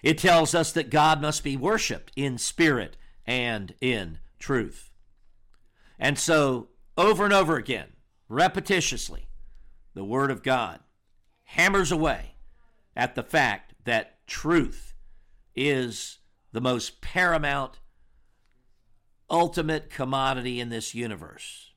It 0.02 0.18
tells 0.18 0.54
us 0.54 0.72
that 0.72 0.90
God 0.90 1.20
must 1.20 1.44
be 1.44 1.56
worshiped 1.56 2.12
in 2.16 2.38
spirit 2.38 2.96
and 3.26 3.74
in 3.80 4.18
truth. 4.38 4.90
And 5.98 6.18
so, 6.18 6.68
over 6.96 7.24
and 7.24 7.34
over 7.34 7.56
again, 7.56 7.92
repetitiously, 8.30 9.26
the 9.94 10.04
Word 10.04 10.30
of 10.30 10.42
God 10.42 10.80
hammers 11.44 11.92
away 11.92 12.34
at 12.96 13.14
the 13.14 13.22
fact 13.22 13.74
that 13.84 14.26
truth 14.26 14.94
is 15.54 16.18
the 16.52 16.60
most 16.60 17.00
paramount, 17.00 17.80
ultimate 19.28 19.90
commodity 19.90 20.60
in 20.60 20.68
this 20.68 20.94
universe. 20.94 21.72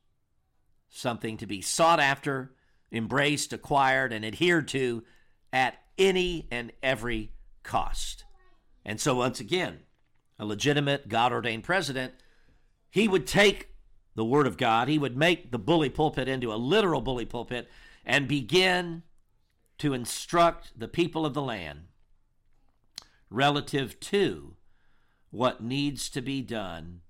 Something 0.89 1.38
to 1.38 1.47
be 1.47 1.61
sought 1.61 1.99
after, 1.99 2.53
embraced, 2.91 3.51
acquired, 3.51 4.13
and 4.13 4.24
adhered 4.24 4.67
to 4.69 5.03
at 5.51 5.80
any 5.97 6.47
and 6.51 6.71
every 6.82 7.32
cost. 7.64 8.26
And 8.86 8.99
so, 8.99 9.16
once 9.16 9.39
again, 9.39 9.80
a 10.38 10.45
legitimate, 10.45 11.07
God 11.07 11.32
ordained 11.32 11.64
president, 11.64 12.14
he 12.89 13.07
would 13.07 13.26
take 13.26 13.70
the 14.16 14.26
Word 14.26 14.45
of 14.45 14.57
God, 14.57 14.88
he 14.88 14.99
would 14.99 15.18
make 15.18 15.51
the 15.51 15.59
bully 15.59 15.89
pulpit 15.89 16.28
into 16.28 16.53
a 16.53 16.55
literal 16.55 17.01
bully 17.01 17.26
pulpit, 17.26 17.70
and 18.05 18.28
begin 18.28 19.03
to 19.80 19.93
instruct 19.93 20.78
the 20.78 20.88
people 20.88 21.26
of 21.26 21.34
the 21.34 21.41
land 21.41 21.86
relative 23.30 23.99
to 23.99 24.55
what 25.32 25.64
needs 25.64 26.09
to 26.09 26.22
be 26.22 26.41
done 26.41 27.01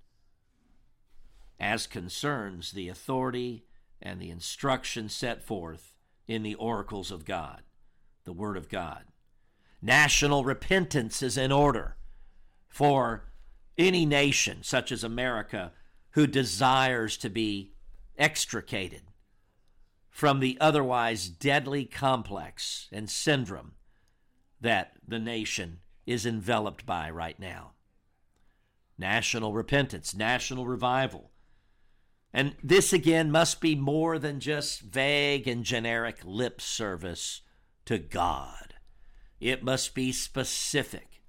as 1.60 1.86
concerns 1.86 2.72
the 2.72 2.88
authority 2.88 3.64
and 4.00 4.20
the 4.20 4.30
instruction 4.30 5.08
set 5.08 5.42
forth 5.42 5.94
in 6.26 6.42
the 6.42 6.54
oracles 6.54 7.10
of 7.10 7.24
God, 7.24 7.62
the 8.24 8.32
Word 8.32 8.56
of 8.56 8.68
God. 8.68 9.04
National 9.84 10.44
repentance 10.44 11.22
is 11.22 11.36
in 11.36 11.52
order 11.52 11.98
for 12.70 13.28
any 13.76 14.06
nation, 14.06 14.62
such 14.62 14.90
as 14.90 15.04
America, 15.04 15.72
who 16.12 16.26
desires 16.26 17.18
to 17.18 17.28
be 17.28 17.74
extricated 18.16 19.02
from 20.08 20.40
the 20.40 20.56
otherwise 20.58 21.28
deadly 21.28 21.84
complex 21.84 22.88
and 22.92 23.10
syndrome 23.10 23.72
that 24.58 24.92
the 25.06 25.18
nation 25.18 25.80
is 26.06 26.24
enveloped 26.24 26.86
by 26.86 27.10
right 27.10 27.38
now 27.38 27.72
national 28.96 29.52
repentance, 29.52 30.14
national 30.14 30.66
revival. 30.66 31.30
And 32.32 32.54
this 32.62 32.92
again 32.92 33.30
must 33.30 33.60
be 33.60 33.74
more 33.74 34.18
than 34.18 34.40
just 34.40 34.80
vague 34.80 35.46
and 35.46 35.62
generic 35.62 36.20
lip 36.24 36.60
service 36.60 37.42
to 37.86 37.98
God. 37.98 38.73
It 39.44 39.62
must 39.62 39.94
be 39.94 40.10
specific 40.10 41.20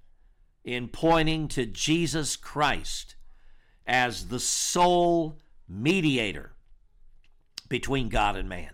in 0.64 0.88
pointing 0.88 1.48
to 1.48 1.66
Jesus 1.66 2.34
Christ 2.34 3.14
as 3.86 4.28
the 4.28 4.40
sole 4.40 5.36
mediator 5.68 6.52
between 7.68 8.08
God 8.08 8.38
and 8.38 8.48
man. 8.48 8.70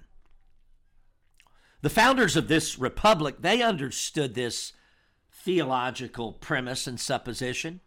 The 1.81 1.91
founders 1.91 2.37
of 2.37 2.47
this 2.47 2.79
republic, 2.79 3.39
they 3.41 3.63
understood 3.63 4.37
this 4.37 4.75
theological 5.33 6.35
premise 6.35 6.87
and 6.87 7.01
supposition. 7.01 7.81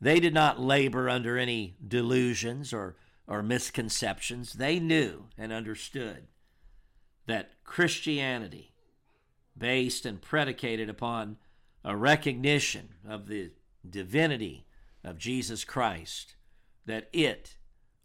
They 0.00 0.20
did 0.20 0.32
not 0.32 0.60
labor 0.60 1.10
under 1.10 1.36
any 1.36 1.74
delusions 1.84 2.72
or, 2.72 2.94
or 3.26 3.42
misconceptions. 3.42 4.52
They 4.52 4.78
knew 4.78 5.24
and 5.36 5.52
understood 5.52 6.28
that 7.26 7.50
Christianity, 7.64 8.71
based 9.56 10.06
and 10.06 10.20
predicated 10.20 10.88
upon 10.88 11.36
a 11.84 11.96
recognition 11.96 12.90
of 13.06 13.26
the 13.26 13.50
divinity 13.88 14.66
of 15.04 15.18
Jesus 15.18 15.64
Christ, 15.64 16.34
that 16.86 17.08
it 17.12 17.56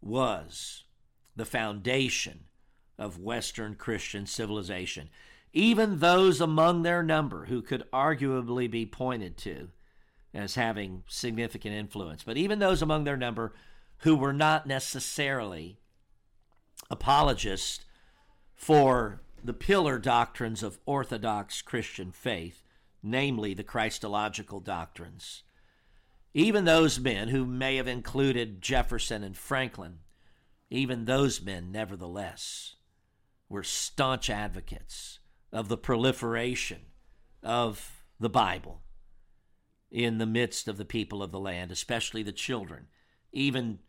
was 0.01 0.83
the 1.35 1.45
foundation 1.45 2.45
of 2.97 3.19
Western 3.19 3.75
Christian 3.75 4.25
civilization. 4.25 5.09
Even 5.53 5.99
those 5.99 6.41
among 6.41 6.81
their 6.81 7.03
number 7.03 7.45
who 7.45 7.61
could 7.61 7.83
arguably 7.93 8.69
be 8.69 8.85
pointed 8.85 9.37
to 9.37 9.69
as 10.33 10.55
having 10.55 11.03
significant 11.07 11.73
influence. 11.73 12.23
But 12.23 12.37
even 12.37 12.59
those 12.59 12.81
among 12.81 13.03
their 13.03 13.17
number 13.17 13.53
who 13.99 14.15
were 14.15 14.33
not 14.33 14.67
necessarily 14.67 15.79
apologists 16.89 17.85
for 18.53 19.21
the 19.47 19.53
pillar 19.53 19.97
doctrines 19.97 20.61
of 20.61 20.77
Orthodox 20.85 21.61
Christian 21.61 22.11
faith, 22.11 22.63
namely 23.01 23.53
the 23.53 23.63
Christological 23.63 24.59
doctrines, 24.59 25.43
even 26.33 26.65
those 26.65 26.99
men 26.99 27.29
who 27.29 27.45
may 27.45 27.77
have 27.77 27.87
included 27.87 28.61
Jefferson 28.61 29.23
and 29.23 29.37
Franklin, 29.37 29.99
even 30.69 31.05
those 31.05 31.41
men, 31.41 31.71
nevertheless, 31.71 32.75
were 33.47 33.63
staunch 33.63 34.29
advocates 34.29 35.19
of 35.53 35.69
the 35.69 35.77
proliferation 35.77 36.81
of 37.41 38.03
the 38.19 38.29
Bible 38.29 38.81
in 39.89 40.17
the 40.17 40.25
midst 40.25 40.67
of 40.67 40.75
the 40.75 40.83
people 40.83 41.23
of 41.23 41.31
the 41.31 41.39
land, 41.39 41.71
especially 41.71 42.21
the 42.21 42.33
children, 42.33 42.87
even 43.31 43.79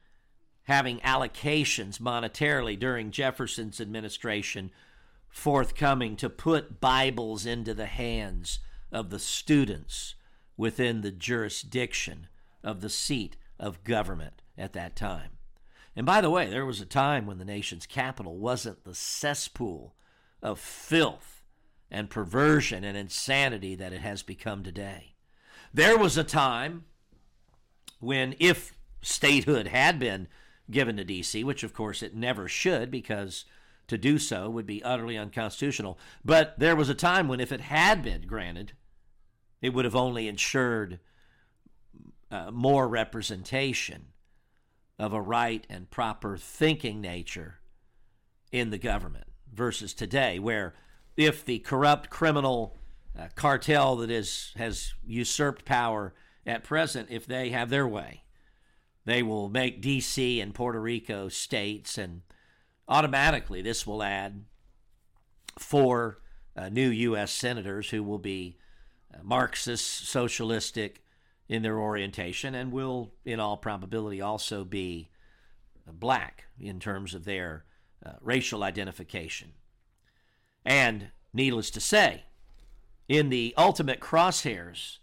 having 0.62 1.00
allocations 1.00 1.98
monetarily 1.98 2.78
during 2.78 3.10
Jefferson's 3.10 3.80
administration 3.80 4.70
forthcoming 5.28 6.16
to 6.16 6.30
put 6.30 6.80
Bibles 6.80 7.46
into 7.46 7.74
the 7.74 7.86
hands 7.86 8.58
of 8.90 9.10
the 9.10 9.18
students 9.18 10.14
within 10.56 11.00
the 11.00 11.12
jurisdiction 11.12 12.28
of 12.64 12.80
the 12.80 12.90
seat 12.90 13.36
of 13.58 13.84
government 13.84 14.42
at 14.56 14.72
that 14.72 14.96
time. 14.96 15.30
And 15.94 16.06
by 16.06 16.20
the 16.20 16.30
way, 16.30 16.48
there 16.48 16.66
was 16.66 16.80
a 16.80 16.86
time 16.86 17.26
when 17.26 17.38
the 17.38 17.44
nation's 17.44 17.86
capital 17.86 18.38
wasn't 18.38 18.84
the 18.84 18.94
cesspool 18.94 19.94
of 20.42 20.60
filth 20.60 21.42
and 21.90 22.10
perversion 22.10 22.84
and 22.84 22.96
insanity 22.96 23.74
that 23.74 23.92
it 23.92 24.00
has 24.00 24.22
become 24.22 24.62
today. 24.62 25.14
There 25.72 25.98
was 25.98 26.16
a 26.16 26.24
time 26.24 26.84
when, 28.00 28.34
if 28.38 28.74
statehood 29.02 29.68
had 29.68 29.98
been 29.98 30.28
given 30.70 30.96
to 30.96 31.04
D.C., 31.04 31.42
which 31.44 31.62
of 31.62 31.72
course 31.72 32.02
it 32.02 32.14
never 32.14 32.46
should 32.48 32.90
because 32.90 33.44
to 33.88 33.98
do 33.98 34.18
so 34.18 34.48
would 34.48 34.66
be 34.66 34.82
utterly 34.82 35.16
unconstitutional, 35.16 35.98
but 36.24 36.58
there 36.58 36.76
was 36.76 36.88
a 36.88 36.94
time 36.94 37.26
when, 37.26 37.40
if 37.40 37.50
it 37.50 37.62
had 37.62 38.02
been 38.02 38.22
granted, 38.22 38.72
it 39.60 39.74
would 39.74 39.84
have 39.84 39.96
only 39.96 40.28
ensured 40.28 41.00
uh, 42.30 42.50
more 42.50 42.86
representation 42.86 44.06
of 44.98 45.12
a 45.12 45.20
right 45.20 45.66
and 45.70 45.90
proper 45.90 46.36
thinking 46.36 47.00
nature 47.00 47.60
in 48.52 48.70
the 48.70 48.78
government 48.78 49.26
versus 49.52 49.94
today, 49.94 50.38
where 50.38 50.74
if 51.16 51.44
the 51.44 51.58
corrupt 51.60 52.10
criminal 52.10 52.76
uh, 53.18 53.28
cartel 53.34 53.96
that 53.96 54.10
is 54.10 54.52
has 54.56 54.94
usurped 55.04 55.64
power 55.64 56.14
at 56.46 56.64
present, 56.64 57.08
if 57.10 57.26
they 57.26 57.50
have 57.50 57.70
their 57.70 57.86
way, 57.86 58.22
they 59.04 59.22
will 59.22 59.48
make 59.48 59.80
D.C. 59.80 60.40
and 60.40 60.54
Puerto 60.54 60.80
Rico 60.80 61.28
states, 61.28 61.96
and 61.96 62.22
automatically 62.88 63.62
this 63.62 63.86
will 63.86 64.02
add 64.02 64.44
four 65.58 66.18
uh, 66.56 66.68
new 66.68 66.88
U.S. 66.88 67.30
senators 67.30 67.90
who 67.90 68.02
will 68.02 68.18
be 68.18 68.56
uh, 69.12 69.18
Marxist, 69.22 70.08
socialistic 70.08 71.02
in 71.48 71.62
their 71.62 71.78
orientation, 71.78 72.54
and 72.54 72.72
will, 72.72 73.12
in 73.24 73.40
all 73.40 73.56
probability, 73.56 74.20
also 74.20 74.64
be 74.64 75.08
uh, 75.86 75.92
black 75.92 76.44
in 76.58 76.80
terms 76.80 77.14
of 77.14 77.24
their 77.24 77.64
uh, 78.04 78.12
racial 78.20 78.62
identification. 78.62 79.52
And 80.64 81.10
needless 81.32 81.70
to 81.70 81.80
say, 81.80 82.24
in 83.08 83.30
the 83.30 83.54
ultimate 83.56 84.00
crosshairs 84.00 84.98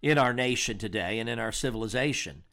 in 0.00 0.18
our 0.18 0.32
nation 0.32 0.78
today 0.78 1.18
and 1.18 1.28
in 1.28 1.38
our 1.38 1.52
civilization, 1.52 2.44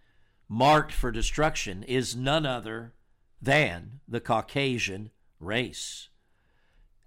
marked 0.48 0.92
for 0.92 1.12
destruction, 1.12 1.84
is 1.84 2.16
none 2.16 2.46
other 2.46 2.94
than 3.42 4.00
the 4.08 4.20
Caucasian 4.20 5.12
race. 5.40 6.10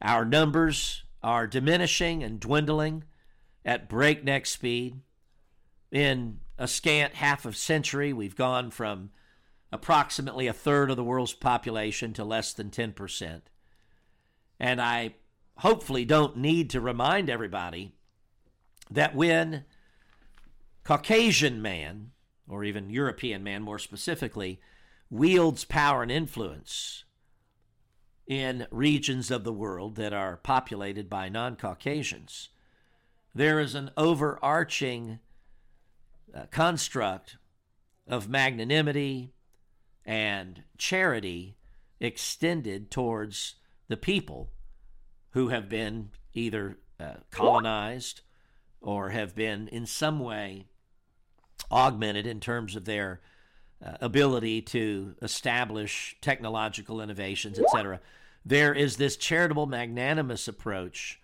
Our 0.00 0.24
numbers 0.24 1.04
are 1.22 1.46
diminishing 1.46 2.22
and 2.22 2.40
dwindling 2.40 3.04
at 3.64 3.88
breakneck 3.88 4.46
speed 4.46 5.00
in 5.92 6.40
a 6.58 6.66
scant 6.66 7.14
half 7.14 7.44
a 7.44 7.52
century, 7.52 8.12
we've 8.12 8.34
gone 8.34 8.70
from 8.70 9.10
approximately 9.70 10.46
a 10.46 10.52
third 10.52 10.90
of 10.90 10.96
the 10.96 11.04
world's 11.04 11.34
population 11.34 12.12
to 12.14 12.24
less 12.24 12.52
than 12.52 12.70
10%. 12.70 13.42
And 14.58 14.80
I 14.80 15.14
hopefully 15.58 16.04
don't 16.04 16.36
need 16.36 16.70
to 16.70 16.80
remind 16.80 17.28
everybody 17.28 17.94
that 18.90 19.14
when 19.14 19.64
Caucasian 20.84 21.62
man, 21.62 22.12
or 22.48 22.64
even 22.64 22.90
European 22.90 23.42
man 23.42 23.62
more 23.62 23.78
specifically, 23.78 24.60
wields 25.12 25.66
power 25.66 26.02
and 26.02 26.10
influence 26.10 27.04
in 28.26 28.66
regions 28.70 29.30
of 29.30 29.44
the 29.44 29.52
world 29.52 29.94
that 29.96 30.14
are 30.14 30.38
populated 30.38 31.10
by 31.10 31.28
non 31.28 31.54
Caucasians, 31.54 32.48
there 33.34 33.60
is 33.60 33.74
an 33.74 33.90
overarching 33.96 35.18
uh, 36.34 36.46
construct 36.50 37.36
of 38.08 38.28
magnanimity 38.28 39.34
and 40.06 40.64
charity 40.78 41.56
extended 42.00 42.90
towards 42.90 43.56
the 43.88 43.98
people 43.98 44.50
who 45.32 45.48
have 45.48 45.68
been 45.68 46.08
either 46.32 46.78
uh, 46.98 47.14
colonized 47.30 48.22
or 48.80 49.10
have 49.10 49.34
been 49.34 49.68
in 49.68 49.84
some 49.84 50.18
way 50.18 50.64
augmented 51.70 52.26
in 52.26 52.40
terms 52.40 52.74
of 52.74 52.86
their 52.86 53.20
uh, 53.84 53.96
ability 54.00 54.62
to 54.62 55.14
establish 55.22 56.16
technological 56.20 57.00
innovations, 57.00 57.58
etc. 57.58 58.00
There 58.44 58.74
is 58.74 58.96
this 58.96 59.16
charitable, 59.16 59.66
magnanimous 59.66 60.48
approach 60.48 61.20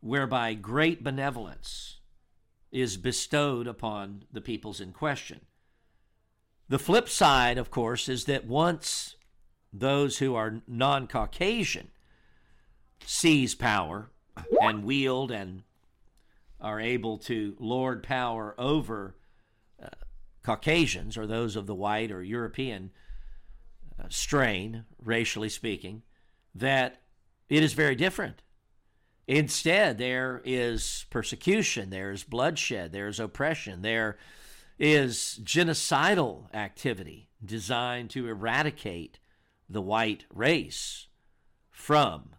whereby 0.00 0.54
great 0.54 1.04
benevolence 1.04 1.98
is 2.70 2.96
bestowed 2.96 3.66
upon 3.66 4.24
the 4.32 4.40
peoples 4.40 4.80
in 4.80 4.92
question. 4.92 5.40
The 6.68 6.78
flip 6.78 7.08
side, 7.08 7.58
of 7.58 7.70
course, 7.70 8.08
is 8.08 8.24
that 8.24 8.46
once 8.46 9.16
those 9.72 10.18
who 10.18 10.34
are 10.34 10.62
non 10.66 11.06
Caucasian 11.06 11.90
seize 13.04 13.54
power 13.54 14.10
and 14.60 14.84
wield 14.84 15.30
and 15.30 15.62
are 16.60 16.80
able 16.80 17.18
to 17.18 17.56
lord 17.58 18.02
power 18.02 18.54
over 18.56 19.14
Caucasians 20.42 21.16
or 21.16 21.26
those 21.26 21.56
of 21.56 21.66
the 21.66 21.74
white 21.74 22.10
or 22.10 22.22
European 22.22 22.90
uh, 23.98 24.04
strain, 24.08 24.84
racially 25.02 25.48
speaking, 25.48 26.02
that 26.54 27.00
it 27.48 27.62
is 27.62 27.72
very 27.72 27.94
different. 27.94 28.42
Instead, 29.28 29.98
there 29.98 30.42
is 30.44 31.06
persecution, 31.10 31.90
there 31.90 32.10
is 32.10 32.24
bloodshed, 32.24 32.92
there 32.92 33.08
is 33.08 33.20
oppression, 33.20 33.82
there 33.82 34.18
is 34.78 35.38
genocidal 35.44 36.52
activity 36.54 37.28
designed 37.44 38.10
to 38.10 38.26
eradicate 38.26 39.18
the 39.68 39.80
white 39.80 40.24
race 40.34 41.06
from 41.70 42.34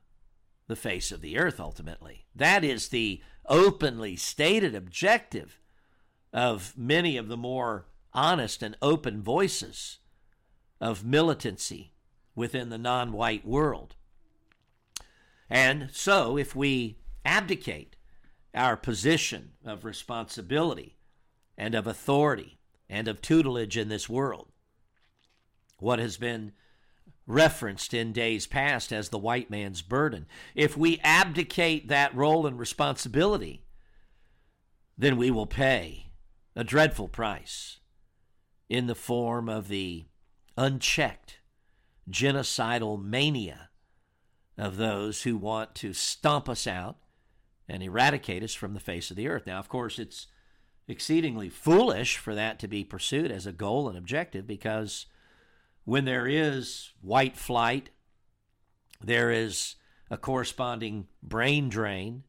the 0.68 0.76
face 0.76 1.12
of 1.12 1.22
the 1.22 1.38
earth 1.38 1.60
ultimately. 1.60 2.26
That 2.36 2.64
is 2.64 2.90
the 2.90 3.22
openly 3.48 4.16
stated 4.16 4.76
objective 4.76 5.60
of 6.32 6.74
many 6.78 7.18
of 7.18 7.28
the 7.28 7.38
more 7.38 7.86
honest 8.14 8.62
and 8.62 8.78
open 8.82 9.22
voices 9.22 10.00
of 10.80 11.06
militancy 11.06 11.94
within 12.36 12.70
the 12.70 12.78
non 12.78 13.12
white 13.12 13.46
world. 13.46 13.96
And 15.50 15.90
so, 15.92 16.38
if 16.38 16.56
we 16.56 16.98
abdicate 17.26 17.96
our 18.54 18.78
position 18.78 19.52
of 19.66 19.86
responsibility 19.86 20.98
and 21.58 21.76
of 21.76 21.88
authority 21.88 22.60
and 22.90 23.08
of 23.08 23.22
tutelage 23.22 23.78
in 23.78 23.90
this 23.90 24.10
world, 24.10 24.50
what 25.80 26.00
has 26.00 26.18
been 26.18 26.54
referenced 27.26 27.94
in 27.94 28.12
days 28.12 28.48
past 28.48 28.92
as 28.92 29.10
the 29.10 29.18
white 29.18 29.50
man's 29.50 29.82
burden. 29.82 30.26
If 30.56 30.76
we 30.76 31.00
abdicate 31.04 31.88
that 31.88 32.14
role 32.16 32.46
and 32.46 32.60
responsibility, 32.60 33.64
then 34.98 35.18
we 35.18 35.32
will 35.32 35.46
pay 35.46 36.08
a 36.56 36.64
dreadful 36.64 37.08
price 37.08 37.80
in 38.74 38.88
the 38.88 38.96
form 38.96 39.48
of 39.48 39.68
the 39.68 40.04
unchecked 40.58 41.38
genocidal 42.10 43.00
mania 43.02 43.70
of 44.58 44.78
those 44.78 45.22
who 45.22 45.38
want 45.38 45.76
to 45.76 45.94
stomp 45.94 46.50
us 46.50 46.66
out 46.66 46.98
and 47.70 47.84
eradicate 47.84 48.42
us 48.42 48.56
from 48.56 48.74
the 48.74 48.80
face 48.80 49.12
of 49.12 49.16
the 49.16 49.28
earth. 49.28 49.46
Now, 49.46 49.60
of 49.60 49.70
course, 49.70 50.00
it's 50.00 50.26
exceedingly 50.88 51.50
foolish 51.50 52.18
for 52.18 52.34
that 52.34 52.58
to 52.60 52.68
be 52.68 52.84
pursued 52.84 53.32
as 53.32 53.46
a 53.46 53.52
goal 53.52 53.88
and 53.88 53.96
objective 53.96 54.48
because 54.48 55.06
when 55.86 56.06
there 56.06 56.26
is 56.26 56.94
white 57.00 57.38
flight, 57.38 57.92
there 59.00 59.30
is 59.30 59.76
a 60.10 60.18
corresponding 60.18 61.06
brain 61.22 61.70
drain, 61.70 62.24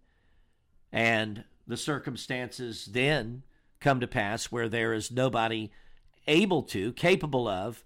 and 0.93 1.45
the 1.67 1.79
circumstances 1.79 2.85
then 2.93 3.45
come 3.81 3.99
to 4.01 4.07
pass 4.07 4.53
where 4.53 4.69
there 4.69 4.93
is 4.93 5.11
nobody 5.11 5.71
able 6.27 6.63
to, 6.63 6.93
capable 6.93 7.49
of, 7.49 7.85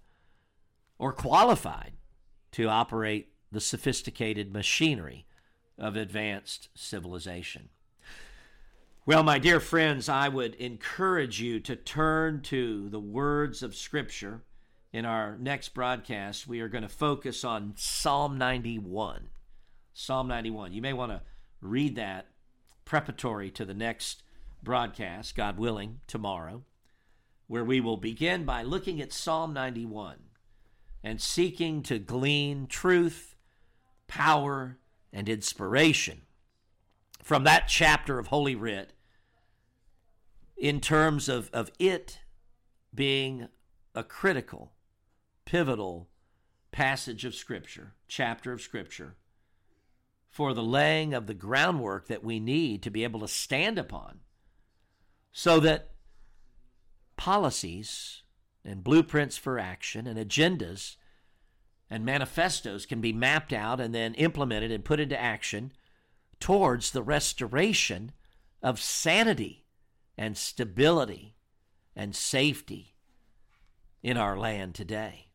or 0.97 1.13
qualified 1.13 1.93
to 2.51 2.67
operate 2.67 3.33
the 3.51 3.61
sophisticated 3.61 4.53
machinery 4.53 5.25
of 5.77 5.95
advanced 5.95 6.69
civilization. 6.75 7.69
Well, 9.05 9.23
my 9.23 9.39
dear 9.39 9.59
friends, 9.59 10.07
I 10.07 10.29
would 10.29 10.55
encourage 10.55 11.41
you 11.41 11.59
to 11.61 11.75
turn 11.75 12.41
to 12.43 12.89
the 12.89 12.99
words 12.99 13.63
of 13.63 13.75
Scripture 13.75 14.43
in 14.91 15.05
our 15.05 15.37
next 15.37 15.69
broadcast, 15.69 16.47
we 16.47 16.61
are 16.61 16.67
going 16.67 16.81
to 16.81 16.89
focus 16.89 17.43
on 17.43 17.73
Psalm 17.77 18.37
91. 18.37 19.29
Psalm 19.93 20.27
91. 20.27 20.73
You 20.73 20.81
may 20.81 20.93
want 20.93 21.11
to 21.11 21.21
read 21.61 21.95
that 21.95 22.27
preparatory 22.85 23.51
to 23.51 23.65
the 23.65 23.73
next 23.73 24.23
broadcast, 24.63 25.35
God 25.35 25.59
willing, 25.59 25.99
tomorrow, 26.07 26.63
where 27.49 27.65
we 27.65 27.81
will 27.81 27.97
begin 27.97 28.45
by 28.45 28.61
looking 28.61 29.01
at 29.01 29.11
Psalm 29.11 29.53
91 29.53 30.17
and 31.03 31.19
seeking 31.19 31.81
to 31.81 31.97
glean 31.97 32.67
truth, 32.67 33.35
power, 34.07 34.77
and 35.11 35.27
inspiration 35.27 36.21
from 37.23 37.43
that 37.45 37.67
chapter 37.67 38.19
of 38.19 38.27
Holy 38.27 38.53
Writ 38.53 38.93
in 40.57 40.79
terms 40.79 41.27
of, 41.27 41.49
of 41.51 41.71
it 41.79 42.19
being 42.93 43.47
a 43.95 44.03
critical 44.03 44.73
pivotal 45.43 46.07
passage 46.71 47.25
of 47.25 47.33
Scripture, 47.33 47.95
chapter 48.07 48.51
of 48.53 48.61
Scripture, 48.61 49.15
for 50.29 50.53
the 50.53 50.61
laying 50.61 51.15
of 51.15 51.25
the 51.25 51.33
groundwork 51.33 52.07
that 52.09 52.23
we 52.23 52.39
need 52.39 52.83
to 52.83 52.91
be 52.91 53.03
able 53.03 53.21
to 53.21 53.27
stand 53.27 53.79
upon 53.79 54.19
so 55.31 55.59
that 55.59 55.89
policies 57.19 58.23
and 58.63 58.81
blueprints 58.81 59.35
for 59.35 59.59
action 59.59 60.07
and 60.07 60.17
agendas 60.17 60.95
and 61.89 62.05
manifestos 62.05 62.85
can 62.85 63.01
be 63.01 63.11
mapped 63.11 63.51
out 63.51 63.81
and 63.81 63.93
then 63.93 64.13
implemented 64.13 64.71
and 64.71 64.85
put 64.85 65.01
into 65.01 65.19
action 65.19 65.73
towards 66.39 66.91
the 66.91 67.03
restoration 67.03 68.13
of 68.63 68.79
sanity 68.79 69.65
and 70.17 70.37
stability 70.37 71.35
and 71.93 72.15
safety 72.15 72.95
in 74.01 74.15
our 74.15 74.37
land 74.37 74.73
today. 74.73 75.27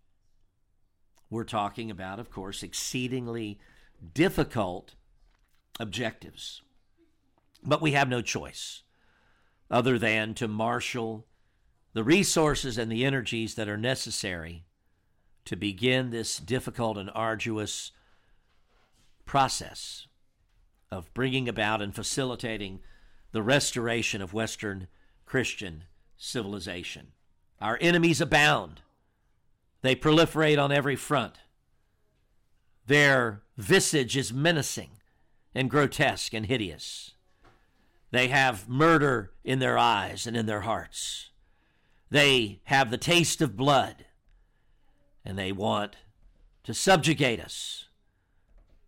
We're 1.28 1.44
talking 1.44 1.90
about, 1.90 2.18
of 2.18 2.30
course, 2.30 2.62
exceedingly 2.62 3.58
difficult 4.14 4.94
objectives. 5.78 6.62
But 7.62 7.82
we 7.82 7.92
have 7.92 8.08
no 8.08 8.22
choice 8.22 8.84
other 9.70 9.98
than 9.98 10.32
to 10.34 10.48
marshal 10.48 11.26
the 11.94 12.04
resources 12.04 12.76
and 12.76 12.92
the 12.92 13.04
energies 13.04 13.54
that 13.54 13.68
are 13.68 13.78
necessary 13.78 14.64
to 15.44 15.56
begin 15.56 16.10
this 16.10 16.38
difficult 16.38 16.98
and 16.98 17.10
arduous 17.14 17.92
process 19.24 20.06
of 20.90 21.12
bringing 21.14 21.48
about 21.48 21.80
and 21.80 21.94
facilitating 21.94 22.80
the 23.32 23.42
restoration 23.42 24.20
of 24.20 24.34
Western 24.34 24.88
Christian 25.24 25.84
civilization. 26.16 27.08
Our 27.60 27.78
enemies 27.80 28.20
abound. 28.20 28.80
They 29.82 29.94
proliferate 29.94 30.62
on 30.62 30.72
every 30.72 30.96
front. 30.96 31.34
Their 32.86 33.42
visage 33.56 34.16
is 34.16 34.32
menacing 34.32 34.90
and 35.54 35.70
grotesque 35.70 36.34
and 36.34 36.46
hideous. 36.46 37.12
They 38.10 38.28
have 38.28 38.68
murder 38.68 39.32
in 39.44 39.58
their 39.58 39.78
eyes 39.78 40.26
and 40.26 40.36
in 40.36 40.46
their 40.46 40.62
hearts. 40.62 41.30
They 42.10 42.60
have 42.64 42.90
the 42.90 42.98
taste 42.98 43.40
of 43.40 43.56
blood, 43.56 44.06
and 45.24 45.38
they 45.38 45.52
want 45.52 45.96
to 46.64 46.74
subjugate 46.74 47.40
us. 47.40 47.88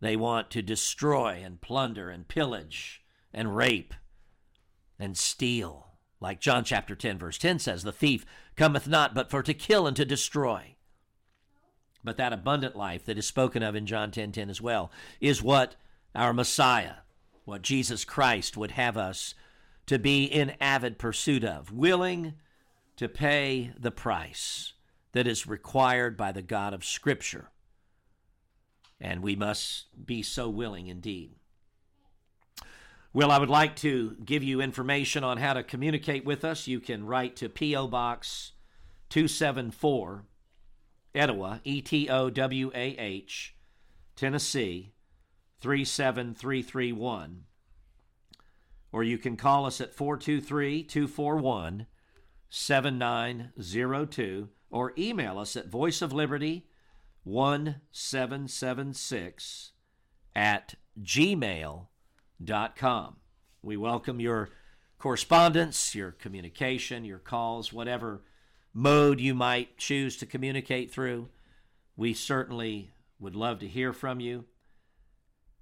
They 0.00 0.16
want 0.16 0.50
to 0.50 0.62
destroy 0.62 1.42
and 1.44 1.60
plunder 1.60 2.10
and 2.10 2.28
pillage 2.28 3.02
and 3.32 3.56
rape 3.56 3.94
and 4.98 5.16
steal 5.16 5.84
Like 6.20 6.40
John 6.40 6.64
chapter 6.64 6.94
10, 6.94 7.18
verse 7.18 7.36
10 7.38 7.58
says, 7.58 7.82
The 7.82 7.92
thief 7.92 8.24
cometh 8.56 8.88
not 8.88 9.14
but 9.14 9.30
for 9.30 9.42
to 9.42 9.52
kill 9.52 9.86
and 9.86 9.94
to 9.96 10.04
destroy. 10.04 10.76
But 12.02 12.16
that 12.16 12.32
abundant 12.32 12.74
life 12.76 13.04
that 13.04 13.18
is 13.18 13.26
spoken 13.26 13.62
of 13.62 13.74
in 13.74 13.84
John 13.84 14.10
10 14.10 14.32
10 14.32 14.48
as 14.48 14.60
well 14.60 14.90
is 15.20 15.42
what 15.42 15.76
our 16.14 16.32
Messiah, 16.32 16.98
what 17.44 17.62
Jesus 17.62 18.04
Christ 18.04 18.56
would 18.56 18.72
have 18.72 18.96
us 18.96 19.34
to 19.86 19.98
be 19.98 20.24
in 20.24 20.54
avid 20.60 20.98
pursuit 20.98 21.44
of, 21.44 21.70
willing 21.70 22.34
to 22.96 23.08
pay 23.08 23.72
the 23.78 23.90
price 23.90 24.72
that 25.12 25.26
is 25.26 25.46
required 25.46 26.16
by 26.16 26.32
the 26.32 26.42
God 26.42 26.74
of 26.74 26.84
Scripture. 26.84 27.50
And 29.00 29.22
we 29.22 29.36
must 29.36 29.86
be 30.06 30.22
so 30.22 30.48
willing 30.48 30.88
indeed. 30.88 31.34
Well, 33.12 33.30
I 33.30 33.38
would 33.38 33.48
like 33.48 33.76
to 33.76 34.16
give 34.24 34.42
you 34.42 34.60
information 34.60 35.24
on 35.24 35.38
how 35.38 35.54
to 35.54 35.62
communicate 35.62 36.24
with 36.24 36.44
us. 36.44 36.66
You 36.66 36.80
can 36.80 37.06
write 37.06 37.36
to 37.36 37.48
P.O. 37.48 37.88
Box 37.88 38.52
274, 39.08 40.24
Etowah, 41.14 41.60
E 41.64 41.80
T 41.80 42.08
O 42.10 42.28
W 42.28 42.70
A 42.74 42.96
H, 42.98 43.54
Tennessee 44.16 44.92
37331. 45.60 47.44
Or 48.92 49.02
you 49.02 49.18
can 49.18 49.36
call 49.36 49.66
us 49.66 49.80
at 49.80 49.94
423 49.94 50.82
241 50.82 51.86
7902 52.48 54.48
or 54.70 54.92
email 54.98 55.38
us 55.38 55.54
at 55.56 55.68
Voice 55.68 56.02
of 56.02 56.12
Liberty 56.12 56.66
1776 57.24 59.72
at 60.34 60.74
gmail.com. 61.02 63.16
We 63.62 63.76
welcome 63.76 64.20
your 64.20 64.50
correspondence, 64.98 65.94
your 65.94 66.10
communication, 66.12 67.04
your 67.04 67.18
calls, 67.18 67.72
whatever 67.72 68.22
mode 68.72 69.20
you 69.20 69.34
might 69.34 69.76
choose 69.78 70.16
to 70.18 70.26
communicate 70.26 70.92
through. 70.92 71.28
We 71.96 72.14
certainly 72.14 72.92
would 73.18 73.34
love 73.34 73.58
to 73.60 73.68
hear 73.68 73.92
from 73.92 74.20
you. 74.20 74.44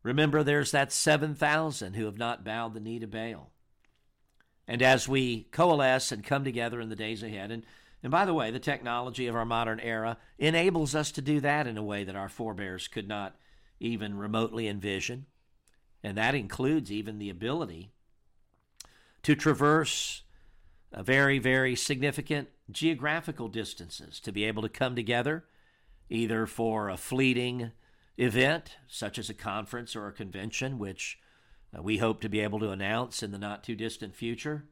Remember, 0.03 0.43
there's 0.43 0.73
that 0.73 0.93
7,000 0.93 1.95
who 1.95 2.05
have 2.05 2.19
not 2.19 2.45
bowed 2.45 2.75
the 2.75 2.81
knee 2.81 2.99
to 2.99 3.07
Baal. 3.07 3.54
And 4.67 4.83
as 4.83 5.09
we 5.09 5.45
coalesce 5.51 6.13
and 6.13 6.25
come 6.25 6.45
together 6.45 6.81
in 6.81 6.89
the 6.89 6.97
days 6.97 7.23
ahead, 7.23 7.51
and, 7.51 7.65
and 8.03 8.11
by 8.11 8.25
the 8.25 8.35
way, 8.35 8.51
the 8.51 8.59
technology 8.59 9.27
of 9.27 9.35
our 9.35 9.45
modern 9.45 9.81
era 9.81 10.17
enables 10.39 10.95
us 10.95 11.11
to 11.13 11.23
do 11.23 11.41
that 11.41 11.67
in 11.67 11.77
a 11.77 11.83
way 11.83 12.05
that 12.05 12.17
our 12.17 12.29
forebears 12.29 12.89
could 12.89 13.09
not 13.09 13.37
even 13.81 14.17
remotely 14.17 14.69
envision. 14.69 15.27
And 16.03 16.17
that 16.17 16.35
includes 16.35 16.91
even 16.91 17.19
the 17.19 17.31
ability 17.31 17.91
to 19.23 19.35
traverse 19.35 20.23
very, 21.03 21.39
very 21.39 21.75
significant 21.75 22.49
geographical 22.71 23.49
distances, 23.49 24.21
to 24.21 24.33
be 24.33 24.45
able 24.45 24.63
to 24.63 24.69
come 24.69 24.95
together 24.95 25.45
either 26.09 26.47
for 26.47 26.89
a 26.89 26.97
fleeting 26.97 27.73
event, 28.17 28.77
such 28.87 29.19
as 29.19 29.29
a 29.29 29.35
conference 29.35 29.97
or 29.97 30.07
a 30.07 30.13
convention, 30.13 30.79
which 30.79 31.19
uh, 31.77 31.83
we 31.83 31.99
hope 31.99 32.21
to 32.21 32.29
be 32.29 32.41
able 32.41 32.61
to 32.61 32.71
announce 32.71 33.23
in 33.23 33.31
the 33.31 33.39
not 33.39 33.65
too 33.65 33.75
distant 33.75 34.15
future, 34.15 34.65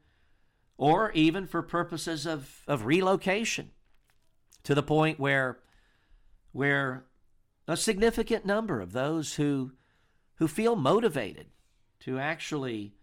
or 0.76 1.12
even 1.12 1.46
for 1.46 1.62
purposes 1.62 2.26
of, 2.26 2.62
of 2.66 2.86
relocation 2.86 3.70
to 4.64 4.74
the 4.74 4.82
point 4.82 5.18
where, 5.18 5.58
where 6.52 7.04
a 7.66 7.76
significant 7.76 8.44
number 8.44 8.80
of 8.80 8.92
those 8.92 9.34
who, 9.34 9.72
who 10.36 10.48
feel 10.48 10.76
motivated 10.76 11.46
to 12.00 12.18
actually 12.18 12.94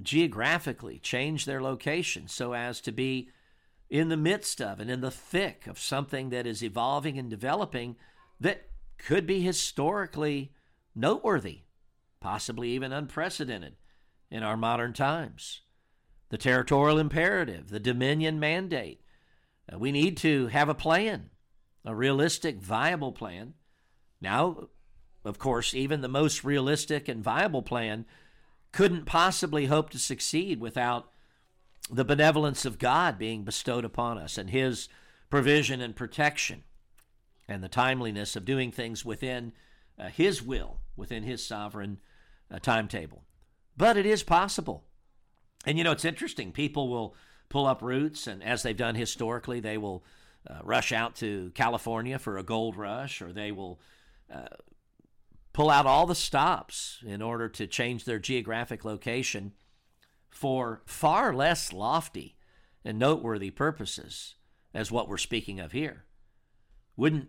geographically 0.00 0.98
change 0.98 1.44
their 1.44 1.60
location 1.60 2.28
so 2.28 2.52
as 2.52 2.80
to 2.80 2.92
be 2.92 3.28
in 3.90 4.08
the 4.08 4.16
midst 4.16 4.60
of 4.60 4.80
and 4.80 4.90
in 4.90 5.00
the 5.00 5.10
thick 5.10 5.66
of 5.66 5.78
something 5.78 6.30
that 6.30 6.46
is 6.46 6.62
evolving 6.62 7.18
and 7.18 7.30
developing 7.30 7.96
that 8.40 8.68
could 8.98 9.26
be 9.26 9.40
historically 9.40 10.52
noteworthy, 10.94 11.62
possibly 12.20 12.70
even 12.70 12.92
unprecedented 12.92 13.76
in 14.30 14.42
our 14.42 14.56
modern 14.56 14.92
times. 14.92 15.62
The 16.30 16.38
territorial 16.38 16.98
imperative, 16.98 17.70
the 17.70 17.80
dominion 17.80 18.38
mandate. 18.38 19.00
Uh, 19.72 19.78
we 19.78 19.92
need 19.92 20.16
to 20.18 20.48
have 20.48 20.68
a 20.68 20.74
plan, 20.74 21.30
a 21.84 21.94
realistic, 21.94 22.60
viable 22.60 23.12
plan. 23.12 23.54
Now, 24.20 24.68
of 25.24 25.38
course, 25.38 25.74
even 25.74 26.00
the 26.00 26.08
most 26.08 26.44
realistic 26.44 27.08
and 27.08 27.22
viable 27.22 27.62
plan 27.62 28.04
couldn't 28.72 29.06
possibly 29.06 29.66
hope 29.66 29.90
to 29.90 29.98
succeed 29.98 30.60
without 30.60 31.10
the 31.90 32.04
benevolence 32.04 32.64
of 32.64 32.78
God 32.78 33.18
being 33.18 33.44
bestowed 33.44 33.84
upon 33.84 34.18
us 34.18 34.36
and 34.36 34.50
His 34.50 34.88
provision 35.30 35.80
and 35.80 35.96
protection 35.96 36.64
and 37.48 37.62
the 37.62 37.68
timeliness 37.68 38.36
of 38.36 38.44
doing 38.44 38.70
things 38.70 39.04
within 39.04 39.52
uh, 39.98 40.08
His 40.08 40.42
will, 40.42 40.80
within 40.96 41.22
His 41.22 41.44
sovereign 41.44 41.98
uh, 42.50 42.58
timetable. 42.58 43.24
But 43.76 43.96
it 43.96 44.06
is 44.06 44.22
possible. 44.22 44.84
And 45.66 45.78
you 45.78 45.84
know, 45.84 45.92
it's 45.92 46.04
interesting. 46.04 46.52
People 46.52 46.88
will 46.88 47.14
pull 47.48 47.66
up 47.66 47.82
roots, 47.82 48.26
and 48.26 48.42
as 48.42 48.62
they've 48.62 48.76
done 48.76 48.94
historically, 48.94 49.60
they 49.60 49.78
will 49.78 50.04
uh, 50.48 50.58
rush 50.62 50.92
out 50.92 51.16
to 51.16 51.50
California 51.54 52.18
for 52.18 52.38
a 52.38 52.42
gold 52.42 52.76
rush, 52.76 53.22
or 53.22 53.32
they 53.32 53.52
will 53.52 53.80
uh, 54.32 54.46
pull 55.52 55.70
out 55.70 55.86
all 55.86 56.06
the 56.06 56.14
stops 56.14 57.02
in 57.06 57.22
order 57.22 57.48
to 57.48 57.66
change 57.66 58.04
their 58.04 58.18
geographic 58.18 58.84
location 58.84 59.52
for 60.30 60.82
far 60.86 61.34
less 61.34 61.72
lofty 61.72 62.36
and 62.84 62.98
noteworthy 62.98 63.50
purposes 63.50 64.36
as 64.72 64.92
what 64.92 65.08
we're 65.08 65.16
speaking 65.16 65.58
of 65.58 65.72
here. 65.72 66.04
Wouldn't 66.96 67.28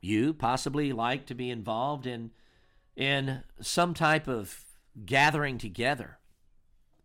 you 0.00 0.34
possibly 0.34 0.92
like 0.92 1.26
to 1.26 1.34
be 1.34 1.50
involved 1.50 2.06
in 2.06 2.30
in 3.00 3.42
some 3.62 3.94
type 3.94 4.28
of 4.28 4.62
gathering 5.06 5.56
together 5.56 6.18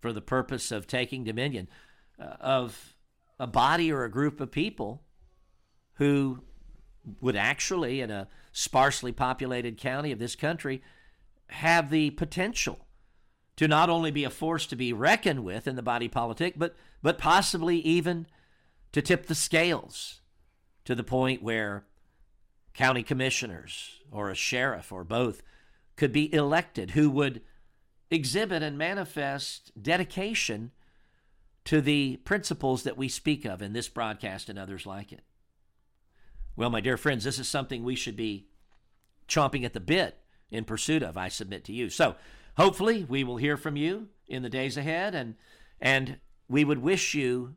for 0.01 0.11
the 0.11 0.21
purpose 0.21 0.69
of 0.69 0.85
taking 0.85 1.23
dominion 1.23 1.69
uh, 2.19 2.35
of 2.41 2.95
a 3.39 3.47
body 3.47 3.89
or 3.89 4.03
a 4.03 4.11
group 4.11 4.41
of 4.41 4.51
people 4.51 5.01
who 5.93 6.43
would 7.21 7.37
actually 7.37 8.01
in 8.01 8.11
a 8.11 8.27
sparsely 8.51 9.13
populated 9.13 9.77
county 9.77 10.11
of 10.11 10.19
this 10.19 10.35
country 10.35 10.83
have 11.47 11.89
the 11.89 12.09
potential 12.11 12.79
to 13.55 13.65
not 13.65 13.89
only 13.89 14.11
be 14.11 14.25
a 14.25 14.29
force 14.29 14.65
to 14.65 14.75
be 14.75 14.91
reckoned 14.91 15.45
with 15.45 15.65
in 15.65 15.77
the 15.77 15.81
body 15.81 16.09
politic 16.09 16.55
but 16.57 16.75
but 17.01 17.17
possibly 17.17 17.77
even 17.77 18.27
to 18.91 19.01
tip 19.01 19.27
the 19.27 19.35
scales 19.35 20.19
to 20.83 20.93
the 20.93 21.03
point 21.03 21.41
where 21.41 21.85
county 22.73 23.01
commissioners 23.01 24.01
or 24.11 24.29
a 24.29 24.35
sheriff 24.35 24.91
or 24.91 25.05
both 25.05 25.41
could 25.95 26.11
be 26.11 26.33
elected 26.33 26.91
who 26.91 27.09
would 27.09 27.41
exhibit 28.11 28.61
and 28.61 28.77
manifest 28.77 29.71
dedication 29.81 30.71
to 31.65 31.81
the 31.81 32.17
principles 32.17 32.83
that 32.83 32.97
we 32.97 33.09
speak 33.09 33.45
of 33.45 33.61
in 33.61 33.73
this 33.73 33.89
broadcast 33.89 34.49
and 34.49 34.59
others 34.59 34.85
like 34.85 35.11
it. 35.11 35.23
Well, 36.55 36.69
my 36.69 36.79
dear 36.79 36.97
friends, 36.97 37.23
this 37.23 37.39
is 37.39 37.47
something 37.47 37.83
we 37.83 37.95
should 37.95 38.15
be 38.15 38.47
chomping 39.27 39.65
at 39.65 39.73
the 39.73 39.79
bit 39.79 40.17
in 40.51 40.63
pursuit 40.63 41.03
of, 41.03 41.17
I 41.17 41.27
submit 41.27 41.65
to 41.65 41.73
you. 41.73 41.89
So, 41.89 42.15
hopefully, 42.55 43.03
we 43.03 43.23
will 43.23 43.37
hear 43.37 43.57
from 43.57 43.75
you 43.75 44.07
in 44.27 44.43
the 44.43 44.49
days 44.49 44.77
ahead 44.77 45.13
and 45.13 45.35
and 45.81 46.17
we 46.47 46.63
would 46.63 46.79
wish 46.79 47.13
you 47.13 47.55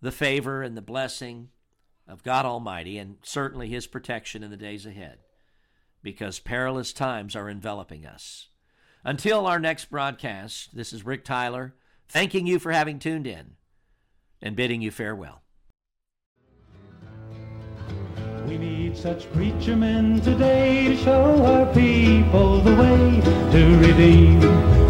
the 0.00 0.12
favor 0.12 0.62
and 0.62 0.76
the 0.76 0.82
blessing 0.82 1.48
of 2.08 2.22
God 2.22 2.46
Almighty 2.46 2.98
and 2.98 3.16
certainly 3.22 3.68
His 3.68 3.86
protection 3.86 4.42
in 4.42 4.50
the 4.50 4.56
days 4.56 4.86
ahead 4.86 5.18
because 6.02 6.38
perilous 6.38 6.92
times 6.92 7.36
are 7.36 7.48
enveloping 7.48 8.04
us. 8.04 8.48
Until 9.04 9.46
our 9.46 9.58
next 9.58 9.86
broadcast, 9.86 10.74
this 10.74 10.92
is 10.92 11.04
Rick 11.04 11.24
Tyler 11.24 11.74
thanking 12.08 12.46
you 12.46 12.58
for 12.58 12.72
having 12.72 12.98
tuned 12.98 13.26
in 13.26 13.52
and 14.40 14.56
bidding 14.56 14.82
you 14.82 14.90
farewell. 14.90 15.42
We 18.46 18.58
need 18.58 18.96
such 18.96 19.32
preacher 19.32 19.76
men 19.76 20.20
today 20.20 20.88
to 20.88 20.96
show 20.96 21.44
our 21.44 21.66
people 21.72 22.60
the 22.60 22.74
way 22.74 23.20
to 23.52 23.78
redeem 23.78 24.40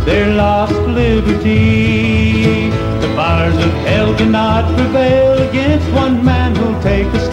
their 0.04 0.34
lost 0.34 0.72
liberty. 0.72 2.70
The 3.00 3.12
bars 3.14 3.54
of 3.54 3.72
hell 3.86 4.16
cannot 4.16 4.74
prevail 4.76 5.48
against 5.48 5.88
one 5.92 6.24
man 6.24 6.56
who'll 6.56 6.82
take 6.82 7.06
a 7.06 7.20
stand 7.20 7.31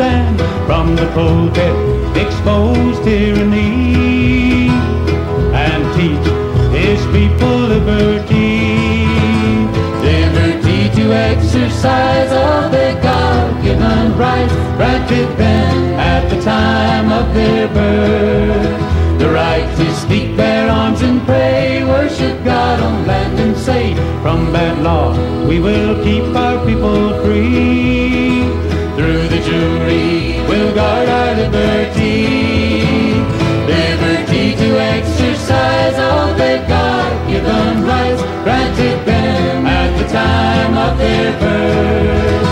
from 0.69 0.95
the 0.95 1.07
pulpit, 1.15 1.75
expose 2.15 2.99
tyranny, 3.03 4.69
and 5.65 5.81
teach 5.97 6.27
his 6.77 7.01
people 7.07 7.57
liberty. 7.73 9.07
Liberty 10.09 10.81
to 10.97 11.11
exercise 11.11 12.31
all 12.31 12.69
their 12.69 12.93
God-given 13.01 14.15
rights, 14.15 14.53
granted 14.77 15.29
them 15.37 15.99
at 15.99 16.29
the 16.29 16.39
time 16.43 17.11
of 17.19 17.33
their 17.33 17.67
birth. 17.69 19.19
The 19.19 19.27
right 19.27 19.67
to 19.77 19.95
speak, 19.95 20.37
bear 20.37 20.69
arms 20.69 21.01
and 21.01 21.19
pray, 21.25 21.83
worship 21.83 22.43
God 22.45 22.79
on 22.79 23.07
land 23.07 23.39
and 23.39 23.57
say, 23.57 23.95
from 24.21 24.53
bad 24.53 24.83
law. 24.83 25.17
We 25.47 25.59
will 25.59 26.03
keep 26.03 26.25
our 26.35 26.63
people 26.63 27.23
free. 27.23 27.98
Guard 30.79 31.09
our 31.09 31.31
liberty. 31.35 32.15
Liberty 33.75 34.45
to 34.61 34.69
exercise 34.95 35.97
all 36.07 36.33
their 36.41 36.61
God-given 36.67 37.83
rights 37.91 38.21
granted 38.45 38.97
them 39.05 39.65
at 39.65 39.89
the 39.99 40.07
time 40.19 40.73
of 40.85 40.97
their 40.97 41.31
birth. 41.39 42.48